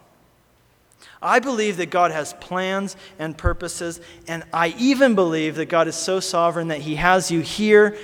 I 1.23 1.39
believe 1.39 1.79
that 1.79 1.89
God 1.89 2.11
has 2.11 2.35
plans 2.35 2.99
and 3.19 3.35
purposes, 3.35 3.99
and 4.27 4.45
I 4.53 4.75
even 4.77 5.15
believe 5.15 5.57
that 5.57 5.71
God 5.71 5.89
is 5.89 5.97
so 5.97 6.21
sovereign 6.21 6.69
that 6.69 6.83
He 6.83 6.97
has 6.97 7.31
you 7.31 7.41
here 7.41 7.97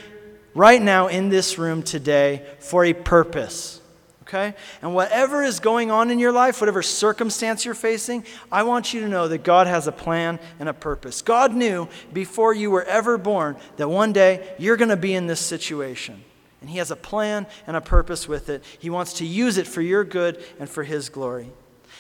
right 0.55 0.81
now 0.81 1.09
in 1.09 1.29
this 1.29 1.59
room 1.59 1.83
today 1.83 2.45
for 2.61 2.85
a 2.85 2.93
purpose. 2.93 3.81
Okay? 4.23 4.55
And 4.81 4.95
whatever 4.95 5.43
is 5.43 5.61
going 5.61 5.91
on 5.91 6.11
in 6.11 6.19
your 6.19 6.33
life, 6.33 6.61
whatever 6.61 6.83
circumstance 6.83 7.65
you're 7.65 7.75
facing, 7.75 8.25
I 8.51 8.63
want 8.63 8.95
you 8.95 9.01
to 9.01 9.09
know 9.09 9.29
that 9.29 9.45
God 9.45 9.67
has 9.67 9.87
a 9.87 9.93
plan 9.93 10.41
and 10.59 10.69
a 10.69 10.73
purpose. 10.73 11.23
God 11.23 11.55
knew 11.55 11.89
before 12.13 12.55
you 12.55 12.71
were 12.71 12.85
ever 12.85 13.19
born 13.19 13.57
that 13.77 13.89
one 13.89 14.13
day 14.13 14.55
you're 14.59 14.79
going 14.79 14.89
to 14.89 14.97
be 14.97 15.15
in 15.15 15.27
this 15.27 15.41
situation. 15.41 16.25
And 16.63 16.71
He 16.71 16.79
has 16.79 16.91
a 16.91 16.97
plan 16.97 17.47
and 17.67 17.77
a 17.77 17.83
purpose 17.83 18.27
with 18.27 18.49
it. 18.49 18.65
He 18.79 18.89
wants 18.89 19.15
to 19.15 19.27
use 19.27 19.59
it 19.59 19.67
for 19.67 19.83
your 19.83 20.03
good 20.03 20.43
and 20.59 20.69
for 20.69 20.83
His 20.83 21.11
glory. 21.11 21.51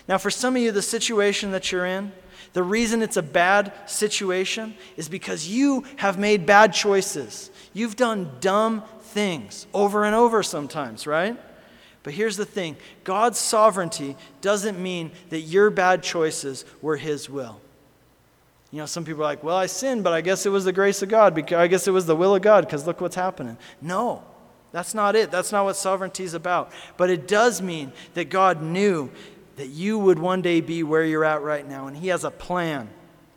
Now, 0.08 0.16
for 0.16 0.30
some 0.30 0.56
of 0.56 0.62
you, 0.62 0.72
the 0.72 0.82
situation 0.82 1.52
that 1.52 1.70
you're 1.70 1.86
in, 1.86 2.12
the 2.54 2.62
reason 2.62 3.02
it's 3.02 3.16
a 3.16 3.22
bad 3.22 3.72
situation 3.86 4.74
is 4.96 5.08
because 5.08 5.46
you 5.46 5.84
have 5.96 6.18
made 6.18 6.46
bad 6.46 6.72
choices. 6.72 7.50
You've 7.72 7.96
done 7.96 8.30
dumb 8.40 8.84
things 9.00 9.66
over 9.74 10.04
and 10.04 10.14
over 10.14 10.42
sometimes, 10.42 11.06
right? 11.06 11.36
But 12.04 12.14
here's 12.14 12.36
the 12.36 12.44
thing 12.44 12.76
God's 13.02 13.38
sovereignty 13.38 14.16
doesn't 14.40 14.80
mean 14.80 15.10
that 15.30 15.40
your 15.40 15.68
bad 15.70 16.02
choices 16.02 16.64
were 16.80 16.96
His 16.96 17.28
will. 17.28 17.60
You 18.70 18.78
know, 18.78 18.86
some 18.86 19.04
people 19.04 19.22
are 19.22 19.26
like, 19.26 19.42
well, 19.42 19.56
I 19.56 19.66
sinned, 19.66 20.04
but 20.04 20.12
I 20.12 20.20
guess 20.20 20.46
it 20.46 20.50
was 20.50 20.64
the 20.64 20.72
grace 20.72 21.02
of 21.02 21.08
God. 21.08 21.34
Because 21.34 21.58
I 21.58 21.66
guess 21.66 21.88
it 21.88 21.92
was 21.92 22.06
the 22.06 22.16
will 22.16 22.34
of 22.34 22.42
God 22.42 22.64
because 22.64 22.86
look 22.86 23.00
what's 23.00 23.14
happening. 23.16 23.56
No, 23.80 24.22
that's 24.70 24.94
not 24.94 25.14
it. 25.14 25.30
That's 25.30 25.52
not 25.52 25.64
what 25.64 25.76
sovereignty 25.76 26.24
is 26.24 26.34
about. 26.34 26.72
But 26.96 27.08
it 27.08 27.28
does 27.28 27.62
mean 27.62 27.92
that 28.14 28.30
God 28.30 28.62
knew 28.62 29.10
that 29.56 29.68
you 29.68 29.98
would 29.98 30.18
one 30.18 30.42
day 30.42 30.60
be 30.60 30.82
where 30.82 31.04
you're 31.04 31.24
at 31.24 31.42
right 31.42 31.66
now, 31.68 31.86
and 31.86 31.96
He 31.96 32.08
has 32.08 32.24
a 32.24 32.30
plan 32.30 32.88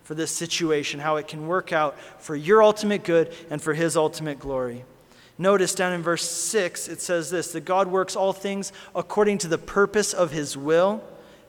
for 0.03 0.15
this 0.15 0.32
situation, 0.32 0.99
how 0.99 1.18
it 1.18 1.28
can 1.28 1.47
work 1.47 1.74
out 1.74 1.99
for 2.20 2.36
your 2.36 2.63
ultimate 2.63 3.03
good 3.03 3.34
and 3.49 3.61
for 3.61 3.74
His 3.74 3.97
ultimate 3.97 4.39
glory. 4.39 4.86
Notice 5.38 5.76
down 5.76 5.93
in 5.93 6.01
verse 6.01 6.28
6, 6.28 6.88
it 6.88 7.01
says 7.01 7.30
this 7.30 7.51
that 7.51 7.65
God 7.65 7.88
works 7.88 8.15
all 8.15 8.34
things 8.34 8.72
according 8.95 9.38
to 9.39 9.47
the 9.47 9.57
purpose 9.57 10.13
of 10.13 10.32
His 10.32 10.57
will. 10.57 11.03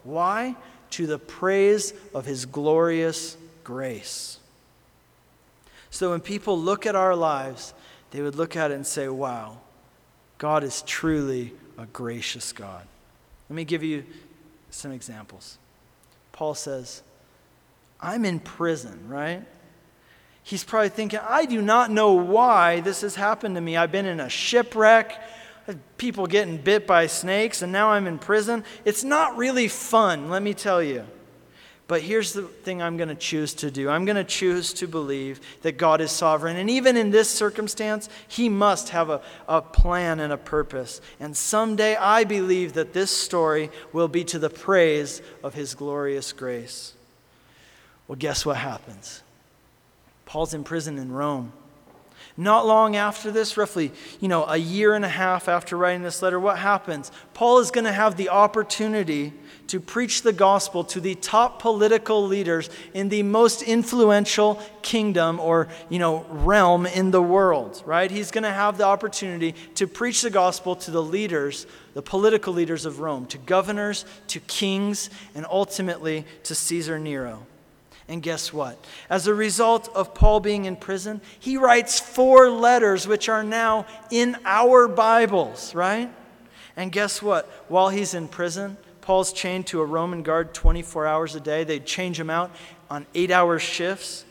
Why? 0.04 0.56
to 0.90 1.06
the 1.06 1.18
praise 1.18 1.92
of 2.14 2.24
his 2.24 2.46
glorious 2.46 3.36
grace. 3.64 4.38
So 5.90 6.10
when 6.10 6.20
people 6.20 6.58
look 6.58 6.86
at 6.86 6.94
our 6.94 7.16
lives, 7.16 7.74
they 8.10 8.22
would 8.22 8.34
look 8.34 8.56
at 8.56 8.70
it 8.70 8.74
and 8.74 8.86
say, 8.86 9.08
wow, 9.08 9.58
God 10.38 10.64
is 10.64 10.82
truly 10.82 11.52
a 11.76 11.86
gracious 11.86 12.52
God. 12.52 12.86
Let 13.48 13.56
me 13.56 13.64
give 13.64 13.82
you 13.82 14.04
some 14.70 14.92
examples. 14.92 15.58
Paul 16.32 16.54
says, 16.54 17.02
I'm 18.00 18.24
in 18.24 18.40
prison, 18.40 19.08
right? 19.08 19.44
He's 20.42 20.64
probably 20.64 20.88
thinking, 20.88 21.20
I 21.22 21.44
do 21.44 21.60
not 21.60 21.90
know 21.90 22.12
why 22.12 22.80
this 22.80 23.02
has 23.02 23.14
happened 23.14 23.56
to 23.56 23.60
me. 23.60 23.76
I've 23.76 23.92
been 23.92 24.06
in 24.06 24.20
a 24.20 24.28
shipwreck, 24.28 25.20
people 25.98 26.26
getting 26.26 26.56
bit 26.56 26.86
by 26.86 27.06
snakes, 27.06 27.60
and 27.60 27.72
now 27.72 27.90
I'm 27.90 28.06
in 28.06 28.18
prison. 28.18 28.64
It's 28.84 29.04
not 29.04 29.36
really 29.36 29.68
fun, 29.68 30.30
let 30.30 30.42
me 30.42 30.54
tell 30.54 30.82
you. 30.82 31.04
But 31.88 32.02
here's 32.02 32.34
the 32.34 32.42
thing 32.42 32.82
I'm 32.82 32.98
going 32.98 33.08
to 33.08 33.14
choose 33.14 33.54
to 33.54 33.70
do 33.70 33.88
I'm 33.88 34.04
going 34.04 34.16
to 34.16 34.24
choose 34.24 34.74
to 34.74 34.86
believe 34.86 35.40
that 35.62 35.78
God 35.78 36.02
is 36.02 36.12
sovereign. 36.12 36.58
And 36.58 36.68
even 36.68 36.98
in 36.98 37.10
this 37.10 37.30
circumstance, 37.30 38.10
He 38.28 38.50
must 38.50 38.90
have 38.90 39.08
a, 39.08 39.22
a 39.48 39.62
plan 39.62 40.20
and 40.20 40.32
a 40.32 40.36
purpose. 40.36 41.00
And 41.18 41.34
someday 41.34 41.96
I 41.96 42.24
believe 42.24 42.74
that 42.74 42.92
this 42.92 43.10
story 43.10 43.70
will 43.94 44.06
be 44.06 44.22
to 44.24 44.38
the 44.38 44.50
praise 44.50 45.22
of 45.42 45.54
His 45.54 45.74
glorious 45.74 46.32
grace. 46.32 46.92
Well, 48.06 48.16
guess 48.16 48.44
what 48.44 48.58
happens? 48.58 49.22
Paul's 50.26 50.52
in 50.52 50.64
prison 50.64 50.98
in 50.98 51.10
Rome. 51.10 51.52
Not 52.40 52.68
long 52.68 52.94
after 52.94 53.32
this, 53.32 53.56
roughly, 53.56 53.90
you 54.20 54.28
know, 54.28 54.44
a 54.44 54.56
year 54.56 54.94
and 54.94 55.04
a 55.04 55.08
half 55.08 55.48
after 55.48 55.76
writing 55.76 56.02
this 56.02 56.22
letter, 56.22 56.38
what 56.38 56.56
happens? 56.56 57.10
Paul 57.34 57.58
is 57.58 57.72
going 57.72 57.84
to 57.84 57.92
have 57.92 58.16
the 58.16 58.28
opportunity 58.28 59.32
to 59.66 59.80
preach 59.80 60.22
the 60.22 60.32
gospel 60.32 60.84
to 60.84 61.00
the 61.00 61.16
top 61.16 61.60
political 61.60 62.24
leaders 62.24 62.70
in 62.94 63.08
the 63.08 63.24
most 63.24 63.62
influential 63.62 64.62
kingdom 64.82 65.40
or, 65.40 65.66
you 65.88 65.98
know, 65.98 66.24
realm 66.30 66.86
in 66.86 67.10
the 67.10 67.20
world, 67.20 67.82
right? 67.84 68.08
He's 68.08 68.30
going 68.30 68.44
to 68.44 68.52
have 68.52 68.78
the 68.78 68.84
opportunity 68.84 69.56
to 69.74 69.88
preach 69.88 70.22
the 70.22 70.30
gospel 70.30 70.76
to 70.76 70.92
the 70.92 71.02
leaders, 71.02 71.66
the 71.94 72.02
political 72.02 72.52
leaders 72.52 72.86
of 72.86 73.00
Rome, 73.00 73.26
to 73.26 73.38
governors, 73.38 74.04
to 74.28 74.38
kings, 74.38 75.10
and 75.34 75.44
ultimately 75.50 76.24
to 76.44 76.54
Caesar 76.54 77.00
Nero. 77.00 77.44
And 78.08 78.22
guess 78.22 78.52
what? 78.52 78.82
As 79.10 79.26
a 79.26 79.34
result 79.34 79.90
of 79.94 80.14
Paul 80.14 80.40
being 80.40 80.64
in 80.64 80.76
prison, 80.76 81.20
he 81.38 81.58
writes 81.58 82.00
four 82.00 82.48
letters 82.48 83.06
which 83.06 83.28
are 83.28 83.44
now 83.44 83.86
in 84.10 84.36
our 84.46 84.88
Bibles, 84.88 85.74
right? 85.74 86.10
And 86.74 86.90
guess 86.90 87.20
what? 87.20 87.46
While 87.68 87.90
he's 87.90 88.14
in 88.14 88.28
prison, 88.28 88.78
Paul's 89.02 89.32
chained 89.32 89.66
to 89.68 89.80
a 89.80 89.84
Roman 89.84 90.22
guard 90.22 90.54
24 90.54 91.06
hours 91.06 91.34
a 91.34 91.40
day. 91.40 91.64
They'd 91.64 91.84
change 91.84 92.18
him 92.18 92.30
out 92.30 92.50
on 92.90 93.06
eight 93.14 93.30
hour 93.30 93.58
shifts. 93.58 94.24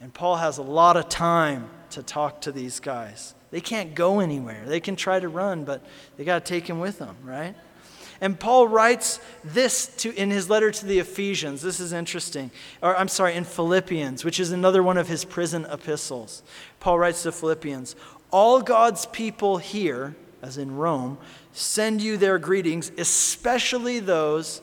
And 0.00 0.14
Paul 0.14 0.36
has 0.36 0.58
a 0.58 0.62
lot 0.62 0.96
of 0.96 1.08
time 1.08 1.68
to 1.90 2.02
talk 2.02 2.40
to 2.42 2.52
these 2.52 2.78
guys. 2.78 3.34
They 3.50 3.60
can't 3.60 3.94
go 3.94 4.20
anywhere. 4.20 4.64
They 4.66 4.80
can 4.80 4.96
try 4.96 5.20
to 5.20 5.28
run, 5.28 5.64
but 5.64 5.84
they 6.16 6.24
got 6.24 6.44
to 6.44 6.48
take 6.52 6.68
him 6.68 6.80
with 6.80 6.98
them, 6.98 7.16
right? 7.24 7.54
And 8.20 8.38
Paul 8.38 8.68
writes 8.68 9.20
this 9.42 9.86
to, 9.98 10.14
in 10.14 10.30
his 10.30 10.48
letter 10.48 10.70
to 10.70 10.86
the 10.86 10.98
Ephesians. 10.98 11.62
This 11.62 11.80
is 11.80 11.92
interesting. 11.92 12.50
Or, 12.82 12.96
I'm 12.96 13.08
sorry, 13.08 13.34
in 13.34 13.44
Philippians, 13.44 14.24
which 14.24 14.38
is 14.38 14.52
another 14.52 14.82
one 14.82 14.98
of 14.98 15.08
his 15.08 15.24
prison 15.24 15.66
epistles. 15.70 16.42
Paul 16.80 16.98
writes 16.98 17.22
to 17.24 17.32
Philippians 17.32 17.96
All 18.30 18.60
God's 18.60 19.06
people 19.06 19.58
here, 19.58 20.14
as 20.40 20.58
in 20.58 20.76
Rome, 20.76 21.18
send 21.52 22.00
you 22.00 22.16
their 22.16 22.38
greetings, 22.38 22.92
especially 22.96 24.00
those 24.00 24.62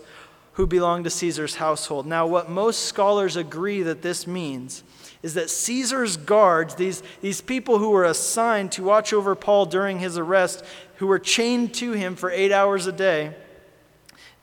who 0.53 0.67
belong 0.67 1.03
to 1.05 1.09
Caesar's 1.09 1.55
household. 1.55 2.05
Now, 2.05 2.27
what 2.27 2.49
most 2.49 2.85
scholars 2.85 3.35
agree 3.35 3.81
that 3.83 4.01
this 4.01 4.27
means 4.27 4.83
is 5.21 5.33
that 5.33 5.49
Caesar's 5.49 6.17
guards, 6.17 6.75
these, 6.75 7.03
these 7.21 7.41
people 7.41 7.77
who 7.77 7.89
were 7.89 8.05
assigned 8.05 8.71
to 8.73 8.83
watch 8.83 9.11
over 9.11 9.35
Paul 9.35 9.65
during 9.65 9.99
his 9.99 10.17
arrest, 10.17 10.63
who 10.95 11.07
were 11.07 11.19
chained 11.19 11.73
to 11.75 11.91
him 11.91 12.15
for 12.15 12.31
eight 12.31 12.51
hours 12.51 12.87
a 12.87 12.91
day, 12.91 13.33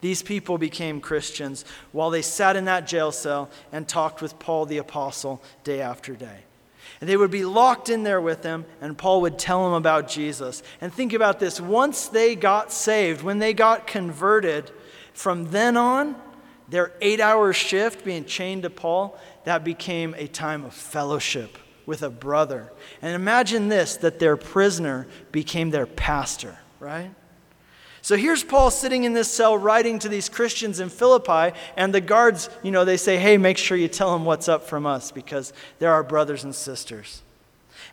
these 0.01 0.21
people 0.21 0.59
became 0.59 1.01
Christians 1.01 1.65
while 1.91 2.11
they 2.11 2.21
sat 2.21 2.55
in 2.55 2.65
that 2.65 2.85
jail 2.85 3.11
cell 3.11 3.49
and 3.71 3.87
talked 3.87 4.21
with 4.21 4.37
Paul 4.37 4.67
the 4.67 4.77
Apostle 4.77 5.41
day 5.63 5.81
after 5.81 6.13
day. 6.13 6.43
And 7.01 7.09
they 7.09 7.17
would 7.17 7.31
be 7.31 7.45
locked 7.45 7.89
in 7.89 8.03
there 8.03 8.21
with 8.21 8.43
him, 8.43 8.65
and 8.79 8.97
Paul 8.97 9.21
would 9.21 9.37
tell 9.37 9.63
them 9.63 9.73
about 9.73 10.07
Jesus. 10.07 10.63
And 10.81 10.93
think 10.93 11.13
about 11.13 11.39
this 11.39 11.59
once 11.59 12.07
they 12.07 12.35
got 12.35 12.71
saved, 12.71 13.23
when 13.23 13.39
they 13.39 13.53
got 13.53 13.87
converted, 13.87 14.71
from 15.13 15.49
then 15.49 15.77
on, 15.77 16.15
their 16.69 16.91
eight 17.01 17.19
hour 17.19 17.53
shift 17.53 18.03
being 18.03 18.25
chained 18.25 18.63
to 18.63 18.69
Paul, 18.69 19.17
that 19.45 19.63
became 19.63 20.13
a 20.17 20.27
time 20.27 20.65
of 20.65 20.73
fellowship 20.73 21.57
with 21.85 22.03
a 22.03 22.09
brother. 22.09 22.71
And 23.01 23.15
imagine 23.15 23.69
this 23.69 23.95
that 23.97 24.19
their 24.19 24.37
prisoner 24.37 25.07
became 25.31 25.69
their 25.69 25.85
pastor, 25.85 26.57
right? 26.79 27.11
So 28.01 28.15
here's 28.15 28.43
Paul 28.43 28.71
sitting 28.71 29.03
in 29.03 29.13
this 29.13 29.29
cell 29.29 29.57
writing 29.57 29.99
to 29.99 30.09
these 30.09 30.29
Christians 30.29 30.79
in 30.79 30.89
Philippi, 30.89 31.57
and 31.75 31.93
the 31.93 32.01
guards, 32.01 32.49
you 32.63 32.71
know, 32.71 32.85
they 32.85 32.97
say, 32.97 33.17
hey, 33.17 33.37
make 33.37 33.57
sure 33.57 33.75
you 33.75 33.87
tell 33.87 34.13
them 34.13 34.23
what's 34.23 34.47
up 34.47 34.63
from 34.63 34.85
us 34.85 35.11
because 35.11 35.51
they're 35.79 35.91
our 35.91 36.03
brothers 36.03 36.43
and 36.43 36.55
sisters. 36.55 37.21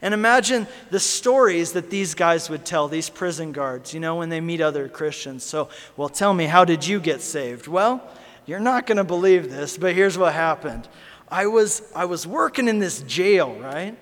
And 0.02 0.14
imagine 0.14 0.66
the 0.90 1.00
stories 1.00 1.72
that 1.72 1.90
these 1.90 2.14
guys 2.14 2.50
would 2.50 2.64
tell, 2.64 2.88
these 2.88 3.08
prison 3.08 3.52
guards, 3.52 3.94
you 3.94 4.00
know, 4.00 4.16
when 4.16 4.28
they 4.28 4.40
meet 4.40 4.60
other 4.60 4.88
Christians. 4.88 5.44
So, 5.44 5.68
well, 5.96 6.08
tell 6.08 6.34
me, 6.34 6.44
how 6.44 6.64
did 6.64 6.86
you 6.86 7.00
get 7.00 7.20
saved? 7.20 7.66
Well, 7.66 8.02
you're 8.46 8.60
not 8.60 8.86
going 8.86 8.98
to 8.98 9.04
believe 9.04 9.50
this, 9.50 9.78
but 9.78 9.94
here's 9.94 10.18
what 10.18 10.32
happened. 10.32 10.88
I 11.28 11.46
was, 11.46 11.82
I 11.94 12.04
was 12.04 12.26
working 12.26 12.68
in 12.68 12.78
this 12.78 13.02
jail, 13.02 13.54
right? 13.54 13.96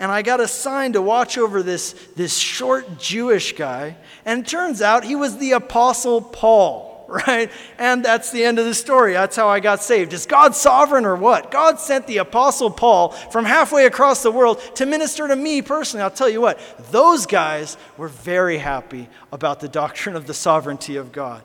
and 0.00 0.12
I 0.12 0.22
got 0.22 0.40
assigned 0.40 0.94
to 0.94 1.02
watch 1.02 1.38
over 1.38 1.62
this, 1.62 1.92
this 2.14 2.36
short 2.36 2.98
Jewish 2.98 3.54
guy. 3.54 3.96
And 4.24 4.46
turns 4.46 4.80
out 4.80 5.04
he 5.04 5.16
was 5.16 5.38
the 5.38 5.52
Apostle 5.52 6.22
Paul, 6.22 7.04
right? 7.26 7.50
And 7.78 8.04
that's 8.04 8.30
the 8.30 8.44
end 8.44 8.58
of 8.58 8.64
the 8.64 8.74
story. 8.74 9.12
That's 9.12 9.34
how 9.34 9.48
I 9.48 9.60
got 9.60 9.82
saved. 9.82 10.12
Is 10.12 10.26
God 10.26 10.54
sovereign 10.54 11.04
or 11.04 11.16
what? 11.16 11.50
God 11.50 11.80
sent 11.80 12.06
the 12.06 12.18
Apostle 12.18 12.70
Paul 12.70 13.10
from 13.10 13.44
halfway 13.44 13.86
across 13.86 14.22
the 14.22 14.30
world 14.30 14.60
to 14.76 14.86
minister 14.86 15.26
to 15.26 15.34
me 15.34 15.62
personally. 15.62 16.04
I'll 16.04 16.10
tell 16.10 16.28
you 16.28 16.40
what, 16.40 16.60
those 16.92 17.26
guys 17.26 17.76
were 17.96 18.08
very 18.08 18.58
happy 18.58 19.08
about 19.32 19.60
the 19.60 19.68
doctrine 19.80 20.14
of 20.14 20.26
the 20.26 20.34
sovereignty 20.34 20.96
of 20.96 21.10
God. 21.10 21.42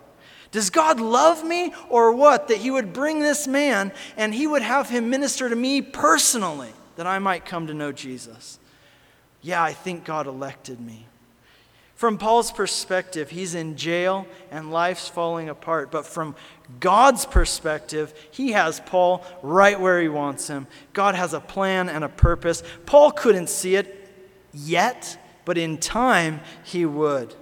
Does 0.53 0.69
God 0.69 1.01
love 1.01 1.43
me 1.43 1.73
or 1.89 2.13
what? 2.13 2.47
That 2.47 2.59
He 2.59 2.71
would 2.71 2.93
bring 2.93 3.19
this 3.19 3.47
man 3.47 3.91
and 4.15 4.33
He 4.33 4.47
would 4.47 4.61
have 4.61 4.87
him 4.87 5.09
minister 5.09 5.49
to 5.49 5.55
me 5.55 5.81
personally 5.81 6.71
that 6.95 7.07
I 7.07 7.19
might 7.19 7.43
come 7.43 7.67
to 7.67 7.73
know 7.73 7.91
Jesus. 7.91 8.59
Yeah, 9.41 9.61
I 9.61 9.73
think 9.73 10.05
God 10.05 10.27
elected 10.27 10.79
me. 10.79 11.07
From 11.95 12.17
Paul's 12.17 12.51
perspective, 12.51 13.29
he's 13.29 13.55
in 13.55 13.77
jail 13.77 14.27
and 14.51 14.71
life's 14.71 15.07
falling 15.07 15.49
apart. 15.49 15.89
But 15.89 16.05
from 16.05 16.35
God's 16.79 17.25
perspective, 17.25 18.13
he 18.29 18.51
has 18.51 18.79
Paul 18.79 19.25
right 19.41 19.79
where 19.79 20.01
he 20.01 20.09
wants 20.09 20.47
him. 20.47 20.67
God 20.93 21.15
has 21.15 21.33
a 21.33 21.39
plan 21.39 21.89
and 21.89 22.03
a 22.03 22.09
purpose. 22.09 22.61
Paul 22.85 23.11
couldn't 23.11 23.49
see 23.49 23.75
it 23.75 24.11
yet, 24.53 25.17
but 25.45 25.57
in 25.57 25.77
time, 25.77 26.41
he 26.63 26.85
would. 26.85 27.33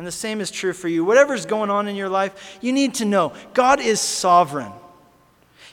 And 0.00 0.06
the 0.06 0.12
same 0.12 0.40
is 0.40 0.50
true 0.50 0.72
for 0.72 0.88
you. 0.88 1.04
Whatever's 1.04 1.44
going 1.44 1.68
on 1.68 1.86
in 1.86 1.94
your 1.94 2.08
life, 2.08 2.56
you 2.62 2.72
need 2.72 2.94
to 2.94 3.04
know 3.04 3.34
God 3.52 3.80
is 3.80 4.00
sovereign. 4.00 4.72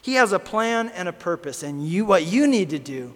He 0.02 0.16
has 0.16 0.34
a 0.34 0.38
plan 0.38 0.90
and 0.90 1.08
a 1.08 1.14
purpose, 1.14 1.64
and 1.64 1.88
you, 1.88 2.04
what 2.04 2.26
you 2.26 2.46
need 2.46 2.72
to 2.72 2.78
do, 2.78 3.14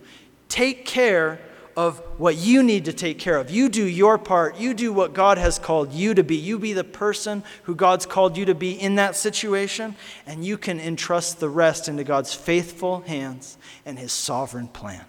take 0.47 0.86
care 0.86 1.41
of 1.76 1.99
what 2.18 2.38
you 2.38 2.64
need 2.64 2.86
to 2.86 2.93
take 2.93 3.20
care 3.20 3.36
of. 3.36 3.51
You 3.51 3.68
do 3.68 3.84
your 3.84 4.18
part. 4.18 4.57
You 4.57 4.74
do 4.74 4.93
what 4.93 5.14
God 5.14 5.38
has 5.38 5.59
called 5.59 5.91
you 5.91 6.14
to 6.14 6.24
be. 6.24 6.38
You 6.38 6.57
be 6.57 6.72
the 6.72 6.86
person 6.86 7.43
who 7.64 7.76
God's 7.76 8.05
called 8.05 8.38
you 8.38 8.45
to 8.45 8.55
be 8.55 8.72
in 8.72 8.95
that 8.95 9.18
situation, 9.18 9.97
and 10.26 10.45
you 10.45 10.57
can 10.57 10.80
entrust 10.80 11.41
the 11.41 11.49
rest 11.49 11.89
into 11.89 12.05
God's 12.05 12.34
faithful 12.34 13.01
hands 13.01 13.57
and 13.86 13.99
His 13.99 14.14
sovereign 14.14 14.70
plan. 14.70 15.03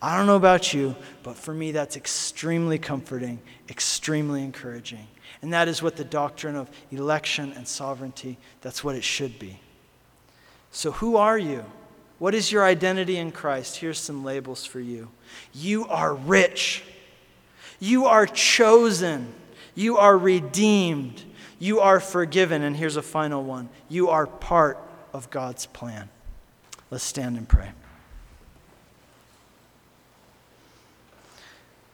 I 0.00 0.16
don't 0.16 0.28
know 0.28 0.36
about 0.36 0.72
you, 0.72 0.94
but 1.24 1.34
for 1.34 1.52
me, 1.52 1.72
that's 1.72 1.96
extremely 1.96 2.78
comforting, 2.78 3.40
extremely 3.68 4.42
encouraging. 4.42 5.06
And 5.42 5.52
that 5.52 5.68
is 5.68 5.82
what 5.82 5.96
the 5.96 6.04
doctrine 6.04 6.56
of 6.56 6.70
election 6.90 7.52
and 7.52 7.66
sovereignty, 7.66 8.38
that's 8.60 8.82
what 8.82 8.96
it 8.96 9.04
should 9.04 9.38
be. 9.38 9.60
So, 10.70 10.92
who 10.92 11.16
are 11.16 11.38
you? 11.38 11.64
What 12.18 12.34
is 12.34 12.50
your 12.50 12.64
identity 12.64 13.16
in 13.16 13.32
Christ? 13.32 13.76
Here's 13.76 13.98
some 13.98 14.24
labels 14.24 14.64
for 14.64 14.80
you. 14.80 15.10
You 15.52 15.86
are 15.86 16.14
rich. 16.14 16.82
You 17.80 18.06
are 18.06 18.26
chosen. 18.26 19.32
You 19.74 19.98
are 19.98 20.16
redeemed. 20.16 21.22
You 21.58 21.80
are 21.80 22.00
forgiven. 22.00 22.62
And 22.62 22.76
here's 22.76 22.96
a 22.96 23.02
final 23.02 23.42
one 23.42 23.68
you 23.88 24.08
are 24.08 24.26
part 24.26 24.78
of 25.12 25.30
God's 25.30 25.66
plan. 25.66 26.08
Let's 26.90 27.04
stand 27.04 27.36
and 27.36 27.48
pray. 27.48 27.72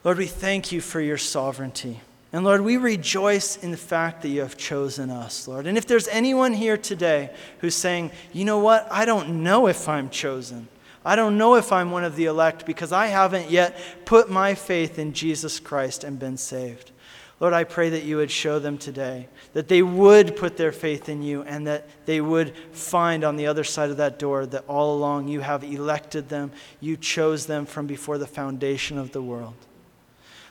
Lord, 0.02 0.16
we 0.16 0.26
thank 0.26 0.72
you 0.72 0.80
for 0.80 1.00
your 1.00 1.18
sovereignty. 1.18 2.00
And 2.32 2.44
Lord, 2.44 2.62
we 2.62 2.76
rejoice 2.76 3.56
in 3.56 3.70
the 3.70 3.76
fact 3.76 4.22
that 4.22 4.28
you 4.28 4.40
have 4.40 4.56
chosen 4.56 5.10
us, 5.10 5.46
Lord. 5.46 5.66
And 5.66 5.76
if 5.76 5.86
there's 5.86 6.08
anyone 6.08 6.52
here 6.52 6.78
today 6.78 7.30
who's 7.58 7.74
saying, 7.74 8.12
you 8.32 8.44
know 8.44 8.58
what, 8.58 8.86
I 8.90 9.04
don't 9.04 9.42
know 9.42 9.66
if 9.66 9.88
I'm 9.88 10.08
chosen. 10.08 10.68
I 11.04 11.16
don't 11.16 11.36
know 11.36 11.56
if 11.56 11.72
I'm 11.72 11.90
one 11.90 12.04
of 12.04 12.16
the 12.16 12.26
elect 12.26 12.66
because 12.66 12.92
I 12.92 13.06
haven't 13.06 13.50
yet 13.50 13.78
put 14.04 14.30
my 14.30 14.54
faith 14.54 14.98
in 14.98 15.12
Jesus 15.12 15.58
Christ 15.58 16.04
and 16.04 16.18
been 16.18 16.36
saved. 16.36 16.92
Lord, 17.40 17.52
I 17.54 17.64
pray 17.64 17.88
that 17.90 18.04
you 18.04 18.18
would 18.18 18.30
show 18.30 18.58
them 18.58 18.76
today, 18.76 19.26
that 19.54 19.68
they 19.68 19.82
would 19.82 20.36
put 20.36 20.58
their 20.58 20.72
faith 20.72 21.08
in 21.08 21.22
you, 21.22 21.42
and 21.42 21.66
that 21.66 21.88
they 22.04 22.20
would 22.20 22.54
find 22.72 23.24
on 23.24 23.36
the 23.36 23.46
other 23.46 23.64
side 23.64 23.90
of 23.90 23.96
that 23.96 24.18
door 24.18 24.44
that 24.44 24.66
all 24.68 24.94
along 24.94 25.28
you 25.28 25.40
have 25.40 25.64
elected 25.64 26.28
them, 26.28 26.52
you 26.80 26.98
chose 26.98 27.46
them 27.46 27.64
from 27.64 27.86
before 27.86 28.18
the 28.18 28.26
foundation 28.26 28.98
of 28.98 29.12
the 29.12 29.22
world. 29.22 29.54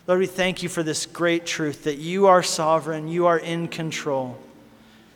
Lord, 0.10 0.22
we 0.22 0.26
thank 0.26 0.64
you 0.64 0.70
for 0.70 0.82
this 0.82 1.06
great 1.06 1.46
truth 1.46 1.84
that 1.84 2.00
you 2.00 2.26
are 2.26 2.42
sovereign, 2.42 3.08
you 3.08 3.28
are 3.28 3.38
in 3.38 3.68
control. 3.68 4.40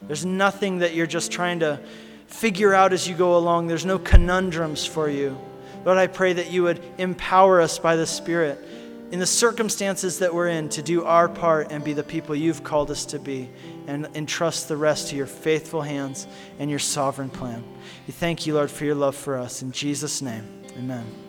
There's 0.03 0.23
nothing 0.23 0.77
that 0.79 0.93
you're 0.93 1.07
just 1.07 1.31
trying 1.31 1.61
to 1.61 1.79
figure 2.27 2.75
out 2.75 2.93
as 2.93 3.07
you 3.07 3.15
go 3.15 3.35
along, 3.35 3.65
there's 3.65 3.87
no 3.87 3.97
conundrums 3.97 4.85
for 4.85 5.09
you. 5.09 5.35
Lord, 5.83 5.97
I 5.97 6.05
pray 6.05 6.33
that 6.33 6.51
you 6.51 6.61
would 6.61 6.79
empower 6.99 7.59
us 7.59 7.79
by 7.79 7.95
the 7.95 8.05
Spirit 8.05 8.63
in 9.11 9.17
the 9.17 9.25
circumstances 9.25 10.19
that 10.19 10.31
we're 10.31 10.49
in 10.49 10.69
to 10.69 10.83
do 10.83 11.03
our 11.05 11.27
part 11.27 11.71
and 11.71 11.83
be 11.83 11.93
the 11.93 12.03
people 12.03 12.35
you've 12.35 12.63
called 12.63 12.91
us 12.91 13.03
to 13.07 13.17
be 13.17 13.49
and 13.87 14.07
entrust 14.13 14.67
the 14.67 14.77
rest 14.77 15.09
to 15.09 15.15
your 15.15 15.25
faithful 15.25 15.81
hands 15.81 16.27
and 16.59 16.69
your 16.69 16.77
sovereign 16.77 17.31
plan. 17.31 17.63
We 18.05 18.13
thank 18.13 18.45
you, 18.45 18.53
Lord, 18.53 18.69
for 18.69 18.85
your 18.85 18.93
love 18.93 19.15
for 19.15 19.39
us. 19.39 19.63
In 19.63 19.71
Jesus' 19.71 20.21
name, 20.21 20.47
amen. 20.77 21.22